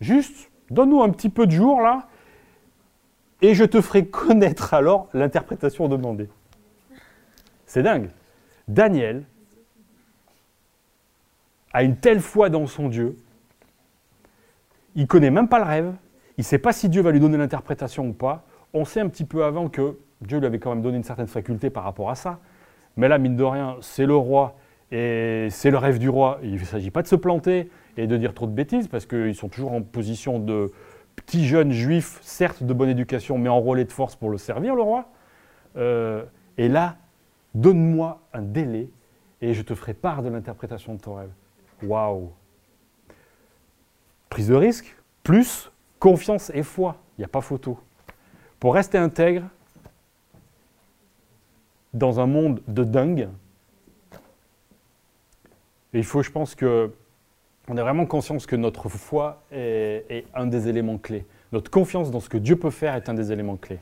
juste 0.00 0.50
donne-nous 0.70 1.02
un 1.02 1.10
petit 1.10 1.28
peu 1.28 1.46
de 1.46 1.52
jour 1.52 1.80
là, 1.80 2.08
et 3.42 3.54
je 3.54 3.64
te 3.64 3.80
ferai 3.80 4.06
connaître 4.06 4.74
alors 4.74 5.08
l'interprétation 5.12 5.88
demandée. 5.88 6.28
C'est 7.66 7.82
dingue. 7.82 8.10
Daniel 8.68 9.24
a 11.72 11.82
une 11.82 11.96
telle 11.96 12.20
foi 12.20 12.50
dans 12.50 12.66
son 12.66 12.88
Dieu, 12.88 13.16
il 14.94 15.06
connaît 15.06 15.30
même 15.30 15.48
pas 15.48 15.58
le 15.58 15.64
rêve, 15.64 15.94
il 16.36 16.40
ne 16.40 16.44
sait 16.44 16.58
pas 16.58 16.72
si 16.72 16.88
Dieu 16.88 17.02
va 17.02 17.10
lui 17.10 17.20
donner 17.20 17.36
l'interprétation 17.36 18.06
ou 18.08 18.12
pas. 18.12 18.44
On 18.72 18.84
sait 18.84 19.00
un 19.00 19.08
petit 19.08 19.24
peu 19.24 19.44
avant 19.44 19.68
que 19.68 19.98
Dieu 20.20 20.38
lui 20.38 20.46
avait 20.46 20.58
quand 20.58 20.70
même 20.70 20.82
donné 20.82 20.96
une 20.96 21.04
certaine 21.04 21.26
faculté 21.26 21.70
par 21.70 21.84
rapport 21.84 22.10
à 22.10 22.14
ça. 22.14 22.38
Mais 22.96 23.08
là, 23.08 23.18
mine 23.18 23.36
de 23.36 23.44
rien, 23.44 23.76
c'est 23.80 24.06
le 24.06 24.16
roi 24.16 24.56
et 24.92 25.48
c'est 25.50 25.70
le 25.70 25.78
rêve 25.78 25.98
du 25.98 26.08
roi. 26.08 26.38
Il 26.42 26.54
ne 26.54 26.58
s'agit 26.58 26.90
pas 26.90 27.02
de 27.02 27.08
se 27.08 27.16
planter 27.16 27.70
et 27.96 28.06
de 28.06 28.16
dire 28.16 28.34
trop 28.34 28.46
de 28.46 28.52
bêtises 28.52 28.88
parce 28.88 29.06
qu'ils 29.06 29.34
sont 29.34 29.48
toujours 29.48 29.72
en 29.72 29.82
position 29.82 30.38
de 30.38 30.70
petits 31.16 31.46
jeunes 31.46 31.72
juifs, 31.72 32.18
certes 32.22 32.62
de 32.62 32.72
bonne 32.72 32.88
éducation, 32.88 33.38
mais 33.38 33.48
enrôlés 33.48 33.84
de 33.84 33.92
force 33.92 34.16
pour 34.16 34.30
le 34.30 34.38
servir, 34.38 34.74
le 34.74 34.82
roi. 34.82 35.08
Euh, 35.76 36.24
et 36.58 36.68
là, 36.68 36.96
donne-moi 37.54 38.20
un 38.32 38.42
délai 38.42 38.88
et 39.40 39.54
je 39.54 39.62
te 39.62 39.74
ferai 39.74 39.94
part 39.94 40.22
de 40.22 40.28
l'interprétation 40.28 40.94
de 40.94 41.00
ton 41.00 41.14
rêve. 41.14 41.30
Waouh 41.82 42.30
Prise 44.28 44.48
de 44.48 44.54
risque, 44.54 44.96
plus 45.22 45.70
confiance 45.98 46.50
et 46.54 46.62
foi. 46.62 46.96
Il 47.16 47.20
n'y 47.20 47.24
a 47.24 47.28
pas 47.28 47.40
photo. 47.40 47.78
Pour 48.58 48.74
rester 48.74 48.98
intègre 48.98 49.44
dans 51.94 52.20
un 52.20 52.26
monde 52.26 52.60
de 52.68 52.84
dingue, 52.84 53.28
et 55.94 55.98
il 55.98 56.04
faut, 56.04 56.22
je 56.22 56.30
pense 56.30 56.54
que 56.54 56.90
on 57.68 57.76
a 57.78 57.82
vraiment 57.82 58.04
conscience 58.04 58.46
que 58.46 58.56
notre 58.56 58.88
foi 58.88 59.42
est, 59.50 60.04
est 60.10 60.26
un 60.34 60.46
des 60.46 60.68
éléments 60.68 60.98
clés. 60.98 61.24
Notre 61.52 61.70
confiance 61.70 62.10
dans 62.10 62.20
ce 62.20 62.28
que 62.28 62.36
Dieu 62.36 62.56
peut 62.56 62.70
faire 62.70 62.94
est 62.94 63.08
un 63.08 63.14
des 63.14 63.32
éléments 63.32 63.56
clés. 63.56 63.78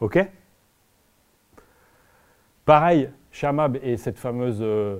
Ok? 0.00 0.18
Pareil, 2.64 3.08
Shamab 3.30 3.78
et 3.82 3.96
cette 3.96 4.18
fameuse 4.18 4.58
euh, 4.60 4.98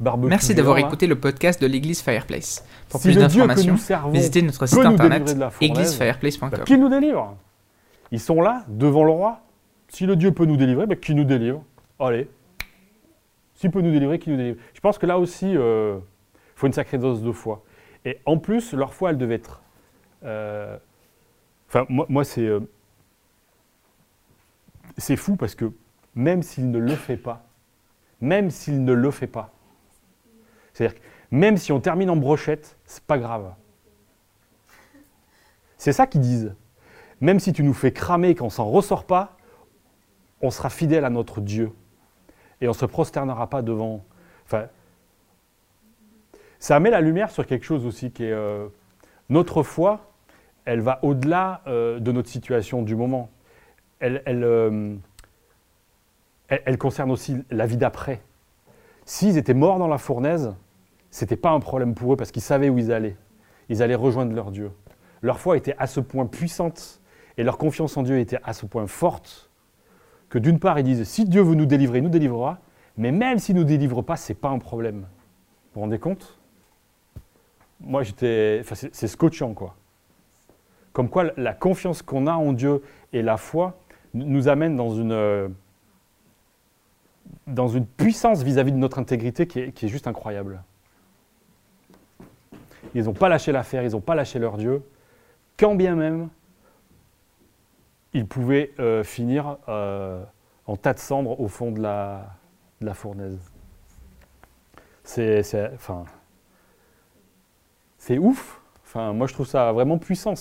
barbecue. 0.00 0.30
Merci 0.30 0.54
d'avoir 0.54 0.76
là. 0.76 0.86
écouté 0.86 1.06
le 1.06 1.18
podcast 1.18 1.60
de 1.60 1.66
l'église 1.66 2.00
Fireplace. 2.00 2.64
Pour 2.88 3.00
Si 3.00 3.08
plus 3.08 3.16
d'informations, 3.16 3.76
visitez 4.10 4.42
notre 4.42 4.66
site 4.66 4.78
internet 4.78 5.36
églisefireplace.com. 5.60 6.50
bah, 6.50 6.64
qu'il 6.64 6.80
nous 6.80 6.88
délivre. 6.88 7.36
Ils 8.12 8.20
sont 8.20 8.40
là, 8.40 8.64
devant 8.68 9.04
le 9.04 9.10
roi. 9.10 9.40
Si 9.88 10.06
le 10.06 10.16
Dieu 10.16 10.32
peut 10.32 10.44
nous 10.44 10.56
délivrer, 10.56 10.86
bah, 10.86 10.96
qu'il 10.96 11.16
nous 11.16 11.24
délivre? 11.24 11.62
Allez. 11.98 12.28
S'il 13.54 13.70
peut 13.70 13.80
nous 13.80 13.92
délivrer, 13.92 14.18
qu'il 14.18 14.32
nous 14.32 14.38
délivre? 14.38 14.60
Je 14.74 14.80
pense 14.80 14.98
que 14.98 15.06
là 15.06 15.18
aussi, 15.18 15.52
il 15.52 16.00
faut 16.54 16.66
une 16.66 16.72
sacrée 16.72 16.98
dose 16.98 17.22
de 17.22 17.32
foi. 17.32 17.62
Et 18.04 18.20
en 18.26 18.38
plus, 18.38 18.72
leur 18.72 18.92
foi, 18.94 19.10
elle 19.10 19.18
devait 19.18 19.36
être. 19.36 19.62
euh, 20.24 20.76
Enfin, 21.68 21.86
moi, 21.88 22.06
moi, 22.08 22.24
c'est. 22.24 22.46
euh, 22.46 22.60
c'est 24.98 25.16
fou 25.16 25.36
parce 25.36 25.54
que 25.54 25.72
même 26.14 26.42
s'il 26.42 26.70
ne 26.70 26.78
le 26.78 26.94
fait 26.94 27.16
pas, 27.16 27.44
même 28.20 28.50
s'il 28.50 28.84
ne 28.84 28.92
le 28.92 29.10
fait 29.10 29.26
pas, 29.26 29.52
c'est-à-dire 30.72 30.98
que 30.98 31.04
même 31.30 31.56
si 31.56 31.72
on 31.72 31.80
termine 31.80 32.08
en 32.08 32.16
brochette, 32.16 32.78
c'est 32.84 33.02
pas 33.02 33.18
grave. 33.18 33.52
C'est 35.76 35.92
ça 35.92 36.06
qu'ils 36.06 36.20
disent. 36.20 36.54
Même 37.20 37.40
si 37.40 37.52
tu 37.52 37.62
nous 37.62 37.74
fais 37.74 37.92
cramer 37.92 38.34
qu'on 38.34 38.50
s'en 38.50 38.66
ressort 38.66 39.04
pas, 39.04 39.35
on 40.46 40.50
sera 40.50 40.70
fidèle 40.70 41.04
à 41.04 41.10
notre 41.10 41.40
Dieu. 41.40 41.72
Et 42.60 42.66
on 42.68 42.70
ne 42.70 42.76
se 42.76 42.86
prosternera 42.86 43.48
pas 43.50 43.62
devant. 43.62 44.04
Enfin, 44.44 44.66
ça 46.58 46.80
met 46.80 46.90
la 46.90 47.00
lumière 47.00 47.30
sur 47.30 47.46
quelque 47.46 47.64
chose 47.64 47.84
aussi 47.86 48.10
qui 48.10 48.24
est. 48.24 48.32
euh, 48.32 48.68
notre 49.28 49.62
foi, 49.62 50.12
elle 50.64 50.80
va 50.80 51.00
au-delà 51.02 51.62
euh, 51.66 51.98
de 52.00 52.12
notre 52.12 52.28
situation 52.28 52.82
du 52.82 52.96
moment. 52.96 53.28
Elle, 53.98 54.22
euh, 54.26 54.94
elle- 56.48 56.62
elle 56.64 56.78
concerne 56.78 57.10
aussi 57.10 57.36
la 57.50 57.66
vie 57.66 57.76
d'après. 57.76 58.20
S'ils 59.04 59.36
étaient 59.36 59.54
morts 59.54 59.78
dans 59.78 59.88
la 59.88 59.98
fournaise, 59.98 60.54
c'était 61.10 61.36
pas 61.36 61.50
un 61.50 61.60
problème 61.60 61.94
pour 61.94 62.12
eux 62.12 62.16
parce 62.16 62.30
qu'ils 62.30 62.42
savaient 62.42 62.68
où 62.68 62.78
ils 62.78 62.92
allaient. 62.92 63.16
Ils 63.68 63.82
allaient 63.82 63.94
rejoindre 63.94 64.32
leur 64.34 64.50
Dieu. 64.50 64.70
Leur 65.22 65.38
foi 65.40 65.56
était 65.56 65.74
à 65.78 65.86
ce 65.86 66.00
point 66.00 66.26
puissante 66.26 67.00
et 67.36 67.42
leur 67.42 67.58
confiance 67.58 67.96
en 67.96 68.02
Dieu 68.02 68.18
était 68.18 68.38
à 68.44 68.52
ce 68.52 68.66
point 68.66 68.86
forte 68.86 69.45
que 70.28 70.38
d'une 70.38 70.58
part 70.58 70.78
ils 70.78 70.84
disent 70.84 71.04
si 71.04 71.24
Dieu 71.24 71.42
veut 71.42 71.54
nous 71.54 71.66
délivrer, 71.66 71.98
il 71.98 72.04
nous 72.04 72.10
délivrera, 72.10 72.58
mais 72.96 73.12
même 73.12 73.38
s'il 73.38 73.54
ne 73.54 73.60
nous 73.60 73.66
délivre 73.66 74.02
pas, 74.02 74.16
c'est 74.16 74.34
pas 74.34 74.48
un 74.48 74.58
problème. 74.58 75.00
Vous 75.00 75.76
vous 75.76 75.80
rendez 75.82 75.98
compte? 75.98 76.38
Moi 77.80 78.02
j'étais, 78.02 78.58
enfin, 78.60 78.74
c'est 78.74 79.08
scotchant 79.08 79.54
quoi. 79.54 79.76
Comme 80.92 81.10
quoi 81.10 81.24
la 81.36 81.52
confiance 81.52 82.02
qu'on 82.02 82.26
a 82.26 82.32
en 82.32 82.52
Dieu 82.52 82.82
et 83.12 83.22
la 83.22 83.36
foi 83.36 83.78
nous 84.14 84.48
amène 84.48 84.76
dans 84.76 84.90
une 84.90 85.12
euh, 85.12 85.48
dans 87.46 87.68
une 87.68 87.86
puissance 87.86 88.42
vis-à-vis 88.42 88.72
de 88.72 88.76
notre 88.78 88.98
intégrité 88.98 89.46
qui 89.46 89.60
est 89.60 89.88
juste 89.88 90.06
incroyable. 90.06 90.62
Ils 92.94 93.04
n'ont 93.04 93.12
pas 93.12 93.28
lâché 93.28 93.52
l'affaire, 93.52 93.82
ils 93.82 93.92
n'ont 93.92 94.00
pas 94.00 94.14
lâché 94.14 94.38
leur 94.38 94.56
Dieu, 94.56 94.82
quand 95.58 95.74
bien 95.74 95.94
même 95.94 96.28
ils 98.16 98.26
pouvaient 98.26 98.72
euh, 98.78 99.04
finir 99.04 99.58
euh, 99.68 100.24
en 100.66 100.76
tas 100.76 100.94
de 100.94 100.98
cendres 100.98 101.38
au 101.40 101.48
fond 101.48 101.70
de 101.70 101.80
la, 101.80 102.94
fournaise. 102.94 103.38
C'est 105.04 105.40
enfin, 105.74 106.04
ouf. 108.18 108.60
Enfin, 108.82 109.12
moi, 109.12 109.26
je 109.26 109.34
trouve 109.34 109.46
ça 109.46 109.72
vraiment 109.72 109.98
puissant. 109.98 110.34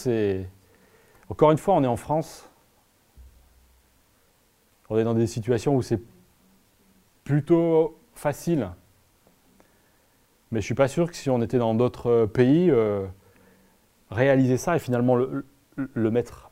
Encore 1.29 1.51
une 1.51 1.57
fois, 1.57 1.75
on 1.75 1.83
est 1.83 1.87
en 1.87 1.97
France. 1.97 2.49
On 4.89 4.97
est 4.97 5.03
dans 5.03 5.13
des 5.13 5.27
situations 5.27 5.75
où 5.75 5.81
c'est 5.81 6.01
plutôt 7.23 7.99
facile. 8.13 8.69
Mais 10.51 10.61
je 10.61 10.63
ne 10.63 10.67
suis 10.67 10.75
pas 10.75 10.87
sûr 10.87 11.09
que 11.09 11.15
si 11.15 11.29
on 11.29 11.41
était 11.41 11.57
dans 11.57 11.75
d'autres 11.75 12.27
pays, 12.27 12.69
euh, 12.69 13.05
réaliser 14.11 14.57
ça 14.57 14.75
et 14.75 14.79
finalement 14.79 15.15
le, 15.15 15.45
mettre 16.11 16.51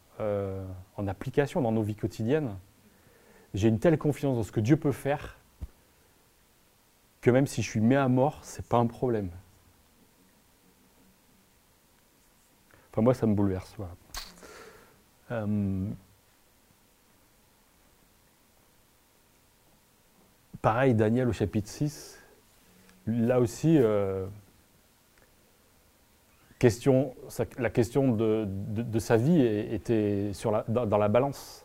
en 0.97 1.07
application 1.07 1.61
dans 1.61 1.71
nos 1.71 1.83
vies 1.83 1.95
quotidiennes, 1.95 2.55
j'ai 3.53 3.67
une 3.67 3.79
telle 3.79 3.97
confiance 3.97 4.35
dans 4.35 4.43
ce 4.43 4.51
que 4.51 4.59
Dieu 4.59 4.77
peut 4.77 4.91
faire 4.91 5.37
que 7.23 7.31
même 7.31 7.47
si 7.47 7.61
je 7.61 7.69
suis 7.69 7.79
mis 7.79 7.95
à 7.95 8.07
mort, 8.09 8.39
c'est 8.43 8.67
pas 8.67 8.77
un 8.77 8.85
problème. 8.85 9.29
Enfin, 12.91 13.01
moi, 13.01 13.13
ça 13.13 13.25
me 13.25 13.33
bouleverse. 13.33 13.75
Euh, 15.31 15.89
pareil, 20.61 20.93
Daniel 20.93 21.29
au 21.29 21.33
chapitre 21.33 21.69
6, 21.69 22.19
là 23.07 23.39
aussi, 23.39 23.77
euh, 23.77 24.27
la 27.59 27.69
question 27.69 28.11
de, 28.11 28.99
sa 28.99 29.17
vie 29.17 29.41
était 29.41 30.31
dans, 30.67 30.97
la 30.97 31.07
balance. 31.09 31.63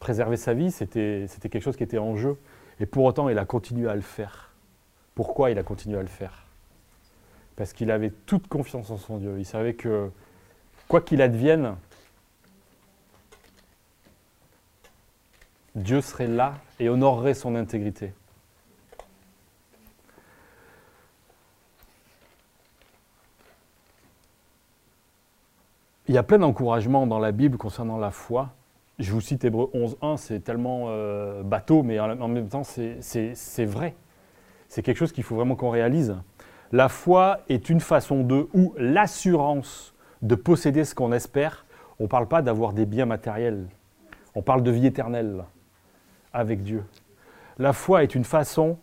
Préserver 0.00 0.36
sa 0.36 0.54
vie, 0.54 0.70
c'était 0.70 1.28
quelque 1.40 1.60
chose 1.60 1.76
qui 1.76 1.84
était 1.84 1.98
en 1.98 2.16
jeu. 2.16 2.36
Et 2.80 2.86
pour 2.86 3.04
autant, 3.04 3.28
il 3.28 3.38
a 3.38 3.44
continué 3.44 3.88
à 3.88 3.94
le 3.94 4.00
faire. 4.00 4.52
Pourquoi 5.14 5.50
il 5.50 5.58
a 5.58 5.62
continué 5.62 5.98
à 5.98 6.02
le 6.02 6.08
faire? 6.08 6.44
Parce 7.56 7.72
qu'il 7.72 7.90
avait 7.90 8.10
toute 8.10 8.46
confiance 8.46 8.90
en 8.90 8.96
son 8.96 9.18
Dieu. 9.18 9.34
Il 9.38 9.44
savait 9.44 9.74
que, 9.74 10.10
quoi 10.86 11.00
qu'il 11.00 11.20
advienne, 11.22 11.74
Dieu 15.74 16.00
serait 16.00 16.28
là 16.28 16.54
et 16.78 16.88
honorerait 16.88 17.34
son 17.34 17.54
intégrité. 17.54 18.12
Il 26.08 26.14
y 26.14 26.18
a 26.18 26.22
plein 26.22 26.38
d'encouragements 26.38 27.06
dans 27.06 27.18
la 27.18 27.32
Bible 27.32 27.58
concernant 27.58 27.98
la 27.98 28.10
foi. 28.10 28.54
Je 28.98 29.12
vous 29.12 29.20
cite 29.20 29.44
Hébreu 29.44 29.70
11.1, 29.74 30.16
c'est 30.16 30.40
tellement 30.40 30.86
euh, 30.88 31.42
bateau, 31.42 31.82
mais 31.82 32.00
en, 32.00 32.28
même 32.28 32.48
temps 32.48 32.62
c'est 32.64 33.64
vrai. 33.66 33.94
C'est 34.68 34.82
quelque 34.82 34.96
chose 34.96 35.12
qu'il 35.12 35.22
faut 35.22 35.36
vraiment 35.36 35.54
qu'on 35.54 35.68
réalise. 35.68 36.16
La 36.72 36.88
foi 36.88 37.40
est 37.50 37.68
une 37.68 37.80
façon 37.80 38.22
de, 38.22 38.48
ou 38.54 38.72
l'assurance 38.78 39.94
de 40.22 40.34
posséder 40.34 40.84
ce 40.84 40.94
qu'on 40.94 41.12
espère. 41.12 41.66
On 42.00 42.04
ne 42.04 42.08
parle 42.08 42.26
pas 42.26 42.40
d'avoir 42.40 42.72
des 42.72 42.86
biens 42.86 43.06
matériels, 43.06 43.66
on 44.34 44.40
parle 44.40 44.62
de 44.62 44.70
vie 44.70 44.86
éternelle 44.86 45.44
avec 46.32 46.62
Dieu. 46.62 46.84
La 47.58 47.74
foi 47.74 48.02
est 48.02 48.14
une 48.14 48.24
façon, 48.24 48.78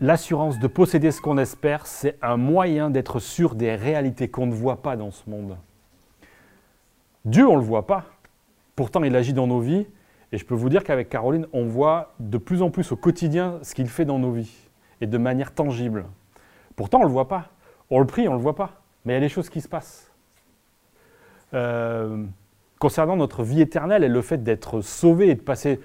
l'assurance 0.00 0.58
de 0.58 0.66
posséder 0.66 1.10
ce 1.10 1.20
qu'on 1.20 1.38
espère, 1.38 1.86
c'est 1.86 2.18
un 2.22 2.36
moyen 2.36 2.90
d'être 2.90 3.20
sûr 3.20 3.54
des 3.54 3.74
réalités 3.74 4.28
qu'on 4.28 4.46
ne 4.46 4.54
voit 4.54 4.82
pas 4.82 4.96
dans 4.96 5.10
ce 5.10 5.28
monde. 5.28 5.56
Dieu, 7.24 7.46
on 7.46 7.54
ne 7.54 7.60
le 7.60 7.64
voit 7.64 7.86
pas. 7.86 8.04
Pourtant, 8.74 9.02
il 9.04 9.14
agit 9.16 9.32
dans 9.32 9.46
nos 9.46 9.60
vies. 9.60 9.86
Et 10.32 10.38
je 10.38 10.44
peux 10.44 10.54
vous 10.54 10.68
dire 10.68 10.84
qu'avec 10.84 11.08
Caroline, 11.08 11.46
on 11.52 11.64
voit 11.64 12.14
de 12.20 12.38
plus 12.38 12.62
en 12.62 12.70
plus 12.70 12.92
au 12.92 12.96
quotidien 12.96 13.58
ce 13.62 13.74
qu'il 13.74 13.88
fait 13.88 14.04
dans 14.04 14.18
nos 14.18 14.32
vies. 14.32 14.52
Et 15.00 15.06
de 15.06 15.18
manière 15.18 15.52
tangible. 15.52 16.06
Pourtant, 16.74 16.98
on 16.98 17.02
ne 17.02 17.06
le 17.06 17.12
voit 17.12 17.28
pas. 17.28 17.50
On 17.90 18.00
le 18.00 18.06
prie, 18.06 18.28
on 18.28 18.32
ne 18.32 18.36
le 18.36 18.42
voit 18.42 18.56
pas. 18.56 18.80
Mais 19.04 19.12
il 19.12 19.16
y 19.16 19.18
a 19.18 19.20
des 19.20 19.28
choses 19.28 19.48
qui 19.48 19.60
se 19.60 19.68
passent. 19.68 20.10
Euh, 21.54 22.24
concernant 22.78 23.16
notre 23.16 23.42
vie 23.42 23.60
éternelle 23.60 24.04
et 24.04 24.08
le 24.08 24.20
fait 24.20 24.42
d'être 24.42 24.80
sauvé 24.80 25.28
et 25.28 25.34
de 25.34 25.40
passer 25.40 25.80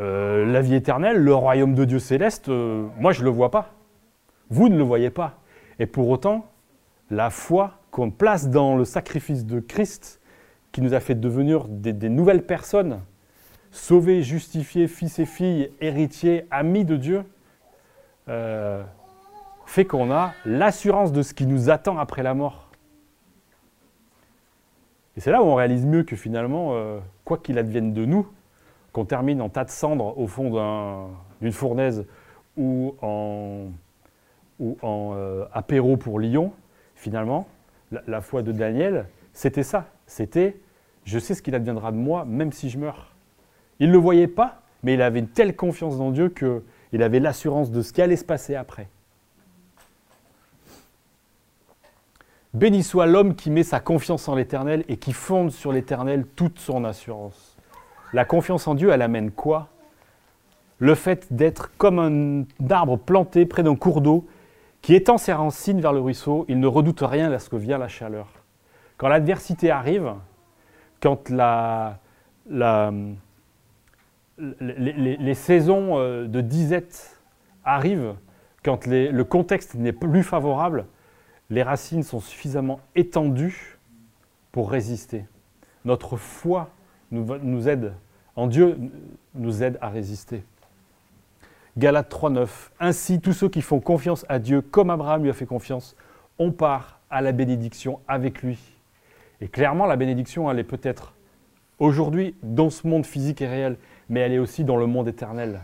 euh, 0.00 0.46
la 0.46 0.62
vie 0.62 0.74
éternelle, 0.74 1.18
le 1.18 1.34
royaume 1.34 1.74
de 1.74 1.84
Dieu 1.84 1.98
céleste, 1.98 2.48
euh, 2.48 2.86
moi 2.98 3.12
je 3.12 3.20
ne 3.20 3.24
le 3.26 3.30
vois 3.30 3.50
pas. 3.50 3.72
Vous 4.48 4.68
ne 4.68 4.76
le 4.76 4.82
voyez 4.82 5.10
pas. 5.10 5.38
Et 5.78 5.86
pour 5.86 6.08
autant, 6.08 6.46
la 7.10 7.30
foi 7.30 7.78
qu'on 7.90 8.10
place 8.10 8.48
dans 8.48 8.76
le 8.76 8.84
sacrifice 8.84 9.44
de 9.44 9.60
Christ, 9.60 10.20
qui 10.72 10.80
nous 10.80 10.94
a 10.94 11.00
fait 11.00 11.14
devenir 11.14 11.66
des, 11.68 12.08
nouvelles 12.08 12.46
personnes, 12.46 13.00
sauvés, 13.70 14.22
justifiés, 14.22 14.88
fils 14.88 15.18
et 15.18 15.26
filles, 15.26 15.70
héritiers, 15.80 16.46
amis 16.50 16.86
de 16.86 16.96
Dieu, 16.96 17.24
euh, 18.28 18.82
fait 19.66 19.84
qu'on 19.84 20.10
a 20.10 20.32
l'assurance 20.46 21.12
de 21.12 21.20
ce 21.20 21.34
qui 21.34 21.46
nous 21.46 21.68
attend 21.68 21.98
après 21.98 22.22
la 22.22 22.32
mort. 22.32 22.70
Et 25.16 25.20
c'est 25.20 25.30
là 25.30 25.42
où 25.42 25.46
on 25.46 25.54
réalise 25.56 25.84
mieux 25.84 26.04
que 26.04 26.16
finalement, 26.16 26.74
quoi 27.24 27.36
qu'il 27.36 27.58
advienne 27.58 27.92
de 27.92 28.06
nous, 28.06 28.26
qu'on 28.92 29.04
termine 29.04 29.40
en 29.40 29.48
tas 29.48 29.64
de 29.64 29.70
cendres 29.70 30.16
au 30.18 30.26
fond 30.26 30.50
d'une 31.40 31.52
fournaise 31.52 32.04
ou 32.56 32.94
en, 33.00 33.68
euh, 34.60 35.46
apéro 35.52 35.96
pour 35.96 36.20
Lyon, 36.20 36.52
finalement, 36.94 37.48
la, 38.06 38.20
foi 38.20 38.42
de 38.42 38.52
Daniel, 38.52 39.06
c'était 39.32 39.62
ça. 39.62 39.86
C'était 40.06 40.56
je 41.04 41.18
sais 41.18 41.34
ce 41.34 41.42
qu'il 41.42 41.54
adviendra 41.54 41.90
de 41.90 41.96
moi, 41.96 42.24
même 42.24 42.52
si 42.52 42.70
je 42.70 42.78
meurs. 42.78 43.12
Il 43.80 43.88
ne 43.88 43.92
le 43.92 43.98
voyait 43.98 44.28
pas, 44.28 44.62
mais 44.82 44.94
il 44.94 45.02
avait 45.02 45.18
une 45.18 45.28
telle 45.28 45.56
confiance 45.56 45.98
dans 45.98 46.10
Dieu 46.10 46.28
qu'il 46.28 47.02
avait 47.02 47.20
l'assurance 47.20 47.70
de 47.70 47.82
ce 47.82 47.92
qui 47.92 48.02
allait 48.02 48.16
se 48.16 48.24
passer 48.24 48.54
après. 48.54 48.88
Béni 52.54 52.82
soit 52.82 53.06
l'homme 53.06 53.34
qui 53.34 53.50
met 53.50 53.62
sa 53.62 53.80
confiance 53.80 54.28
en 54.28 54.34
l'Éternel 54.34 54.84
et 54.88 54.98
qui 54.98 55.12
fonde 55.12 55.50
sur 55.50 55.72
l'Éternel 55.72 56.26
toute 56.36 56.58
son 56.58 56.84
assurance. 56.84 57.51
La 58.12 58.24
confiance 58.24 58.66
en 58.66 58.74
Dieu, 58.74 58.90
elle 58.90 59.02
amène 59.02 59.30
quoi? 59.30 59.68
Le 60.78 60.94
fait 60.94 61.32
d'être 61.32 61.70
comme 61.78 61.98
un 61.98 62.44
arbre 62.70 62.96
planté 62.98 63.46
près 63.46 63.62
d'un 63.62 63.76
cours 63.76 64.00
d'eau 64.00 64.26
qui 64.82 64.94
étend 64.94 65.16
ses 65.16 65.32
racines 65.32 65.80
vers 65.80 65.92
le 65.92 66.00
ruisseau, 66.00 66.44
il 66.48 66.58
ne 66.58 66.66
redoute 66.66 67.00
rien 67.00 67.30
lorsque 67.30 67.54
vient 67.54 67.78
la 67.78 67.88
chaleur. 67.88 68.28
Quand 68.96 69.08
l'adversité 69.08 69.70
arrive, 69.70 70.12
quand 71.00 71.30
la, 71.30 71.98
les, 74.38 75.34
saisons 75.34 75.98
euh, 75.98 76.26
de 76.26 76.40
disette 76.40 77.20
arrivent, 77.64 78.14
quand 78.64 78.86
le 78.86 79.22
contexte 79.22 79.74
n'est 79.74 79.92
plus 79.92 80.22
favorable, 80.22 80.86
les 81.50 81.62
racines 81.62 82.02
sont 82.02 82.20
suffisamment 82.20 82.80
étendues 82.94 83.78
pour 84.52 84.70
résister. 84.70 85.24
Notre 85.84 86.16
foi 86.16 86.70
nous, 87.12 87.68
aide, 87.68 87.94
en 88.34 88.46
Dieu 88.46 88.76
nous 89.34 89.62
aide 89.62 89.78
à 89.80 89.88
résister. 89.88 90.42
Galates 91.78 92.12
3.9. 92.12 92.48
Ainsi, 92.80 93.20
tous 93.20 93.32
ceux 93.32 93.48
qui 93.48 93.62
font 93.62 93.80
confiance 93.80 94.26
à 94.28 94.38
Dieu, 94.38 94.60
comme 94.60 94.90
Abraham 94.90 95.22
lui 95.22 95.30
a 95.30 95.34
fait 95.34 95.46
confiance, 95.46 95.96
on 96.38 96.50
part 96.50 97.00
à 97.10 97.20
la 97.20 97.32
bénédiction 97.32 98.00
avec 98.08 98.42
lui. 98.42 98.58
Et 99.40 99.48
clairement, 99.48 99.86
la 99.86 99.96
bénédiction, 99.96 100.50
elle 100.50 100.58
est 100.58 100.64
peut-être 100.64 101.14
aujourd'hui 101.78 102.34
dans 102.42 102.70
ce 102.70 102.86
monde 102.86 103.06
physique 103.06 103.42
et 103.42 103.46
réel, 103.46 103.76
mais 104.08 104.20
elle 104.20 104.32
est 104.32 104.38
aussi 104.38 104.64
dans 104.64 104.76
le 104.76 104.86
monde 104.86 105.08
éternel. 105.08 105.60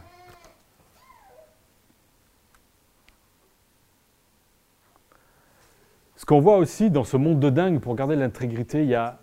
Ce 6.16 6.24
qu'on 6.24 6.40
voit 6.40 6.58
aussi 6.58 6.90
dans 6.90 7.04
ce 7.04 7.16
monde 7.16 7.40
de 7.40 7.48
dingue, 7.48 7.80
pour 7.80 7.94
garder 7.94 8.16
l'intégrité, 8.16 8.82
il 8.82 8.88
y 8.88 8.94
a 8.94 9.18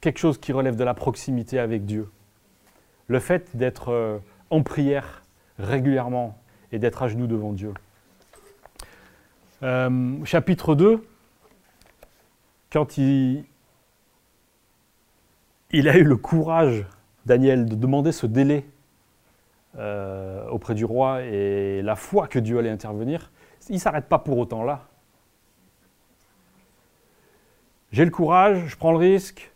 quelque 0.00 0.18
chose 0.18 0.38
qui 0.38 0.52
relève 0.52 0.76
de 0.76 0.84
la 0.84 0.94
proximité 0.94 1.58
avec 1.58 1.84
Dieu. 1.84 2.08
Le 3.08 3.20
fait 3.20 3.56
d'être 3.56 3.90
euh, 3.90 4.18
en 4.50 4.62
prière 4.62 5.22
régulièrement 5.58 6.38
et 6.72 6.78
d'être 6.78 7.02
à 7.02 7.08
genoux 7.08 7.26
devant 7.26 7.52
Dieu. 7.52 7.72
Euh, 9.62 10.24
chapitre 10.24 10.74
2, 10.74 11.02
quand 12.70 12.98
il, 12.98 13.46
a 15.72 15.96
eu 15.96 16.04
le 16.04 16.16
courage, 16.16 16.84
Daniel, 17.24 17.66
de 17.66 17.74
demander 17.74 18.12
ce 18.12 18.26
délai 18.26 18.66
euh, 19.78 20.48
auprès 20.50 20.74
du 20.74 20.84
roi 20.84 21.22
et 21.22 21.80
la 21.82 21.96
foi 21.96 22.26
que 22.26 22.38
Dieu 22.38 22.58
allait 22.58 22.70
intervenir, 22.70 23.30
il 23.68 23.76
ne 23.76 23.80
s'arrête 23.80 24.06
pas 24.06 24.18
pour 24.18 24.38
autant 24.38 24.62
là. 24.62 24.86
J'ai 27.92 28.04
le 28.04 28.10
courage, 28.10 28.66
je 28.66 28.76
prends 28.76 28.92
le 28.92 28.98
risque, 28.98 29.50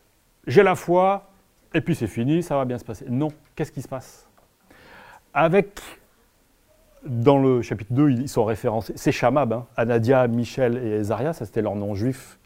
j'ai 0.51 0.63
la 0.63 0.75
foi, 0.75 1.31
et 1.73 1.81
puis 1.81 1.95
c'est 1.95 2.07
fini, 2.07 2.43
ça 2.43 2.57
va 2.57 2.65
bien 2.65 2.79
se 2.79 2.85
passer. 2.85 3.07
Non, 3.09 3.29
qu'est-ce 3.55 3.73
qui 3.73 3.83
se 3.83 3.89
passe? 3.89 4.29
Avec, 5.33 5.81
dans 7.05 7.39
le 7.39 7.63
chapitre 7.63 7.93
2, 7.93 8.11
ils 8.11 8.29
sont 8.29 8.45
référencés, 8.45 8.93
c'est 8.97 9.13
Shamab, 9.13 9.53
hein, 9.53 9.67
Anadia, 9.77 10.27
Michel 10.27 10.77
et 10.77 11.03
Zaria, 11.05 11.33
ça 11.33 11.47
c'était 11.47 11.63
leur 11.63 11.77
nom 11.77 11.95
juif. 11.95 12.39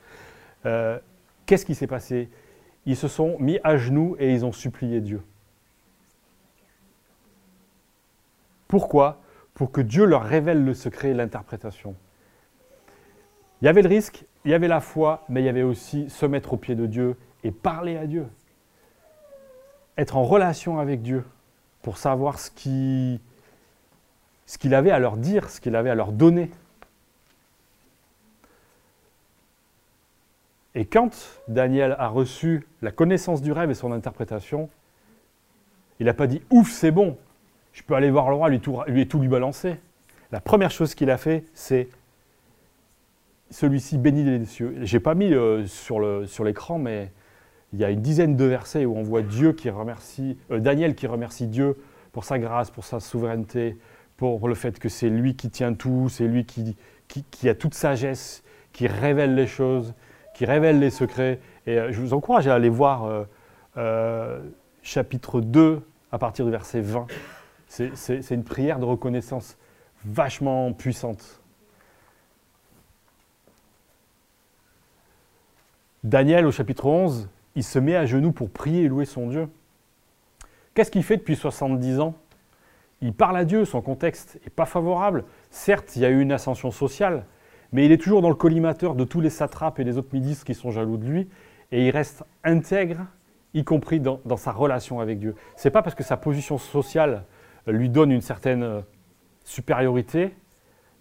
Euh, 0.66 0.98
qu'est-ce 1.46 1.64
qui 1.64 1.74
s'est 1.74 1.86
passé? 1.86 2.28
Ils 2.86 2.96
se 2.96 3.08
sont 3.08 3.38
mis 3.38 3.58
à 3.64 3.78
genoux 3.78 4.16
et 4.18 4.32
ils 4.32 4.44
ont 4.44 4.52
supplié 4.52 5.00
Dieu. 5.00 5.22
Pourquoi? 8.68 9.20
Pour 9.54 9.72
que 9.72 9.80
Dieu 9.80 10.04
leur 10.04 10.24
révèle 10.24 10.62
le 10.62 10.74
secret 10.74 11.10
et 11.10 11.14
l'interprétation. 11.14 11.94
Il 13.62 13.64
y 13.64 13.68
avait 13.68 13.82
le 13.82 13.88
risque, 13.88 14.24
il 14.44 14.50
y 14.50 14.54
avait 14.54 14.68
la 14.68 14.80
foi, 14.80 15.24
mais 15.30 15.40
il 15.40 15.46
y 15.46 15.48
avait 15.48 15.62
aussi 15.62 16.10
se 16.10 16.26
mettre 16.26 16.52
au 16.52 16.56
pied 16.58 16.74
de 16.74 16.84
Dieu 16.84 17.16
et 17.44 17.52
parler 17.52 17.96
à 17.96 18.06
Dieu. 18.06 18.26
Être 19.96 20.16
en 20.16 20.24
relation 20.24 20.80
avec 20.80 21.02
Dieu. 21.02 21.24
pour 21.82 21.98
savoir 21.98 22.38
ce 22.38 22.50
qu'il 22.50 23.20
avait 24.74 24.90
à 24.90 24.98
leur 24.98 25.18
dire, 25.18 25.50
ce 25.50 25.60
qu'il 25.60 25.76
avait 25.76 25.90
à 25.90 25.94
leur 25.94 26.12
donner. 26.12 26.50
Et 30.74 30.86
quand 30.86 31.40
Daniel 31.46 31.94
a 31.98 32.08
reçu 32.08 32.66
la 32.80 32.90
connaissance 32.90 33.42
du 33.42 33.52
rêve 33.52 33.70
et 33.70 33.74
son 33.74 33.92
interprétation, 33.92 34.70
il 36.00 36.06
n'a 36.06 36.14
pas 36.14 36.26
dit 36.26 36.40
Ouf, 36.50 36.70
c'est 36.70 36.90
bon, 36.90 37.18
je 37.74 37.82
peux 37.82 37.94
aller 37.94 38.10
voir 38.10 38.30
le 38.30 38.36
roi, 38.36 38.48
lui, 38.48 38.60
tout, 38.60 38.82
lui 39.20 39.28
balancer. 39.28 39.76
La 40.32 40.40
première 40.40 40.70
chose 40.70 40.94
qu'il 40.94 41.10
a 41.10 41.18
fait, 41.18 41.44
c'est 41.52 41.88
celui-ci 43.50 43.98
bénit 43.98 44.24
les 44.24 44.44
cieux. 44.46 44.74
Je 44.82 44.96
n'ai 44.96 45.00
pas 45.00 45.14
mis 45.14 45.34
euh, 45.34 45.66
sur 45.66 46.44
l'écran, 46.44 46.78
mais 46.78 47.12
il 47.74 47.80
y 47.80 47.84
a 47.84 47.90
une 47.90 48.00
dizaine 48.00 48.36
de 48.36 48.44
versets 48.44 48.84
où 48.84 48.96
on 48.96 49.02
voit 49.02 49.22
Dieu 49.22 49.52
qui 49.52 49.68
remercie, 49.68 50.38
euh, 50.52 50.60
Daniel 50.60 50.94
qui 50.94 51.08
remercie 51.08 51.48
Dieu 51.48 51.76
pour 52.12 52.24
sa 52.24 52.38
grâce, 52.38 52.70
pour 52.70 52.84
sa 52.84 53.00
souveraineté, 53.00 53.76
pour 54.16 54.46
le 54.46 54.54
fait 54.54 54.78
que 54.78 54.88
c'est 54.88 55.08
lui 55.08 55.34
qui 55.34 55.50
tient 55.50 55.74
tout, 55.74 56.08
c'est 56.08 56.28
lui 56.28 56.46
qui, 56.46 57.48
a 57.48 57.54
toute 57.56 57.74
sagesse, 57.74 58.44
qui 58.72 58.86
révèle 58.86 59.34
les 59.34 59.48
choses, 59.48 59.92
qui 60.34 60.44
révèle 60.44 60.78
les 60.78 60.90
secrets. 60.90 61.40
Et 61.66 61.76
euh, 61.76 61.90
je 61.90 62.00
vous 62.00 62.14
encourage 62.14 62.46
à 62.46 62.54
aller 62.54 62.68
voir 62.68 63.26
chapitre 64.82 65.40
2 65.40 65.82
à 66.12 66.18
partir 66.18 66.44
du 66.44 66.52
verset 66.52 66.80
20. 66.80 67.08
C'est 67.66 68.30
une 68.30 68.44
prière 68.44 68.78
de 68.78 68.84
reconnaissance 68.84 69.58
vachement 70.04 70.72
puissante. 70.72 71.40
Daniel, 76.04 76.46
au 76.46 76.52
chapitre 76.52 76.86
11, 76.86 77.28
il 77.56 77.64
se 77.64 77.78
met 77.78 77.96
à 77.96 78.06
genoux 78.06 78.32
pour 78.32 78.50
prier 78.50 78.84
et 78.84 78.88
louer 78.88 79.04
son 79.04 79.28
Dieu. 79.28 79.48
Qu'est-ce 80.74 80.90
qu'il 80.90 81.04
fait 81.04 81.16
depuis 81.16 81.36
70 81.36 82.00
ans? 82.00 82.14
Il 83.00 83.12
parle 83.12 83.36
à 83.36 83.44
Dieu, 83.44 83.64
son 83.64 83.82
contexte 83.82 84.40
n'est 84.44 84.50
pas 84.50 84.64
favorable. 84.64 85.24
Certes, 85.50 85.94
il 85.96 86.02
y 86.02 86.04
a 86.04 86.10
eu 86.10 86.20
une 86.20 86.32
ascension 86.32 86.70
sociale, 86.70 87.26
mais 87.72 87.84
il 87.84 87.92
est 87.92 87.98
toujours 87.98 88.22
dans 88.22 88.28
le 88.28 88.34
collimateur 88.34 88.94
de 88.94 89.04
tous 89.04 89.20
les 89.20 89.30
satrapes 89.30 89.78
et 89.78 89.84
les 89.84 89.98
autres 89.98 90.12
ministres 90.12 90.44
qui 90.44 90.54
sont 90.54 90.70
jaloux 90.70 90.96
de 90.96 91.04
lui, 91.04 91.28
et 91.70 91.86
il 91.86 91.90
reste 91.90 92.24
intègre, 92.44 93.06
y 93.52 93.62
compris 93.62 94.00
dans, 94.00 94.36
sa 94.36 94.52
relation 94.52 95.00
avec 95.00 95.18
Dieu. 95.18 95.34
Ce 95.56 95.68
n'est 95.68 95.72
pas 95.72 95.82
parce 95.82 95.94
que 95.94 96.02
sa 96.02 96.16
position 96.16 96.58
sociale 96.58 97.24
lui 97.66 97.88
donne 97.88 98.10
une 98.10 98.20
certaine 98.20 98.62
euh, 98.62 98.80
supériorité, 99.44 100.34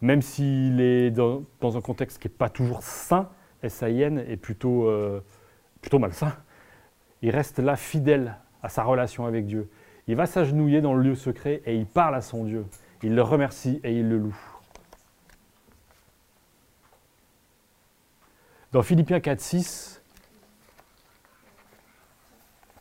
même 0.01 0.21
s'il 0.21 0.81
est 0.81 1.09
dans, 1.09 1.45
un 1.61 1.81
contexte 1.81 2.19
qui 2.19 2.27
n'est 2.27 2.33
pas 2.33 2.49
toujours 2.49 2.83
sain, 2.83 3.29
S-A-I-N, 3.63 4.19
et 4.19 4.39
euh, 4.65 5.19
plutôt 5.81 5.99
malsain, 5.99 6.33
il 7.23 7.29
reste 7.31 7.59
là 7.59 7.77
fidèle 7.77 8.35
à 8.61 8.69
sa 8.69 8.83
relation 8.83 9.25
avec 9.25 9.45
Dieu. 9.47 9.69
Il 10.07 10.15
va 10.17 10.25
s'agenouiller 10.25 10.81
dans 10.81 10.93
le 10.93 11.01
lieu 11.01 11.15
secret 11.15 11.61
et 11.65 11.77
il 11.77 11.85
parle 11.85 12.15
à 12.15 12.21
son 12.21 12.43
Dieu. 12.43 12.65
Il 13.01 13.15
le 13.15 13.21
remercie 13.21 13.79
et 13.85 13.97
il 13.97 14.09
le 14.09 14.17
loue. 14.17 14.37
Dans 18.73 18.81
Philippiens 18.81 19.21
4, 19.21 19.39
6, 19.39 20.01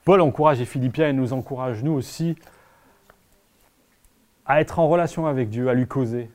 Paul 0.04 0.20
encourage 0.20 0.58
les 0.58 0.64
Philippiens 0.64 1.10
et 1.10 1.12
nous 1.12 1.32
encourage 1.32 1.84
nous 1.84 1.92
aussi 1.92 2.34
à 4.44 4.60
être 4.60 4.80
en 4.80 4.88
relation 4.88 5.26
avec 5.26 5.50
Dieu, 5.50 5.68
à 5.68 5.74
lui 5.74 5.86
causer. 5.86 6.28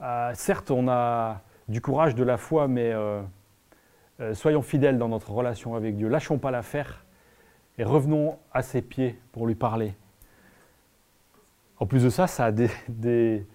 Euh, 0.00 0.30
certes, 0.34 0.70
on 0.70 0.86
a 0.86 1.40
du 1.66 1.80
courage, 1.80 2.14
de 2.14 2.22
la 2.22 2.36
foi, 2.36 2.68
mais 2.68 2.92
euh, 2.92 3.20
euh, 4.20 4.32
soyons 4.34 4.62
fidèles 4.62 4.98
dans 4.98 5.08
notre 5.08 5.32
relation 5.32 5.74
avec 5.74 5.96
Dieu. 5.96 6.06
Lâchons 6.06 6.38
pas 6.38 6.52
l'affaire 6.52 7.05
et 7.78 7.84
revenons 7.84 8.38
à 8.52 8.62
ses 8.62 8.82
pieds 8.82 9.18
pour 9.32 9.46
lui 9.46 9.54
parler. 9.54 9.94
En 11.78 11.86
plus 11.86 12.02
de 12.02 12.10
ça, 12.10 12.26
ça 12.26 12.46
a 12.46 12.52
des, 12.52 13.46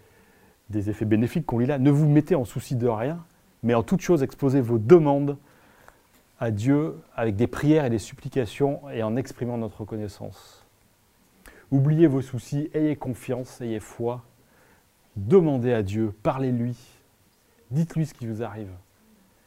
effets 0.73 1.05
bénéfiques 1.05 1.45
qu'on 1.45 1.59
lit 1.59 1.65
là. 1.65 1.79
Ne 1.79 1.91
vous 1.91 2.07
mettez 2.07 2.35
en 2.35 2.45
souci 2.45 2.75
de 2.75 2.87
rien, 2.87 3.25
mais 3.63 3.73
en 3.73 3.83
toute 3.83 4.01
chose, 4.01 4.23
exposez 4.23 4.61
vos 4.61 4.77
demandes 4.77 5.37
à 6.39 6.51
Dieu 6.51 6.97
avec 7.15 7.35
des 7.35 7.47
prières 7.47 7.85
et 7.85 7.89
des 7.89 7.99
supplications 7.99 8.81
et 8.89 9.03
en 9.03 9.15
exprimant 9.15 9.57
notre 9.57 9.81
reconnaissance. 9.81 10.65
Oubliez 11.71 12.07
vos 12.07 12.21
soucis, 12.21 12.69
ayez 12.73 12.95
confiance, 12.95 13.61
ayez 13.61 13.79
foi. 13.79 14.23
Demandez 15.15 15.73
à 15.73 15.83
Dieu, 15.83 16.13
parlez-lui. 16.23 16.77
Dites-lui 17.69 18.05
ce 18.05 18.13
qui 18.13 18.27
vous 18.27 18.43
arrive. 18.43 18.71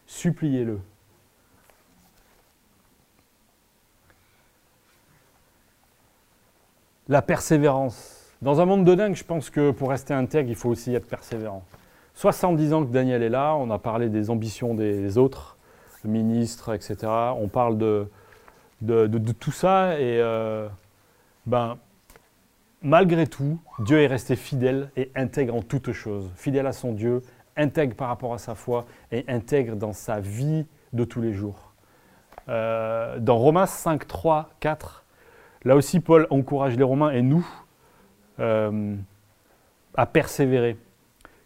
Suppliez-le. 0.06 0.80
La 7.08 7.20
persévérance. 7.20 8.32
Dans 8.40 8.60
un 8.60 8.64
monde 8.64 8.84
de 8.84 8.94
dingue, 8.94 9.14
je 9.14 9.24
pense 9.24 9.50
que 9.50 9.70
pour 9.70 9.90
rester 9.90 10.14
intègre, 10.14 10.48
il 10.48 10.56
faut 10.56 10.70
aussi 10.70 10.94
être 10.94 11.06
persévérant. 11.06 11.62
70 12.14 12.72
ans 12.72 12.84
que 12.84 12.90
Daniel 12.90 13.22
est 13.22 13.28
là, 13.28 13.54
on 13.56 13.70
a 13.70 13.78
parlé 13.78 14.08
des 14.08 14.30
ambitions 14.30 14.74
des 14.74 15.18
autres, 15.18 15.56
ministres, 16.04 16.72
etc. 16.74 16.96
On 17.38 17.48
parle 17.48 17.76
de, 17.76 18.08
de, 18.80 19.32
tout 19.32 19.52
ça 19.52 19.98
et 19.98 20.20
euh, 20.20 20.68
ben, 21.46 21.76
malgré 22.82 23.26
tout, 23.26 23.58
Dieu 23.80 24.00
est 24.00 24.06
resté 24.06 24.36
fidèle 24.36 24.90
et 24.96 25.10
intègre 25.14 25.54
en 25.54 25.62
toutes 25.62 25.92
choses. 25.92 26.30
Fidèle 26.36 26.66
à 26.66 26.72
son 26.72 26.92
Dieu, 26.92 27.22
intègre 27.56 27.94
par 27.94 28.08
rapport 28.08 28.34
à 28.34 28.38
sa 28.38 28.54
foi 28.54 28.86
et 29.12 29.24
intègre 29.28 29.76
dans 29.76 29.92
sa 29.92 30.20
vie 30.20 30.66
de 30.92 31.04
tous 31.04 31.20
les 31.20 31.32
jours. 31.32 31.72
Euh, 32.48 33.18
dans 33.18 33.36
Romains 33.36 33.66
5, 33.66 34.06
3, 34.06 34.50
4, 34.60 35.03
là 35.64 35.76
aussi 35.76 36.00
Paul 36.00 36.26
encourage 36.30 36.76
les 36.76 36.84
Romains 36.84 37.10
et 37.10 37.22
nous 37.22 37.46
euh, 38.40 38.96
à 39.94 40.06
persévérer. 40.06 40.76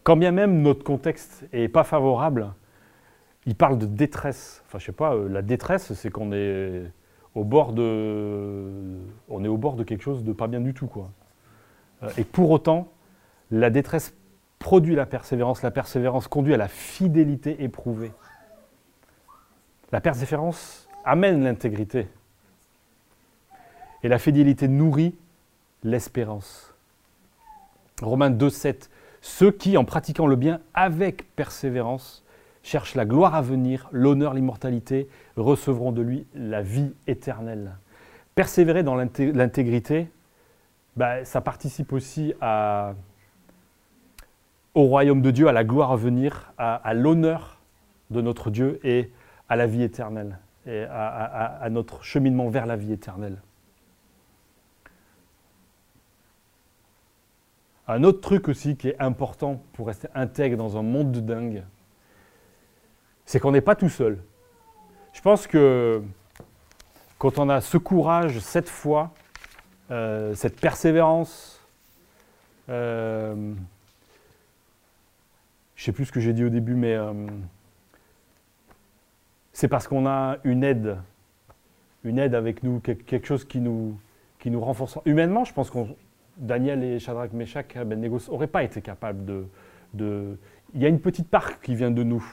Quand 0.03 0.16
bien 0.16 0.31
même 0.31 0.62
notre 0.62 0.85
contexte 0.85 1.47
n'est 1.53 1.69
pas 1.69 1.85
favorable, 1.85 2.53
il 3.47 3.55
parle 3.55 3.79
de 3.79 3.87
détresse. 3.87 4.62
Enfin, 4.66 4.79
je 4.79 4.87
sais 4.87 4.93
pas, 4.93 5.14
euh, 5.14 5.29
la 5.29 5.43
détresse, 5.43 5.93
c'est 5.93 6.11
qu'on 6.11 6.33
est 6.33 6.91
au 7.35 7.45
bord 7.45 7.73
de, 7.73 9.01
bord 9.29 9.77
de 9.77 9.85
quelque 9.85 10.03
chose 10.03 10.25
de 10.25 10.33
pas 10.33 10.47
bien 10.47 10.61
du 10.61 10.75
tout. 10.75 10.91
Euh, 12.03 12.09
et 12.16 12.25
pour 12.25 12.51
autant, 12.51 12.89
la 13.51 13.71
détresse 13.71 14.14
produit 14.59 14.95
la 14.95 15.07
persévérance, 15.07 15.62
la 15.62 15.71
persévérance 15.71 16.27
conduit 16.29 16.55
à 16.55 16.57
la 16.57 16.69
fidélité 16.69 17.62
éprouvée. 17.62 18.12
La 19.93 20.01
persévérance 20.01 20.89
amène 21.05 21.45
l'intégrité. 21.45 22.09
Et 24.03 24.09
la 24.09 24.18
fidélité 24.18 24.68
nourrit 24.68 25.14
l'espérance. 25.82 26.74
Romains 28.03 28.30
2, 28.30 28.51
7. 28.51 28.90
Ceux 29.20 29.51
qui, 29.51 29.76
en 29.76 29.84
pratiquant 29.84 30.26
le 30.26 30.36
bien 30.36 30.61
avec 30.74 31.34
persévérance, 31.34 32.24
cherchent 32.62 32.94
la 32.94 33.05
gloire 33.07 33.34
à 33.34 33.42
venir, 33.42 33.88
l'honneur, 33.92 34.34
l'immortalité, 34.34 35.09
recevront 35.36 35.92
de 35.92 36.03
lui 36.03 36.26
la 36.34 36.62
vie 36.62 36.92
éternelle. 37.07 37.72
Persévérer 38.34 38.82
dans 38.82 38.94
l'intégrité, 38.94 40.11
bah, 40.96 41.24
ça 41.24 41.40
participe 41.40 41.92
aussi 41.92 42.34
au 44.74 44.82
royaume 44.84 45.22
de 45.22 45.30
Dieu, 45.30 45.49
à 45.49 45.53
la 45.53 45.64
gloire 45.64 45.92
à 45.92 45.96
venir, 45.96 46.53
à, 46.59 46.94
l'honneur 46.94 47.61
de 48.11 48.20
notre 48.20 48.51
Dieu 48.51 48.78
et 48.84 49.11
à 49.49 49.57
la 49.57 49.66
vie 49.66 49.82
éternelle, 49.82 50.38
et 50.66 50.84
à, 50.84 51.66
notre 51.70 52.05
cheminement 52.05 52.49
vers 52.49 52.66
la 52.66 52.76
vie 52.76 52.92
éternelle. 52.92 53.38
Un 57.89 58.05
autre 58.05 58.20
truc 58.20 58.49
aussi 58.49 58.76
qui 58.76 58.89
est 58.89 59.01
important 59.01 59.62
pour 59.72 59.86
rester 59.86 60.09
intègre 60.14 60.57
dans 60.57 60.76
un 60.76 60.82
monde 60.82 61.11
de 61.11 61.20
dingue, 61.20 61.64
c'est 63.24 63.41
qu'on 63.41 63.53
n'est 63.53 63.62
pas 63.62 63.74
tout 63.74 63.89
seul. 63.89 64.22
Je 65.14 65.22
pense 65.22 65.47
que 65.47 66.03
quand 67.18 67.39
on 67.39 67.49
a 67.49 67.61
ce 67.61 67.78
courage 67.78 68.39
cette 68.39 68.68
fois, 68.68 69.12
euh, 69.91 70.34
cette 70.34 70.61
persévérance. 70.61 71.61
Euh, 72.68 73.55
je 75.76 75.82
ne 75.82 75.84
sais 75.84 75.93
plus 75.93 76.05
ce 76.05 76.12
que 76.12 76.20
j'ai 76.20 76.34
dit 76.34 76.45
au 76.45 76.51
début, 76.51 76.74
mais 76.74 76.95
euh, 76.95 77.12
c'est 79.53 79.68
parce 79.68 79.89
qu'on 79.89 80.07
a 80.07 80.36
une 80.45 80.62
aide, 80.62 80.99
une 82.05 82.18
aide 82.18 82.34
avec 82.34 82.62
nous, 82.62 82.80
quelque 82.80 83.26
chose 83.26 83.47
qui 83.47 83.61
nous, 83.61 83.99
qui 84.39 84.51
nous 84.51 84.61
renforce. 84.61 84.99
Humainement, 85.07 85.45
je 85.45 85.55
pense 85.55 85.70
que 85.70 85.78
Daniel 86.39 86.82
et 86.84 86.99
Shadrach, 86.99 87.32
Meshach, 87.32 87.76
Abednego 87.76 88.18
n'auraient 88.28 88.47
pas 88.47 88.62
été 88.62 88.80
capables 88.80 89.24
de, 89.95 90.39
Il 90.74 90.82
y 90.82 90.86
a 90.86 90.89
une 90.89 91.01
petite 91.01 91.28
part 91.28 91.61
qui 91.61 91.74
vient 91.74 91.91
de 91.91 92.03
nous. 92.03 92.24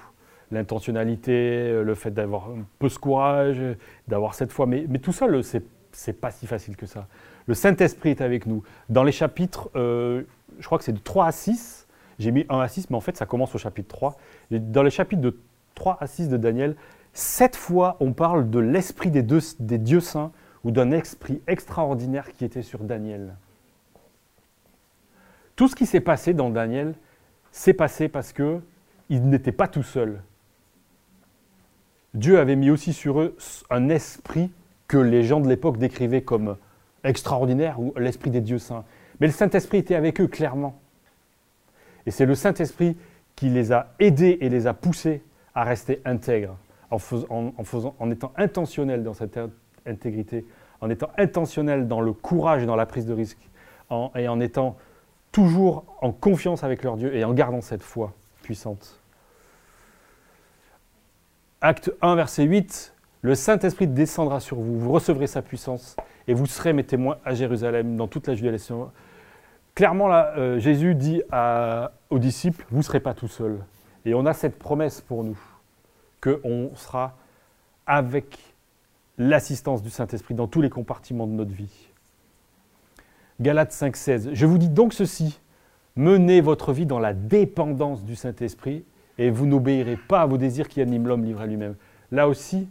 L'intentionnalité, 0.51 1.81
le 1.83 1.95
fait 1.95 2.11
d'avoir 2.11 2.49
un 2.49 2.65
peu 2.77 2.87
ce 2.87 2.99
courage, 2.99 3.61
d'avoir 4.07 4.35
cette 4.35 4.51
foi. 4.51 4.67
Mais, 4.67 4.85
mais 4.87 4.99
tout 4.99 5.11
seul, 5.11 5.43
c'est, 5.43 5.63
c'est 5.91 6.13
pas 6.13 6.31
si 6.31 6.45
facile 6.45 6.75
que 6.75 6.85
ça. 6.85 7.07
Le 7.47 7.53
Saint-Esprit 7.53 8.11
est 8.11 8.21
avec 8.21 8.45
nous. 8.45 8.63
Dans 8.89 9.03
les 9.03 9.11
chapitres, 9.11 9.69
euh, 9.75 10.23
je 10.59 10.65
crois 10.65 10.77
que 10.77 10.83
c'est 10.83 10.93
de 10.93 10.99
3 10.99 11.27
à 11.27 11.31
6, 11.31 11.87
j'ai 12.19 12.31
mis 12.31 12.45
1 12.49 12.59
à 12.59 12.67
6, 12.67 12.89
mais 12.89 12.95
en 12.95 13.01
fait 13.01 13.17
ça 13.17 13.25
commence 13.25 13.53
au 13.55 13.57
chapitre 13.57 13.89
3. 13.89 14.17
dans 14.51 14.83
les 14.83 14.89
chapitres 14.89 15.21
de 15.21 15.37
3 15.75 15.97
à 15.99 16.07
6 16.07 16.29
de 16.29 16.37
Daniel, 16.37 16.75
sept 17.13 17.55
fois 17.55 17.97
on 17.99 18.13
parle 18.13 18.49
de 18.49 18.59
l'esprit 18.59 19.11
des, 19.11 19.23
des 19.23 19.77
dieux 19.77 19.99
saints 19.99 20.31
ou 20.63 20.71
d'un 20.71 20.91
esprit 20.91 21.41
extraordinaire 21.47 22.31
qui 22.31 22.45
était 22.45 22.61
sur 22.61 22.83
Daniel. 22.83 23.35
Tout 25.55 25.67
ce 25.67 25.75
qui 25.75 25.85
s'est 25.85 26.01
passé 26.01 26.33
dans 26.33 26.49
Daniel 26.49 26.95
s'est 27.51 27.73
passé 27.73 28.09
parce 28.09 28.33
que 28.33 28.59
il 29.09 29.29
n'était 29.29 29.51
pas 29.51 29.67
tout 29.67 29.83
seul. 29.83 30.21
Dieu 32.13 32.39
avait 32.39 32.55
mis 32.55 32.69
aussi 32.69 32.93
sur 32.93 33.21
eux 33.21 33.37
un 33.69 33.89
esprit 33.89 34.51
que 34.87 34.97
les 34.97 35.23
gens 35.23 35.39
de 35.39 35.47
l'époque 35.47 35.77
décrivaient 35.77 36.21
comme 36.23 36.57
extraordinaire 37.03 37.79
ou 37.79 37.93
l'esprit 37.97 38.31
des 38.31 38.41
dieux 38.41 38.59
saints. 38.59 38.83
Mais 39.19 39.27
le 39.27 39.33
Saint-Esprit 39.33 39.79
était 39.79 39.95
avec 39.95 40.19
eux 40.19 40.27
clairement. 40.27 40.79
Et 42.05 42.11
c'est 42.11 42.25
le 42.25 42.35
Saint-Esprit 42.35 42.97
qui 43.35 43.49
les 43.49 43.71
a 43.71 43.93
aidés 43.99 44.37
et 44.41 44.49
les 44.49 44.67
a 44.67 44.73
poussés 44.73 45.21
à 45.53 45.63
rester 45.63 46.01
intègres, 46.05 46.57
en, 46.91 46.97
en, 47.99 48.11
étant 48.11 48.33
intentionnels 48.37 49.03
dans 49.03 49.13
cette 49.13 49.39
intégrité, 49.85 50.45
en 50.81 50.89
étant 50.89 51.09
intentionnels 51.17 51.87
dans 51.87 52.01
le 52.01 52.13
courage 52.13 52.63
et 52.63 52.65
dans 52.65 52.75
la 52.75 52.85
prise 52.85 53.05
de 53.05 53.13
risque, 53.13 53.49
et 54.15 54.27
en 54.27 54.39
étant 54.39 54.77
toujours 55.35 55.83
en 56.01 56.13
confiance 56.13 56.63
avec 56.63 56.81
leur 56.81 56.95
Dieu 56.95 57.13
et 57.13 57.25
en 57.25 57.33
gardant 57.33 57.59
cette 57.59 57.83
foi 57.83 58.13
puissante. 58.41 59.01
Acte 61.59 61.91
1, 62.01 62.15
verset 62.15 62.43
8, 62.43 62.93
le 63.21 63.35
Saint-Esprit 63.35 63.87
descendra 63.87 64.39
sur 64.39 64.55
vous, 64.55 64.79
vous 64.79 64.93
recevrez 64.93 65.27
sa 65.27 65.41
puissance 65.41 65.97
et 66.29 66.33
vous 66.33 66.45
serez 66.45 66.71
mes 66.71 66.85
témoins 66.85 67.17
à 67.25 67.33
Jérusalem, 67.33 67.97
dans 67.97 68.07
toute 68.07 68.27
la 68.27 68.35
Judée 68.35 68.55
Clairement, 69.73 70.07
là, 70.07 70.31
euh, 70.37 70.57
Jésus 70.57 70.95
dit 70.95 71.21
aux 72.09 72.19
disciples, 72.19 72.65
vous 72.71 72.77
ne 72.77 72.83
serez 72.83 73.01
pas 73.01 73.13
tout 73.13 73.27
seul. 73.27 73.59
Et 74.05 74.13
on 74.13 74.25
a 74.25 74.31
cette 74.31 74.57
promesse 74.57 75.01
pour 75.01 75.25
nous, 75.25 75.37
qu'on 76.21 76.71
sera 76.75 77.13
avec 77.85 78.39
l'assistance 79.17 79.83
du 79.83 79.89
Saint-Esprit 79.89 80.33
dans 80.33 80.47
tous 80.47 80.61
les 80.61 80.69
compartiments 80.69 81.27
de 81.27 81.33
notre 81.33 81.51
vie. 81.51 81.89
Galates 83.39 83.71
5,16. 83.71 84.33
Je 84.33 84.45
vous 84.45 84.57
dis 84.57 84.69
donc 84.69 84.93
ceci 84.93 85.39
menez 85.95 86.41
votre 86.41 86.73
vie 86.73 86.85
dans 86.85 86.99
la 86.99 87.13
dépendance 87.13 88.03
du 88.03 88.15
Saint-Esprit 88.15 88.85
et 89.17 89.29
vous 89.29 89.45
n'obéirez 89.45 89.97
pas 89.97 90.21
à 90.21 90.25
vos 90.25 90.37
désirs 90.37 90.67
qui 90.67 90.81
animent 90.81 91.07
l'homme 91.07 91.23
livré 91.23 91.43
à 91.43 91.47
lui-même. 91.47 91.75
Là 92.11 92.27
aussi, 92.27 92.67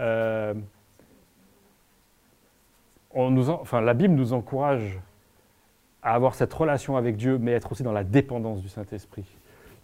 euh, 0.00 0.54
on 3.12 3.30
nous 3.30 3.48
enfin, 3.48 3.80
la 3.80 3.94
Bible 3.94 4.14
nous 4.14 4.32
encourage 4.32 5.00
à 6.02 6.14
avoir 6.14 6.34
cette 6.34 6.52
relation 6.52 6.96
avec 6.96 7.16
Dieu, 7.16 7.38
mais 7.38 7.52
être 7.52 7.72
aussi 7.72 7.82
dans 7.82 7.92
la 7.92 8.04
dépendance 8.04 8.60
du 8.60 8.68
Saint-Esprit. 8.68 9.24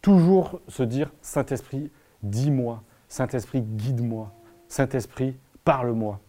Toujours 0.02 0.60
se 0.68 0.82
dire 0.82 1.10
Saint-Esprit, 1.22 1.90
dis-moi, 2.22 2.82
Saint-Esprit, 3.08 3.62
guide-moi, 3.62 4.30
Saint-Esprit, 4.68 5.36
parle-moi. 5.64 6.20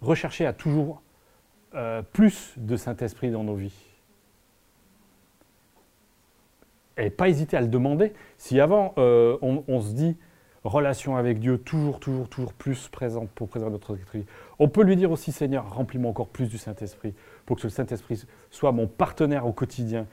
Rechercher 0.00 0.46
à 0.46 0.52
toujours 0.52 1.00
euh, 1.74 2.02
plus 2.02 2.52
de 2.56 2.76
Saint-Esprit 2.76 3.30
dans 3.30 3.44
nos 3.44 3.54
vies. 3.54 3.74
Et 6.98 7.08
pas 7.08 7.28
hésiter 7.28 7.56
à 7.56 7.62
le 7.62 7.68
demander. 7.68 8.12
Si 8.36 8.60
avant, 8.60 8.92
euh, 8.98 9.38
on, 9.40 9.80
se 9.80 9.92
dit 9.92 10.16
relation 10.64 11.16
avec 11.16 11.38
Dieu, 11.38 11.58
toujours, 11.58 11.98
toujours, 11.98 12.28
toujours 12.28 12.52
plus 12.52 12.88
présente 12.88 13.30
pour 13.30 13.48
préserver 13.48 13.72
notre 13.72 13.96
esprit, 13.96 14.26
on 14.58 14.68
peut 14.68 14.82
lui 14.82 14.96
dire 14.96 15.10
aussi, 15.10 15.32
Seigneur, 15.32 15.74
remplis-moi 15.74 16.10
encore 16.10 16.28
plus 16.28 16.48
du 16.48 16.58
Saint-Esprit, 16.58 17.14
pour 17.46 17.56
que 17.56 17.62
le 17.62 17.70
Saint-Esprit 17.70 18.24
soit 18.50 18.72
mon 18.72 18.86
partenaire 18.86 19.46
au 19.46 19.52
quotidien, 19.52 20.06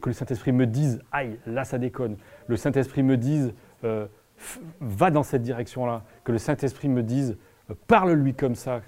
que 0.00 0.08
le 0.08 0.12
Saint-Esprit 0.12 0.52
me 0.52 0.66
dise, 0.66 1.02
aïe, 1.10 1.38
là 1.46 1.64
ça 1.64 1.78
déconne, 1.78 2.16
le 2.46 2.56
Saint-Esprit 2.56 3.02
me 3.02 3.16
dise, 3.16 3.52
euh, 3.82 4.06
va 4.80 5.10
dans 5.10 5.24
cette 5.24 5.42
direction-là, 5.42 6.04
que 6.22 6.32
le 6.32 6.38
Saint-Esprit 6.38 6.88
me 6.88 7.02
dise, 7.02 7.36
parle-lui 7.86 8.34
comme 8.34 8.54
ça, 8.54 8.80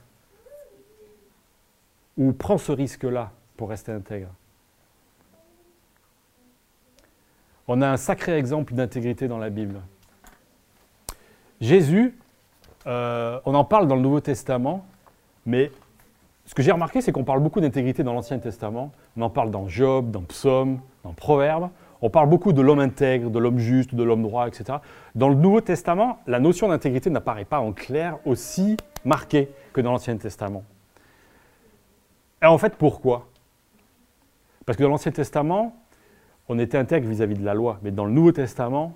ou 2.17 2.33
prends 2.33 2.59
ce 2.59 2.73
risque-là 2.73 3.31
pour 3.57 3.69
rester 3.69 3.93
intègre. 3.93 4.29
On 7.69 7.83
a 7.83 7.89
un 7.89 7.97
sacré 7.97 8.37
exemple 8.37 8.75
d'intégrité 8.75 9.27
dans 9.29 9.39
la 9.39 9.51
Bible. 9.51 9.81
Jésus, 11.61 12.17
euh, 12.87 13.41
on 13.45 13.55
en 13.55 13.65
parle 13.65 13.89
dans 13.89 13.97
le 13.97 14.03
Nouveau 14.03 14.21
Testament, 14.21 14.87
mais 15.47 15.73
ce 16.45 16.55
que 16.55 16.63
j'ai 16.63 16.71
remarqué, 16.71 17.01
c'est 17.01 17.11
qu'on 17.11 17.25
parle 17.25 17.41
beaucoup 17.41 17.61
d'intégrité 17.61 18.05
dans 18.05 18.13
l'Ancien 18.13 18.39
Testament. 18.39 18.93
On 19.17 19.23
en 19.23 19.31
parle 19.31 19.51
dans 19.51 19.69
Job, 19.69 20.11
dans 20.13 20.23
Psaume, 20.23 20.81
dans 21.03 21.13
Proverbes. 21.13 21.71
On 22.03 22.11
parle 22.11 22.29
beaucoup 22.29 22.53
de 22.53 22.63
l'homme 22.63 22.79
intègre, 22.79 23.31
de 23.31 23.39
l'homme 23.39 23.59
juste, 23.59 23.95
de 23.95 24.03
l'homme 24.03 24.23
droit, 24.23 24.47
etc. 24.47 24.79
Dans 25.15 25.29
le 25.29 25.35
Nouveau 25.35 25.61
Testament, 25.61 26.19
la 26.27 26.39
notion 26.39 26.69
d'intégrité 26.69 27.11
n'apparaît 27.11 27.47
pas 27.47 27.59
en 27.59 27.73
clair 27.73 28.19
aussi 28.27 28.77
marquée 29.05 29.49
que 29.73 29.81
dans 29.81 29.91
l'Ancien 29.91 30.17
Testament. 30.17 30.63
Et 32.43 32.47
en 32.47 32.59
fait, 32.59 32.77
pourquoi? 32.77 33.29
Parce 34.65 34.77
que 34.77 34.83
dans 34.83 34.91
l'Ancien 34.91 35.13
Testament, 35.13 35.77
on 36.49 36.59
était 36.59 36.79
intègre 36.79 37.09
vis-à-vis 37.09 37.37
de 37.37 37.45
la 37.45 37.55
loi, 37.55 37.79
mais 37.83 37.91
dans 37.91 38.05
le 38.05 38.13
Nouveau 38.13 38.33
Testament, 38.33 38.95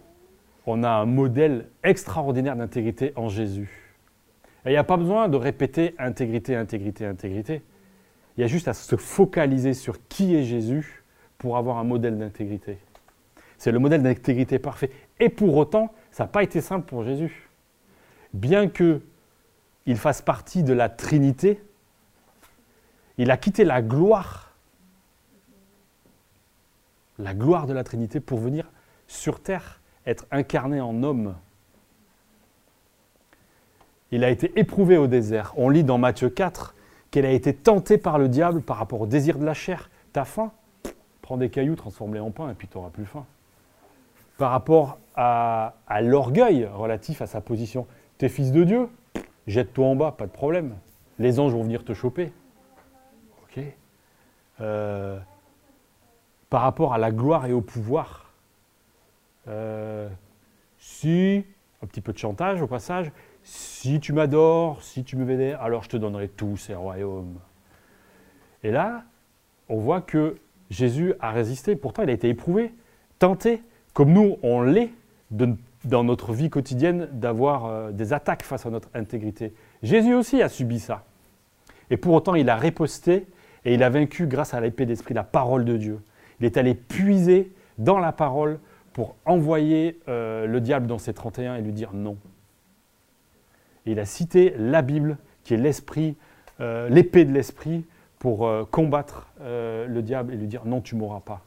on 0.67 0.83
a 0.83 0.91
un 0.91 1.07
modèle 1.07 1.69
extraordinaire 1.83 2.57
d'intégrité 2.57 3.13
en 3.17 3.29
Jésus. 3.29 3.97
Et 4.65 4.71
il 4.71 4.73
n'y 4.73 4.77
a 4.77 4.85
pas 4.85 4.97
besoin 4.97 5.29
de 5.29 5.37
répéter 5.37 5.95
intégrité, 5.99 6.55
intégrité, 6.55 7.07
intégrité. 7.07 7.63
Il 8.37 8.43
y 8.43 8.45
a 8.45 8.47
juste 8.47 8.69
à 8.69 8.75
se 8.75 8.97
focaliser 8.97 9.75
sur 9.75 9.97
qui 10.09 10.37
est 10.37 10.45
Jésus 10.45 11.03
pour 11.39 11.57
avoir 11.57 11.79
un 11.79 11.85
modèle 11.85 12.19
d'intégrité. 12.19 12.79
C'est 13.57 13.73
le 13.73 13.79
modèle 13.79 14.03
d'intégrité 14.03 14.59
parfait. 14.59 14.91
Et 15.19 15.29
pour 15.29 15.57
autant, 15.57 15.93
ça 16.11 16.25
n'a 16.25 16.29
pas 16.29 16.43
été 16.43 16.61
simple 16.61 16.87
pour 16.87 17.05
Jésus. 17.05 17.49
Bien 18.33 18.69
qu'il 18.69 19.97
fasse 19.97 20.23
partie 20.23 20.63
de 20.63 20.73
la 20.73 20.89
Trinité, 20.89 21.63
il 23.21 23.31
a 23.31 23.37
quitté 23.37 23.65
la 23.65 23.83
gloire, 23.83 24.55
la 27.19 27.35
gloire 27.35 27.67
de 27.67 27.75
la 27.75 27.85
Trinité 27.85 28.19
pour 28.19 28.39
venir 28.39 28.65
sur 29.09 29.41
terre, 29.43 29.83
être 30.07 30.25
incarné 30.31 30.81
en 30.81 31.03
homme. 31.03 31.37
Il 34.11 34.25
a 34.25 34.31
été 34.31 34.59
éprouvé 34.59 34.97
au 34.97 35.07
désert. 35.07 35.53
On 35.59 35.69
lit 35.69 35.85
dans 35.85 35.99
Matthieu 35.99 36.31
4 36.31 36.75
qu'elle 37.11 37.27
a 37.27 37.31
été 37.31 37.53
tentée 37.53 37.99
par 37.99 38.19
le 38.19 38.27
diable 38.27 38.63
par 38.63 38.79
rapport 38.79 39.03
au 39.03 39.07
désir 39.07 39.39
de 39.39 39.45
la 39.45 39.53
chair. 39.53 39.91
T'as 40.15 40.25
faim? 40.25 40.51
Prends 41.21 41.37
des 41.37 41.51
cailloux, 41.51 41.77
transforme-les 41.77 42.21
en 42.21 42.31
pain 42.31 42.51
et 42.51 42.55
puis 42.55 42.69
tu 42.69 42.79
n'auras 42.79 42.89
plus 42.89 43.05
faim. 43.05 43.27
Par 44.39 44.51
rapport 44.51 44.97
à, 45.15 45.75
à 45.87 46.01
l'orgueil 46.01 46.65
relatif 46.65 47.21
à 47.21 47.27
sa 47.27 47.43
position. 47.43 47.87
T'es 48.17 48.31
fils 48.31 48.51
de 48.51 48.65
Dieu? 48.65 48.89
Jette-toi 49.47 49.85
en 49.85 49.95
bas, 49.95 50.13
pas 50.13 50.25
de 50.27 50.33
problème. 50.33 50.77
Les 51.19 51.39
anges 51.39 51.53
vont 51.53 51.65
venir 51.65 51.85
te 51.85 51.93
choper. 51.93 52.33
Euh, 54.61 55.19
par 56.51 56.63
rapport 56.63 56.93
à 56.93 56.99
la 56.99 57.13
gloire 57.13 57.47
et 57.47 57.53
au 57.53 57.61
pouvoir. 57.61 58.33
Euh, 59.49 60.09
si, 60.79 61.45
un 61.83 61.87
petit 61.87 62.01
peu 62.01 62.13
de 62.13 62.19
chantage 62.19 62.61
au 62.61 62.67
passage, 62.67 63.13
si 63.45 64.01
tu 64.01 64.13
m'adores, 64.13 64.83
si 64.83 65.05
tu 65.05 65.17
me 65.17 65.25
vénères, 65.25 65.63
alors 65.63 65.85
je 65.85 65.89
te 65.89 65.97
donnerai 65.97 66.29
tous 66.29 66.57
ces 66.57 66.75
royaumes. 66.75 67.39
Et 68.65 68.71
là, 68.73 69.05
on 69.69 69.79
voit 69.79 70.01
que 70.01 70.39
Jésus 70.71 71.15
a 71.21 71.31
résisté, 71.31 71.77
pourtant 71.77 72.03
il 72.03 72.11
a 72.11 72.13
été 72.13 72.29
éprouvé, 72.29 72.75
tenté, 73.19 73.63
comme 73.95 74.13
nous 74.13 74.37
on 74.43 74.63
l'est 74.63 74.91
dans 75.31 76.05
notre 76.05 76.33
vie 76.33 76.51
quotidienne 76.51 77.09
d'avoir 77.13 77.67
euh, 77.67 77.93
des 77.93 78.13
attaques 78.13 78.43
face 78.43 78.67
à 78.67 78.71
notre 78.71 78.89
intégrité. 78.93 79.55
Jésus 79.83 80.15
aussi 80.15 80.43
a 80.43 80.49
subi 80.49 80.81
ça. 80.81 81.05
Et 81.91 81.97
pour 81.97 82.15
autant, 82.15 82.35
il 82.35 82.51
a 82.51 82.57
riposté 82.57 83.27
et 83.65 83.75
il 83.75 83.83
a 83.83 83.91
vaincu 83.91 84.27
grâce 84.27 84.55
à 84.55 84.61
l'épée 84.61 84.87
d'esprit, 84.87 85.15
la 85.15 85.25
parole 85.25 85.65
de 85.65 85.77
Dieu. 85.77 86.01
Il 86.41 86.47
est 86.47 86.57
allé 86.57 86.75
puiser 86.75 87.53
dans 87.79 87.99
la 87.99 88.13
parole 88.13 88.59
pour 88.93 89.17
envoyer 89.25 90.01
euh, 90.09 90.47
le 90.47 90.61
diable 90.61 90.87
dans 90.87 90.99
ses 90.99 91.15
31 91.15 91.57
et 91.57 91.63
lui 91.63 91.73
dire 91.73 91.93
non. 91.93 92.17
Il 93.87 93.99
a 93.99 94.05
cité 94.05 94.55
la 94.59 94.83
Bible, 94.83 95.19
qui 95.45 95.55
est 95.55 95.59
l'esprit, 95.59 96.17
euh, 96.61 96.89
l'épée 96.89 97.25
de 97.25 97.33
l'esprit, 97.33 97.85
pour 98.19 98.47
euh, 98.47 98.65
combattre 98.71 99.29
le 99.41 100.01
diable 100.01 100.35
et 100.35 100.37
lui 100.37 100.47
dire 100.47 100.67
non, 100.67 100.81
tu 100.81 100.95
mourras 100.95 101.21
pas. 101.21 101.43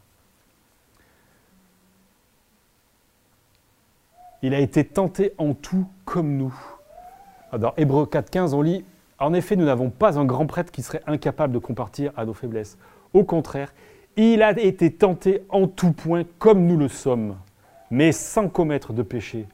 Il 4.41 4.53
a 4.53 4.59
été 4.59 4.83
tenté 4.83 5.33
en 5.37 5.53
tout 5.53 5.87
comme 6.05 6.35
nous. 6.35 6.53
Dans 7.57 7.73
Hébreu 7.77 8.05
4.15, 8.05 8.55
on 8.55 8.61
lit 8.61 8.83
en 9.19 9.33
effet, 9.33 9.55
nous 9.55 9.65
n'avons 9.65 9.89
pas 9.89 10.17
un 10.17 10.25
grand 10.25 10.45
prêtre 10.45 10.71
qui 10.71 10.81
serait 10.81 11.03
incapable 11.07 11.53
de 11.53 11.59
compartir 11.59 12.11
à 12.17 12.25
nos 12.25 12.33
faiblesses. 12.33 12.77
Au 13.13 13.23
contraire, 13.23 13.73
il 14.15 14.41
a 14.41 14.51
été 14.59 14.91
tenté 14.91 15.43
en 15.49 15.67
tout 15.67 15.91
point 15.91 16.23
comme 16.39 16.65
nous 16.65 16.77
le 16.77 16.87
sommes, 16.87 17.37
mais 17.89 18.11
sans 18.11 18.49
commettre 18.49 18.93
de 18.93 19.01
péché. 19.01 19.47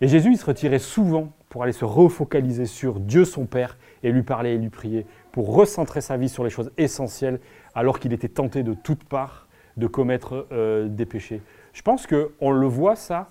Et 0.00 0.08
Jésus, 0.08 0.32
il 0.32 0.38
se 0.38 0.44
retirait 0.44 0.78
souvent 0.78 1.32
pour 1.48 1.62
aller 1.62 1.72
se 1.72 1.84
refocaliser 1.84 2.66
sur 2.66 2.98
Dieu 2.98 3.24
son 3.24 3.46
Père 3.46 3.78
et 4.02 4.10
lui 4.10 4.22
parler 4.22 4.50
et 4.50 4.58
lui 4.58 4.68
prier, 4.68 5.06
pour 5.32 5.54
recentrer 5.54 6.00
sa 6.00 6.16
vie 6.16 6.28
sur 6.28 6.44
les 6.44 6.50
choses 6.50 6.72
essentielles, 6.76 7.40
alors 7.74 8.00
qu'il 8.00 8.12
était 8.12 8.28
tenté 8.28 8.62
de 8.62 8.74
toutes 8.74 9.04
parts 9.04 9.48
de 9.76 9.86
commettre 9.86 10.46
euh, 10.52 10.88
des 10.88 11.06
péchés. 11.06 11.40
Je 11.72 11.82
pense 11.82 12.06
qu'on 12.06 12.50
le 12.50 12.66
voit 12.66 12.96
ça 12.96 13.30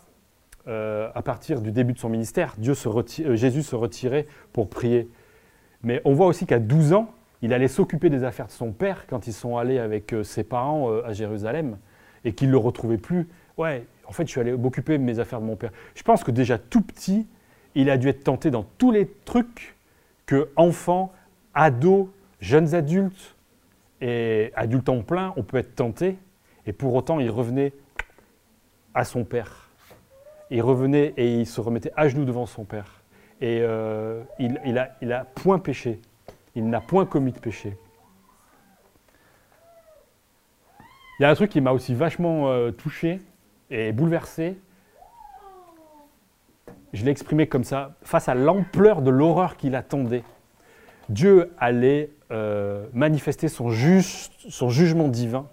euh, 0.67 1.09
à 1.13 1.21
partir 1.21 1.61
du 1.61 1.71
début 1.71 1.93
de 1.93 1.99
son 1.99 2.09
ministère, 2.09 2.55
euh, 2.57 3.35
Jésus 3.35 3.63
se 3.63 3.75
retirait 3.75 4.27
pour 4.53 4.69
prier. 4.69 5.09
Mais 5.83 6.01
on 6.05 6.13
voit 6.13 6.27
aussi 6.27 6.45
qu'à 6.45 6.59
12 6.59 6.93
ans, 6.93 7.13
il 7.41 7.53
allait 7.53 7.67
s'occuper 7.67 8.09
des 8.09 8.23
affaires 8.23 8.47
de 8.47 8.51
son 8.51 8.71
père 8.71 9.05
quand 9.07 9.27
ils 9.27 9.33
sont 9.33 9.57
allés 9.57 9.77
avec 9.77 10.13
euh, 10.13 10.23
ses 10.23 10.45
parents 10.45 10.89
à 11.03 11.11
Jérusalem 11.11 11.77
et 12.23 12.33
qu'il 12.33 12.47
ne 12.47 12.53
le 12.53 12.57
retrouvait 12.59 12.97
plus. 12.97 13.27
Ouais, 13.57 13.85
en 14.07 14.13
fait, 14.13 14.23
je 14.25 14.31
suis 14.31 14.39
allé 14.39 14.53
m'occuper 14.53 14.97
de 14.97 15.03
mes 15.03 15.19
affaires 15.19 15.41
de 15.41 15.45
mon 15.45 15.57
père. 15.57 15.71
Je 15.95 16.03
pense 16.03 16.23
que 16.23 16.31
déjà 16.31 16.57
tout 16.57 16.81
petit, 16.81 17.27
il 17.75 17.89
a 17.89 17.97
dû 17.97 18.07
être 18.07 18.23
tenté 18.23 18.49
dans 18.49 18.63
tous 18.77 18.91
les 18.91 19.07
trucs 19.25 19.75
que 20.25 20.49
enfants, 20.55 21.11
ados, 21.53 22.07
jeunes 22.39 22.73
adultes 22.73 23.35
et 23.99 24.51
adultes 24.55 24.89
en 24.89 25.01
plein, 25.01 25.33
on 25.35 25.43
peut 25.43 25.57
être 25.57 25.75
tenté. 25.75 26.17
Et 26.65 26.71
pour 26.71 26.93
autant, 26.93 27.19
il 27.19 27.29
revenait 27.29 27.73
à 28.93 29.03
son 29.03 29.25
père. 29.25 29.62
Il 30.53 30.61
revenait 30.61 31.15
et 31.17 31.39
il 31.39 31.47
se 31.47 31.59
remettait 31.59 31.91
à 31.95 32.07
genoux 32.07 32.25
devant 32.25 32.45
son 32.45 32.63
père. 32.63 33.01
Et 33.41 33.61
euh, 33.61 34.21
il, 34.37 34.61
il, 34.63 34.77
a, 35.11 35.25
point 35.25 35.57
péché. 35.57 35.99
Il 36.53 36.69
n'a 36.69 36.79
point 36.79 37.07
commis 37.07 37.31
de 37.31 37.39
péché. 37.39 37.75
Il 41.17 41.23
y 41.23 41.25
a 41.25 41.31
un 41.31 41.33
truc 41.33 41.49
qui 41.49 41.59
m'a 41.59 41.71
aussi 41.71 41.95
vachement 41.95 42.51
euh, 42.51 42.69
touché 42.69 43.19
et 43.71 43.91
bouleversé. 43.93 44.55
Je 46.93 47.03
l'ai 47.03 47.09
exprimé 47.09 47.47
comme 47.47 47.63
ça, 47.63 47.95
face 48.03 48.29
à 48.29 48.35
l'ampleur 48.35 49.01
de 49.01 49.09
l'horreur 49.09 49.57
qu'il 49.57 49.73
attendait. 49.73 50.23
Dieu 51.09 51.51
allait 51.57 52.11
euh, 52.29 52.85
manifester 52.93 53.47
son, 53.47 53.71
juste, 53.71 54.33
son 54.49 54.69
jugement 54.69 55.07
divin. 55.07 55.47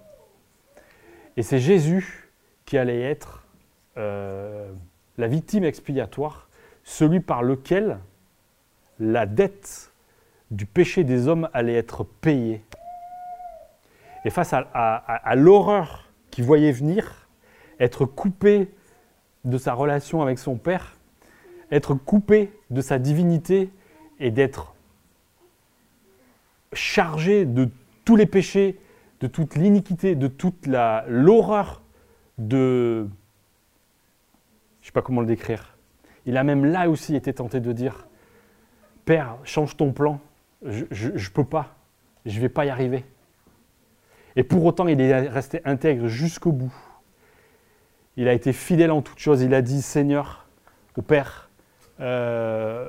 Et 1.39 1.43
c'est 1.43 1.59
Jésus 1.59 2.29
qui 2.67 2.77
allait 2.77 3.01
être 3.01 3.47
la 5.19 5.27
victime 5.27 5.65
expiatoire, 5.65 6.49
celui 6.85 7.21
par 7.21 7.43
lequel 7.43 7.99
la 8.99 9.27
dette 9.27 9.93
du 10.51 10.67
péché 10.67 11.05
des 11.05 11.29
hommes 11.29 11.49
allait 11.53 11.75
être 11.75 12.05
payée. 12.05 12.63
Et 14.25 14.31
face 14.31 14.53
à, 14.53 15.35
l'horreur 15.35 16.05
qu'il 16.31 16.45
voyait 16.45 16.73
venir, 16.73 17.29
être 17.79 18.05
coupé 18.05 18.69
de 19.45 19.57
sa 19.57 19.73
relation 19.73 20.21
avec 20.21 20.39
son 20.39 20.57
Père, 20.57 20.97
être 21.71 21.95
coupé 21.95 22.53
de 22.69 22.81
sa 22.83 22.99
divinité 22.99 23.71
et 24.19 24.31
d'être 24.31 24.75
chargé 26.73 27.47
de 27.47 27.71
tous 28.05 28.17
les 28.17 28.27
péchés, 28.27 28.79
de 29.21 29.27
toute 29.27 29.55
l'iniquité, 29.55 30.15
de 30.15 30.29
toute 30.29 30.67
l'horreur 30.67 31.83
de... 32.39 33.09
Je 34.81 34.87
ne 34.87 34.87
sais 34.87 34.93
pas 34.93 35.03
comment 35.03 35.21
le 35.21 35.27
décrire. 35.27 35.77
Il 36.27 36.37
a 36.37 36.45
même 36.45 36.65
là 36.65 36.89
aussi 36.89 37.17
été 37.17 37.33
tenté 37.33 37.61
de 37.61 37.73
dire, 37.73 38.07
Père, 39.05 39.37
change 39.45 39.77
ton 39.77 39.93
plan, 39.93 40.21
je 40.63 41.09
ne 41.09 41.29
peux 41.33 41.45
pas, 41.45 41.75
je 42.27 42.37
ne 42.37 42.41
vais 42.41 42.49
pas 42.49 42.65
y 42.65 42.71
arriver. 42.71 43.05
Et 44.37 44.45
pour 44.45 44.65
autant, 44.65 44.87
il 44.87 45.01
est 45.01 45.29
resté 45.29 45.61
intègre 45.65 46.07
jusqu'au 46.07 46.53
bout. 46.53 46.73
Il 48.17 48.29
a 48.29 48.33
été 48.33 48.53
fidèle 48.53 48.91
en 48.91 49.03
toutes 49.03 49.19
choses. 49.19 49.43
Il 49.43 49.55
a 49.55 49.63
dit, 49.63 49.83
Seigneur, 49.83 50.47
au 50.97 51.03
Père, 51.03 51.51
euh, 52.01 52.89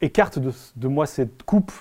écarte 0.00 0.38
de, 0.38 0.88
moi 0.88 1.06
cette 1.06 1.42
coupe. 1.42 1.72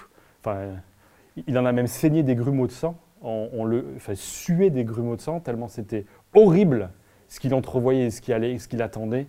Il 1.47 1.57
en 1.57 1.65
a 1.65 1.71
même 1.71 1.87
saigné 1.87 2.23
des 2.23 2.35
grumeaux 2.35 2.67
de 2.67 2.71
sang. 2.71 2.97
On, 3.21 3.49
on 3.53 3.65
le, 3.65 3.85
enfin, 3.95 4.15
sué 4.15 4.71
des 4.71 4.83
grumeaux 4.83 5.15
de 5.15 5.21
sang, 5.21 5.39
tellement 5.39 5.67
c'était 5.67 6.05
horrible 6.33 6.89
ce 7.31 7.39
qu'il 7.39 7.53
entrevoyait, 7.53 8.09
ce 8.09 8.19
qu'il 8.19 8.33
allait, 8.33 8.59
ce 8.59 8.67
qu'il 8.67 8.81
attendait. 8.81 9.25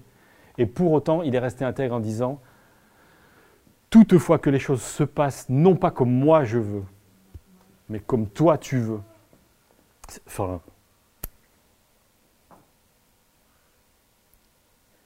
Et 0.58 0.66
pour 0.66 0.90
autant, 0.90 1.22
il 1.22 1.36
est 1.36 1.38
resté 1.38 1.64
intègre 1.64 1.94
en 1.94 2.00
disant, 2.00 2.40
toutefois 3.90 4.40
que 4.40 4.50
les 4.50 4.58
choses 4.58 4.82
se 4.82 5.04
passent 5.04 5.48
non 5.48 5.76
pas 5.76 5.92
comme 5.92 6.12
moi 6.12 6.42
je 6.42 6.58
veux, 6.58 6.82
mais 7.88 8.00
comme 8.00 8.26
toi 8.26 8.58
tu 8.58 8.78
veux. 8.78 9.00
Enfin, 10.26 10.60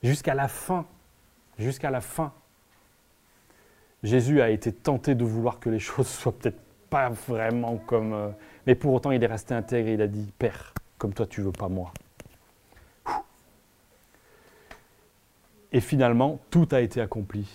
jusqu'à 0.03 0.35
la 0.35 0.49
fin, 0.49 0.87
jusqu'à 1.59 1.91
la 1.91 2.01
fin, 2.01 2.33
Jésus 4.03 4.41
a 4.41 4.49
été 4.49 4.73
tenté 4.73 5.15
de 5.15 5.25
vouloir 5.25 5.61
que 5.61 5.69
les 5.69 5.81
choses 5.81 6.09
soient 6.09 6.33
peut-être 6.33 6.61
pas 6.89 7.11
vraiment 7.11 7.77
comme... 7.77 8.15
euh, 8.15 8.31
mais 8.67 8.75
pour 8.75 8.95
autant, 8.95 9.11
il 9.11 9.23
est 9.23 9.27
resté 9.27 9.53
intègre 9.53 9.91
et 9.91 9.95
il 9.95 10.01
a 10.01 10.07
dit, 10.07 10.33
Père, 10.39 10.73
comme 10.97 11.13
toi 11.13 11.27
tu 11.27 11.43
veux, 11.43 11.53
pas 11.53 11.69
moi. 11.69 11.93
Et 15.73 15.81
finalement, 15.81 16.41
tout 16.51 16.69
a 16.71 16.81
été 16.81 17.01
accompli. 17.01 17.49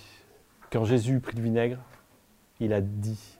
Quand 0.71 0.85
Jésus 0.85 1.19
prit 1.19 1.35
le 1.37 1.43
vinaigre, 1.43 1.79
il 2.59 2.73
a 2.73 2.81
dit, 2.81 3.37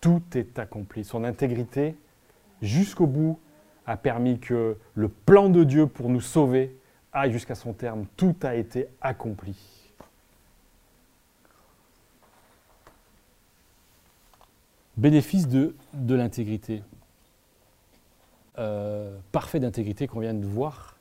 tout 0.00 0.22
est 0.34 0.58
accompli. 0.58 1.04
Son 1.04 1.24
intégrité, 1.24 1.96
jusqu'au 2.60 3.06
bout, 3.06 3.38
a 3.86 3.96
permis 3.96 4.38
que 4.38 4.76
le 4.94 5.08
plan 5.08 5.48
de 5.48 5.64
Dieu 5.64 5.86
pour 5.86 6.08
nous 6.08 6.20
sauver 6.20 6.76
aille 7.12 7.32
jusqu'à 7.32 7.54
son 7.54 7.72
terme. 7.72 8.06
Tout 8.16 8.34
a 8.42 8.54
été 8.54 8.88
accompli. 9.00 9.56
Bénéfice 14.96 15.48
de, 15.48 15.74
l'intégrité. 15.92 16.82
Euh, 18.58 19.18
parfait 19.32 19.58
d'intégrité 19.58 20.06
qu'on 20.06 20.20
vient 20.20 20.34
de 20.34 20.46
voir. 20.46 20.93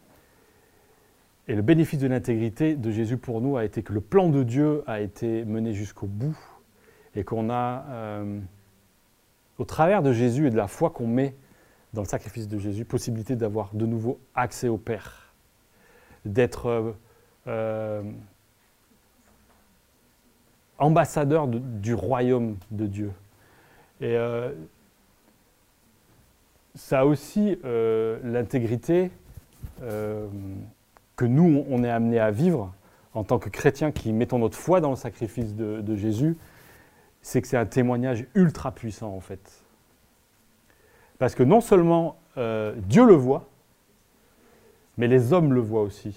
Et 1.48 1.56
le 1.56 1.62
bénéfice 1.62 2.00
de 2.00 2.08
l'intégrité 2.08 2.76
de 2.76 2.90
Jésus 2.92 3.18
pour 3.18 3.42
nous 3.42 3.58
a 3.58 3.66
été 3.66 3.84
que 3.84 3.92
le 3.92 4.00
plan 4.02 4.30
de 4.30 4.44
Dieu 4.44 4.84
a 4.88 5.02
été 5.02 5.44
mené 5.44 5.74
jusqu'au 5.74 6.08
bout 6.08 6.38
et 7.16 7.24
qu'on 7.26 7.50
a, 7.50 7.86
euh, 7.90 8.40
au 9.58 9.66
travers 9.66 10.02
de 10.02 10.14
Jésus 10.14 10.48
et 10.48 10.50
de 10.50 10.56
la 10.56 10.68
foi 10.68 10.90
qu'on 10.90 11.08
met 11.08 11.36
dans 11.94 12.02
le 12.02 12.08
sacrifice 12.08 12.48
de 12.48 12.58
Jésus, 12.58 12.86
possibilité 12.86 13.36
d'avoir 13.36 13.70
de 13.74 13.86
nouveau 13.86 14.20
accès 14.36 14.68
au 14.70 14.78
Père, 14.78 15.34
d'être 16.26 16.68
euh, 16.68 16.92
euh, 17.48 18.02
ambassadeur 20.80 21.48
de- 21.48 21.60
du 21.60 21.94
royaume 21.94 22.58
de 22.72 22.88
Dieu. 22.88 23.12
Et 24.02 24.18
ça 26.76 27.02
a 27.02 27.06
aussi 27.06 27.58
l'intégrité 27.64 29.12
que 31.16 31.26
nous, 31.26 31.66
on 31.70 31.84
est 31.84 31.90
amené 31.90 32.20
à 32.20 32.32
vivre 32.32 32.74
en 33.14 33.24
tant 33.24 33.40
que 33.40 33.50
chrétiens 33.50 33.92
qui 33.92 34.12
mettons 34.12 34.40
notre 34.40 34.58
foi 34.58 34.82
dans 34.82 34.90
le 34.90 34.96
sacrifice 34.96 35.56
de, 35.56 35.96
Jésus, 35.96 36.38
c'est 37.22 37.42
que 37.42 37.48
c'est 37.48 37.58
un 37.58 37.66
témoignage 37.66 38.26
ultra 38.36 38.72
puissant 38.72 39.14
en 39.14 39.20
fait. 39.20 39.64
Parce 41.20 41.36
que 41.36 41.44
non 41.44 41.62
seulement 41.62 42.18
euh, 42.38 42.74
Dieu 42.78 43.06
le 43.06 43.14
voit, 43.14 43.48
mais 44.98 45.08
les 45.08 45.34
hommes 45.34 45.54
le 45.54 45.62
voient 45.62 45.82
aussi. 45.82 46.16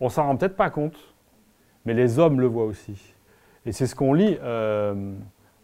On 0.00 0.08
s'en 0.08 0.24
rend 0.24 0.36
peut-être 0.36 0.56
pas 0.56 0.70
compte, 0.70 0.96
mais 1.84 1.94
les 1.94 2.18
hommes 2.18 2.40
le 2.40 2.46
voient 2.46 2.64
aussi. 2.64 3.14
Et 3.64 3.72
c'est 3.72 3.86
ce 3.86 3.94
qu'on 3.94 4.14
lit 4.14 4.38
euh, 4.42 5.12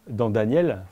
dans 0.09 0.31
Daniel. 0.31 0.83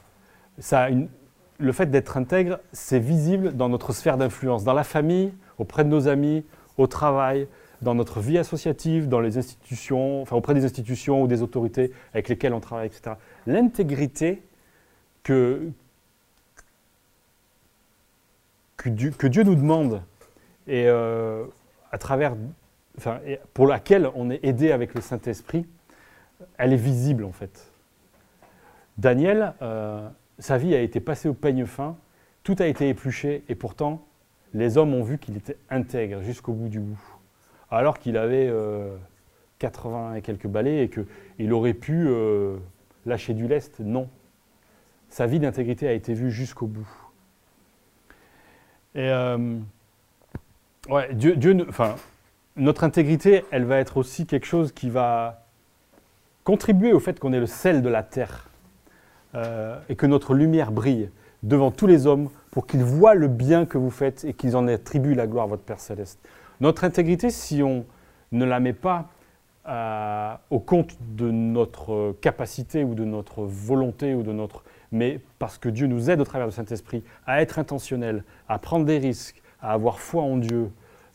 Le 1.58 1.72
fait 1.72 1.86
d'être 1.86 2.16
intègre, 2.16 2.60
c'est 2.72 2.98
visible 2.98 3.54
dans 3.54 3.68
notre 3.68 3.92
sphère 3.92 4.16
d'influence, 4.16 4.64
dans 4.64 4.72
la 4.72 4.84
famille, 4.84 5.32
auprès 5.58 5.84
de 5.84 5.88
nos 5.88 6.08
amis, 6.08 6.44
au 6.80 6.86
travail, 6.86 7.46
dans 7.82 7.94
notre 7.94 8.20
vie 8.20 8.38
associative, 8.38 9.08
dans 9.08 9.20
les 9.20 9.36
institutions, 9.36 10.22
enfin 10.22 10.36
auprès 10.36 10.54
des 10.54 10.64
institutions 10.64 11.22
ou 11.22 11.26
des 11.26 11.42
autorités 11.42 11.92
avec 12.12 12.28
lesquelles 12.28 12.54
on 12.54 12.60
travaille, 12.60 12.86
etc. 12.86 13.16
L'intégrité 13.46 14.42
que, 15.22 15.70
que, 18.78 18.88
Dieu, 18.88 19.42
nous 19.42 19.54
demande 19.54 20.02
et 20.66 20.86
euh, 20.86 21.44
à 21.92 21.98
travers, 21.98 22.34
enfin, 22.96 23.20
pour 23.52 23.66
laquelle 23.66 24.10
on 24.14 24.30
est 24.30 24.42
aidé 24.42 24.72
avec 24.72 24.94
le 24.94 25.02
Saint-Esprit, 25.02 25.66
elle 26.56 26.72
est 26.72 26.76
visible 26.76 27.24
en 27.24 27.32
fait. 27.32 27.70
Daniel, 28.96 29.52
euh, 29.60 30.08
sa 30.38 30.56
vie 30.56 30.74
a 30.74 30.80
été 30.80 31.00
passée 31.00 31.28
au 31.28 31.34
peigne 31.34 31.66
fin, 31.66 31.96
tout 32.42 32.56
a 32.58 32.66
été 32.66 32.88
épluché 32.88 33.44
et 33.50 33.54
pourtant 33.54 34.02
les 34.54 34.78
hommes 34.78 34.94
ont 34.94 35.02
vu 35.02 35.18
qu'il 35.18 35.36
était 35.36 35.56
intègre 35.68 36.22
jusqu'au 36.22 36.52
bout 36.52 36.68
du 36.68 36.80
bout. 36.80 37.00
Alors 37.70 37.98
qu'il 37.98 38.16
avait 38.16 38.48
euh, 38.48 38.96
80 39.60 40.14
et 40.16 40.22
quelques 40.22 40.48
balais 40.48 40.84
et 40.84 40.90
qu'il 40.90 41.52
aurait 41.52 41.74
pu 41.74 42.06
euh, 42.08 42.56
lâcher 43.06 43.34
du 43.34 43.46
lest. 43.46 43.80
Non. 43.80 44.08
Sa 45.08 45.26
vie 45.26 45.38
d'intégrité 45.38 45.86
a 45.88 45.92
été 45.92 46.14
vue 46.14 46.30
jusqu'au 46.30 46.66
bout. 46.66 46.88
Et 48.94 49.08
euh, 49.08 49.58
Dieu, 51.12 51.36
Dieu 51.36 51.66
enfin, 51.68 51.94
notre 52.56 52.84
intégrité, 52.84 53.44
elle 53.50 53.64
va 53.64 53.78
être 53.78 53.96
aussi 53.96 54.26
quelque 54.26 54.46
chose 54.46 54.72
qui 54.72 54.90
va 54.90 55.46
contribuer 56.44 56.92
au 56.92 57.00
fait 57.00 57.20
qu'on 57.20 57.32
est 57.32 57.40
le 57.40 57.46
sel 57.46 57.82
de 57.82 57.88
la 57.88 58.02
terre 58.02 58.48
euh, 59.34 59.78
et 59.88 59.94
que 59.94 60.06
notre 60.06 60.34
lumière 60.34 60.72
brille 60.72 61.10
devant 61.42 61.70
tous 61.70 61.86
les 61.86 62.06
hommes 62.06 62.28
pour 62.50 62.66
qu'ils 62.66 62.84
voient 62.84 63.14
le 63.14 63.28
bien 63.28 63.66
que 63.66 63.78
vous 63.78 63.90
faites 63.90 64.24
et 64.24 64.34
qu'ils 64.34 64.56
en 64.56 64.66
attribuent 64.68 65.14
la 65.14 65.26
gloire 65.26 65.44
à 65.44 65.48
votre 65.48 65.62
Père 65.62 65.80
céleste. 65.80 66.18
Notre 66.60 66.84
intégrité, 66.84 67.30
si 67.30 67.62
on 67.62 67.86
ne 68.32 68.44
la 68.44 68.60
met 68.60 68.72
pas 68.72 69.08
euh, 69.68 70.34
au 70.50 70.58
compte 70.58 70.96
de 71.00 71.30
notre 71.30 72.16
capacité 72.20 72.84
ou 72.84 72.94
de 72.94 73.04
notre 73.04 73.44
volonté 73.44 74.14
ou 74.14 74.22
de 74.22 74.32
notre 74.32 74.64
mais 74.92 75.20
parce 75.38 75.58
que 75.58 75.68
Dieu 75.68 75.86
nous 75.86 76.10
aide 76.10 76.20
au 76.20 76.24
travers 76.24 76.48
du 76.48 76.54
Saint-Esprit 76.54 77.04
à 77.26 77.42
être 77.42 77.58
intentionnel, 77.58 78.24
à 78.48 78.58
prendre 78.58 78.84
des 78.84 78.98
risques, 78.98 79.42
à 79.60 79.72
avoir 79.72 80.00
foi 80.00 80.22
en 80.22 80.36
Dieu, 80.36 80.70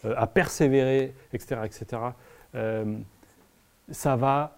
euh, 0.05 0.13
à 0.17 0.27
persévérer, 0.27 1.13
etc., 1.33 1.61
etc., 1.65 2.01
euh, 2.55 2.97
ça 3.91 4.15
va 4.15 4.57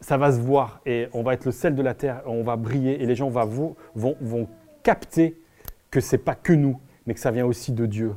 ça 0.00 0.16
va 0.16 0.32
se 0.32 0.40
voir 0.40 0.80
et 0.86 1.08
on 1.12 1.22
va 1.22 1.34
être 1.34 1.44
le 1.44 1.52
sel 1.52 1.74
de 1.74 1.82
la 1.82 1.94
terre, 1.94 2.22
on 2.26 2.42
va 2.42 2.56
briller 2.56 3.02
et 3.02 3.06
les 3.06 3.14
gens 3.14 3.30
vont, 3.30 3.76
capter 4.82 5.38
que 5.90 6.00
ce 6.00 6.16
n'est 6.16 6.22
pas 6.22 6.34
que 6.34 6.54
nous, 6.54 6.80
mais 7.06 7.14
que 7.14 7.20
ça 7.20 7.30
vient 7.30 7.44
aussi 7.44 7.72
de 7.72 7.84
Dieu. 7.84 8.14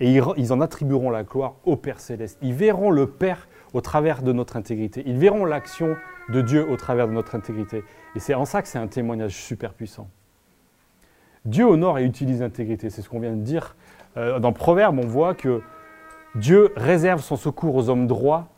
Et 0.00 0.12
ils, 0.12 0.22
ils, 0.36 0.52
en 0.52 0.60
attribueront 0.60 1.08
la 1.08 1.22
gloire 1.22 1.54
au 1.64 1.76
Père 1.76 1.98
céleste. 1.98 2.38
Ils 2.42 2.52
verront 2.52 2.90
le 2.90 3.06
Père 3.06 3.48
au 3.72 3.80
travers 3.80 4.22
de 4.22 4.32
notre 4.32 4.56
intégrité. 4.56 5.02
Ils 5.06 5.16
verront 5.16 5.46
l'action 5.46 5.96
de 6.28 6.42
Dieu 6.42 6.68
au 6.68 6.76
travers 6.76 7.08
de 7.08 7.12
notre 7.12 7.34
intégrité. 7.34 7.84
Et 8.14 8.20
c'est 8.20 8.34
en 8.34 8.44
ça 8.44 8.60
que 8.60 8.68
c'est 8.68 8.78
un 8.78 8.86
témoignage 8.86 9.34
super 9.34 9.72
puissant. 9.72 10.08
Dieu 11.44 11.66
honore 11.66 11.98
et 11.98 12.04
utilise 12.04 12.40
l'intégrité, 12.40 12.88
c'est 12.88 13.02
ce 13.02 13.08
qu'on 13.08 13.20
vient 13.20 13.34
de 13.34 13.42
dire. 13.42 13.76
Euh, 14.16 14.38
dans 14.38 14.52
Proverbe, 14.52 14.98
on 14.98 15.06
voit 15.06 15.34
que 15.34 15.60
Dieu 16.34 16.72
réserve 16.76 17.20
son 17.20 17.36
secours 17.36 17.74
aux 17.74 17.88
hommes 17.88 18.06
droits. 18.06 18.48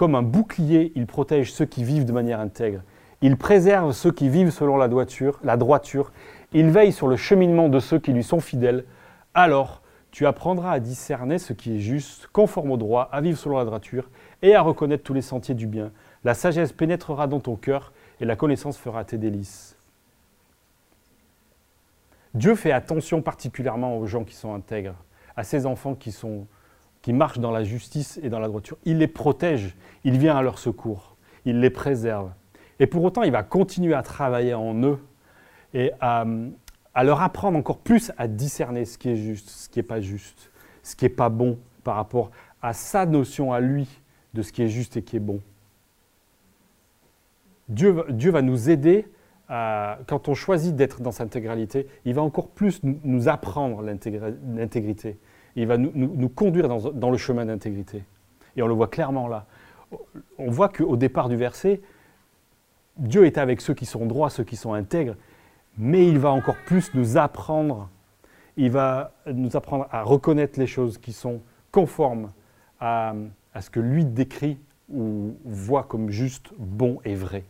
Comme 0.00 0.14
un 0.14 0.22
bouclier, 0.22 0.92
il 0.94 1.06
protège 1.06 1.52
ceux 1.52 1.66
qui 1.66 1.84
vivent 1.84 2.06
de 2.06 2.12
manière 2.12 2.40
intègre. 2.40 2.80
Il 3.20 3.36
préserve 3.36 3.92
ceux 3.92 4.10
qui 4.10 4.30
vivent 4.30 4.48
selon 4.48 4.78
la 4.78 4.88
droiture. 4.88 6.12
Il 6.54 6.70
veille 6.70 6.92
sur 6.92 7.06
le 7.06 7.16
cheminement 7.16 7.68
de 7.68 7.78
ceux 7.80 7.98
qui 7.98 8.14
lui 8.14 8.22
sont 8.22 8.40
fidèles. 8.40 8.86
Alors, 9.34 9.82
tu 10.10 10.26
apprendras 10.26 10.72
à 10.72 10.80
discerner 10.80 11.36
ce 11.36 11.52
qui 11.52 11.76
est 11.76 11.80
juste, 11.80 12.28
conforme 12.28 12.70
au 12.70 12.78
droit, 12.78 13.10
à 13.12 13.20
vivre 13.20 13.36
selon 13.36 13.58
la 13.58 13.66
droiture 13.66 14.08
et 14.40 14.54
à 14.54 14.62
reconnaître 14.62 15.02
tous 15.02 15.12
les 15.12 15.20
sentiers 15.20 15.54
du 15.54 15.66
bien. 15.66 15.92
La 16.24 16.32
sagesse 16.32 16.72
pénétrera 16.72 17.26
dans 17.26 17.40
ton 17.40 17.56
cœur 17.56 17.92
et 18.22 18.24
la 18.24 18.36
connaissance 18.36 18.78
fera 18.78 19.04
tes 19.04 19.18
délices. 19.18 19.76
Dieu 22.32 22.54
fait 22.54 22.72
attention 22.72 23.20
particulièrement 23.20 23.98
aux 23.98 24.06
gens 24.06 24.24
qui 24.24 24.34
sont 24.34 24.54
intègres, 24.54 24.94
à 25.36 25.44
ces 25.44 25.66
enfants 25.66 25.94
qui, 25.94 26.10
sont, 26.10 26.46
qui 27.02 27.12
marchent 27.12 27.38
dans 27.38 27.50
la 27.50 27.64
justice 27.64 28.20
et 28.22 28.28
dans 28.28 28.38
la 28.38 28.48
droiture. 28.48 28.76
Il 28.84 28.98
les 28.98 29.06
protège, 29.06 29.74
il 30.04 30.18
vient 30.18 30.36
à 30.36 30.42
leur 30.42 30.58
secours, 30.58 31.16
il 31.44 31.60
les 31.60 31.70
préserve. 31.70 32.30
Et 32.78 32.86
pour 32.86 33.04
autant, 33.04 33.22
il 33.22 33.32
va 33.32 33.42
continuer 33.42 33.94
à 33.94 34.02
travailler 34.02 34.54
en 34.54 34.74
eux 34.82 34.98
et 35.74 35.92
à, 36.00 36.24
leur 37.02 37.22
apprendre 37.22 37.58
encore 37.58 37.78
plus 37.78 38.12
à 38.18 38.28
discerner 38.28 38.84
ce 38.84 38.98
qui 38.98 39.10
est 39.10 39.16
juste, 39.16 39.48
ce 39.48 39.68
qui 39.68 39.78
n'est 39.78 39.84
pas 39.84 40.00
juste, 40.00 40.50
ce 40.82 40.96
qui 40.96 41.04
n'est 41.04 41.10
pas 41.10 41.28
bon 41.28 41.58
par 41.84 41.96
rapport 41.96 42.30
à 42.62 42.72
sa 42.72 43.06
notion 43.06 43.52
à 43.52 43.60
lui 43.60 43.88
de 44.34 44.42
ce 44.42 44.52
qui 44.52 44.62
est 44.62 44.68
juste 44.68 44.96
et 44.96 45.02
qui 45.02 45.16
est 45.16 45.20
bon. 45.20 45.40
Dieu, 47.68 48.04
Dieu 48.10 48.30
va 48.30 48.42
nous 48.42 48.68
aider, 48.68 49.06
quand 49.48 50.28
on 50.28 50.34
choisit 50.34 50.76
d'être 50.76 51.00
dans 51.00 51.10
sa 51.10 51.24
intégralité, 51.24 51.86
il 52.04 52.14
va 52.14 52.22
encore 52.22 52.48
plus 52.48 52.80
nous 52.82 53.28
apprendre 53.28 53.82
l'intégrité. 53.82 55.18
Il 55.56 55.66
va 55.66 55.76
nous, 55.76 56.28
conduire 56.28 56.68
dans, 56.68 57.10
le 57.10 57.16
chemin 57.16 57.44
d'intégrité. 57.44 58.04
Et 58.56 58.62
on 58.62 58.66
le 58.66 58.74
voit 58.74 58.88
clairement 58.88 59.28
là. 59.28 59.46
On 60.38 60.50
voit 60.50 60.68
qu'au 60.68 60.96
départ 60.96 61.28
du 61.28 61.36
verset, 61.36 61.80
Dieu 62.96 63.26
est 63.26 63.38
avec 63.38 63.60
ceux 63.60 63.74
qui 63.74 63.86
sont 63.86 64.06
droits, 64.06 64.30
ceux 64.30 64.44
qui 64.44 64.56
sont 64.56 64.72
intègres, 64.72 65.16
mais 65.76 66.06
il 66.06 66.18
va 66.18 66.30
encore 66.30 66.56
plus 66.66 66.94
nous 66.94 67.16
apprendre, 67.16 67.88
il 68.56 68.70
va 68.70 69.12
nous 69.26 69.56
apprendre 69.56 69.88
à 69.90 70.02
reconnaître 70.02 70.58
les 70.60 70.66
choses 70.66 70.98
qui 70.98 71.12
sont 71.12 71.40
conformes 71.72 72.30
à 72.78 73.14
ce 73.60 73.70
que 73.70 73.80
lui 73.80 74.04
décrit 74.04 74.58
ou 74.88 75.36
voit 75.44 75.84
comme 75.84 76.10
juste, 76.10 76.52
bon 76.58 77.00
et 77.04 77.14
vrai. 77.14 77.44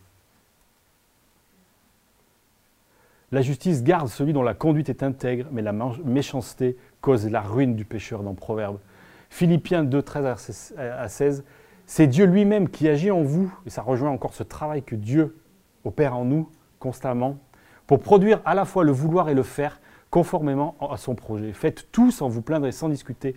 La 3.32 3.42
justice 3.42 3.84
garde 3.84 4.08
celui 4.08 4.32
dont 4.32 4.42
la 4.42 4.54
conduite 4.54 4.88
est 4.88 5.04
intègre, 5.04 5.46
mais 5.52 5.62
la 5.62 5.72
méchanceté 6.04 6.76
cause 7.00 7.28
la 7.28 7.40
ruine 7.40 7.76
du 7.76 7.84
pécheur 7.84 8.24
dans 8.24 8.34
Proverbe. 8.34 8.78
Philippiens 9.28 9.84
2, 9.84 10.02
13 10.02 10.74
à 10.76 11.08
16, 11.08 11.44
c'est 11.86 12.08
Dieu 12.08 12.24
lui-même 12.24 12.68
qui 12.68 12.88
agit 12.88 13.12
en 13.12 13.22
vous, 13.22 13.52
et 13.66 13.70
ça 13.70 13.82
rejoint 13.82 14.10
encore 14.10 14.34
ce 14.34 14.42
travail 14.42 14.82
que 14.82 14.96
Dieu 14.96 15.36
opère 15.84 16.16
en 16.16 16.24
nous 16.24 16.48
constamment, 16.80 17.38
pour 17.86 18.00
produire 18.00 18.40
à 18.44 18.56
la 18.56 18.64
fois 18.64 18.82
le 18.82 18.90
vouloir 18.90 19.28
et 19.28 19.34
le 19.34 19.44
faire 19.44 19.80
conformément 20.10 20.76
à 20.90 20.96
son 20.96 21.14
projet. 21.14 21.52
Faites 21.52 21.92
tout 21.92 22.10
sans 22.10 22.28
vous 22.28 22.42
plaindre 22.42 22.66
et 22.66 22.72
sans 22.72 22.88
discuter, 22.88 23.36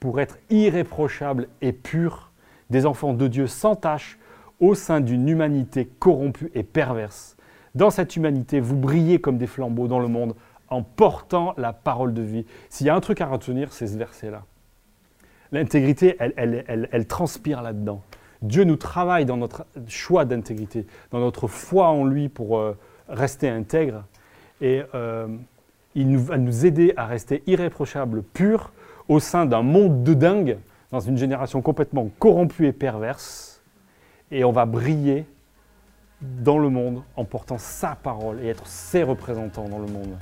pour 0.00 0.20
être 0.20 0.38
irréprochables 0.48 1.48
et 1.60 1.72
purs, 1.72 2.32
des 2.70 2.86
enfants 2.86 3.12
de 3.12 3.28
Dieu 3.28 3.46
sans 3.46 3.76
tache, 3.76 4.18
au 4.58 4.74
sein 4.74 5.00
d'une 5.00 5.28
humanité 5.28 5.86
corrompue 5.98 6.50
et 6.54 6.62
perverse. 6.62 7.36
Dans 7.74 7.90
cette 7.90 8.16
humanité, 8.16 8.60
vous 8.60 8.76
brillez 8.76 9.20
comme 9.20 9.36
des 9.38 9.46
flambeaux 9.46 9.88
dans 9.88 9.98
le 9.98 10.08
monde 10.08 10.34
en 10.68 10.82
portant 10.82 11.54
la 11.56 11.72
parole 11.72 12.14
de 12.14 12.22
vie. 12.22 12.46
S'il 12.68 12.86
y 12.86 12.90
a 12.90 12.94
un 12.94 13.00
truc 13.00 13.20
à 13.20 13.26
retenir, 13.26 13.72
c'est 13.72 13.86
ce 13.86 13.98
verset-là. 13.98 14.44
L'intégrité, 15.52 16.16
elle, 16.18 16.34
elle, 16.36 16.88
elle, 16.90 17.06
transpire 17.06 17.62
là-dedans. 17.62 18.02
Dieu 18.42 18.64
nous 18.64 18.76
travaille 18.76 19.24
dans 19.24 19.36
notre 19.36 19.66
choix 19.86 20.24
d'intégrité, 20.24 20.86
dans 21.10 21.20
notre 21.20 21.48
foi 21.48 21.88
en 21.88 22.04
lui 22.04 22.28
pour 22.28 22.58
euh, 22.58 22.76
rester 23.08 23.48
intègre. 23.48 24.04
Et 24.60 24.82
euh, 24.94 25.28
il 25.94 26.16
va 26.16 26.38
nous 26.38 26.66
aider 26.66 26.92
à 26.96 27.06
rester 27.06 27.42
irréprochables, 27.46 28.22
purs, 28.22 28.72
au 29.08 29.20
sein 29.20 29.46
d'un 29.46 29.62
monde 29.62 30.02
de 30.02 30.14
dingue, 30.14 30.58
dans 30.90 31.00
une 31.00 31.16
génération 31.16 31.62
complètement 31.62 32.08
corrompue 32.18 32.66
et 32.66 32.72
perverse. 32.72 33.62
Et 34.30 34.44
on 34.44 34.52
va 34.52 34.64
briller 34.64 35.26
dans 36.42 36.58
le 36.58 36.68
monde 36.68 37.02
en 37.16 37.24
portant 37.24 37.58
sa 37.58 37.94
parole 37.96 38.40
et 38.40 38.48
être 38.48 38.66
ses 38.66 39.02
représentants 39.02 39.68
dans 39.68 39.78
le 39.78 39.86
monde. 39.86 40.16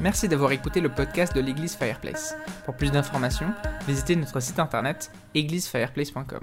Merci 0.00 0.28
d'avoir 0.28 0.52
écouté 0.52 0.80
le 0.80 0.88
podcast 0.88 1.34
de 1.34 1.40
l'église 1.40 1.76
Fireplace. 1.76 2.36
Pour 2.64 2.74
plus 2.74 2.90
d'informations, 2.90 3.52
visitez 3.86 4.16
notre 4.16 4.40
site 4.40 4.58
internet 4.58 5.10
églisefireplace.com. 5.34 6.42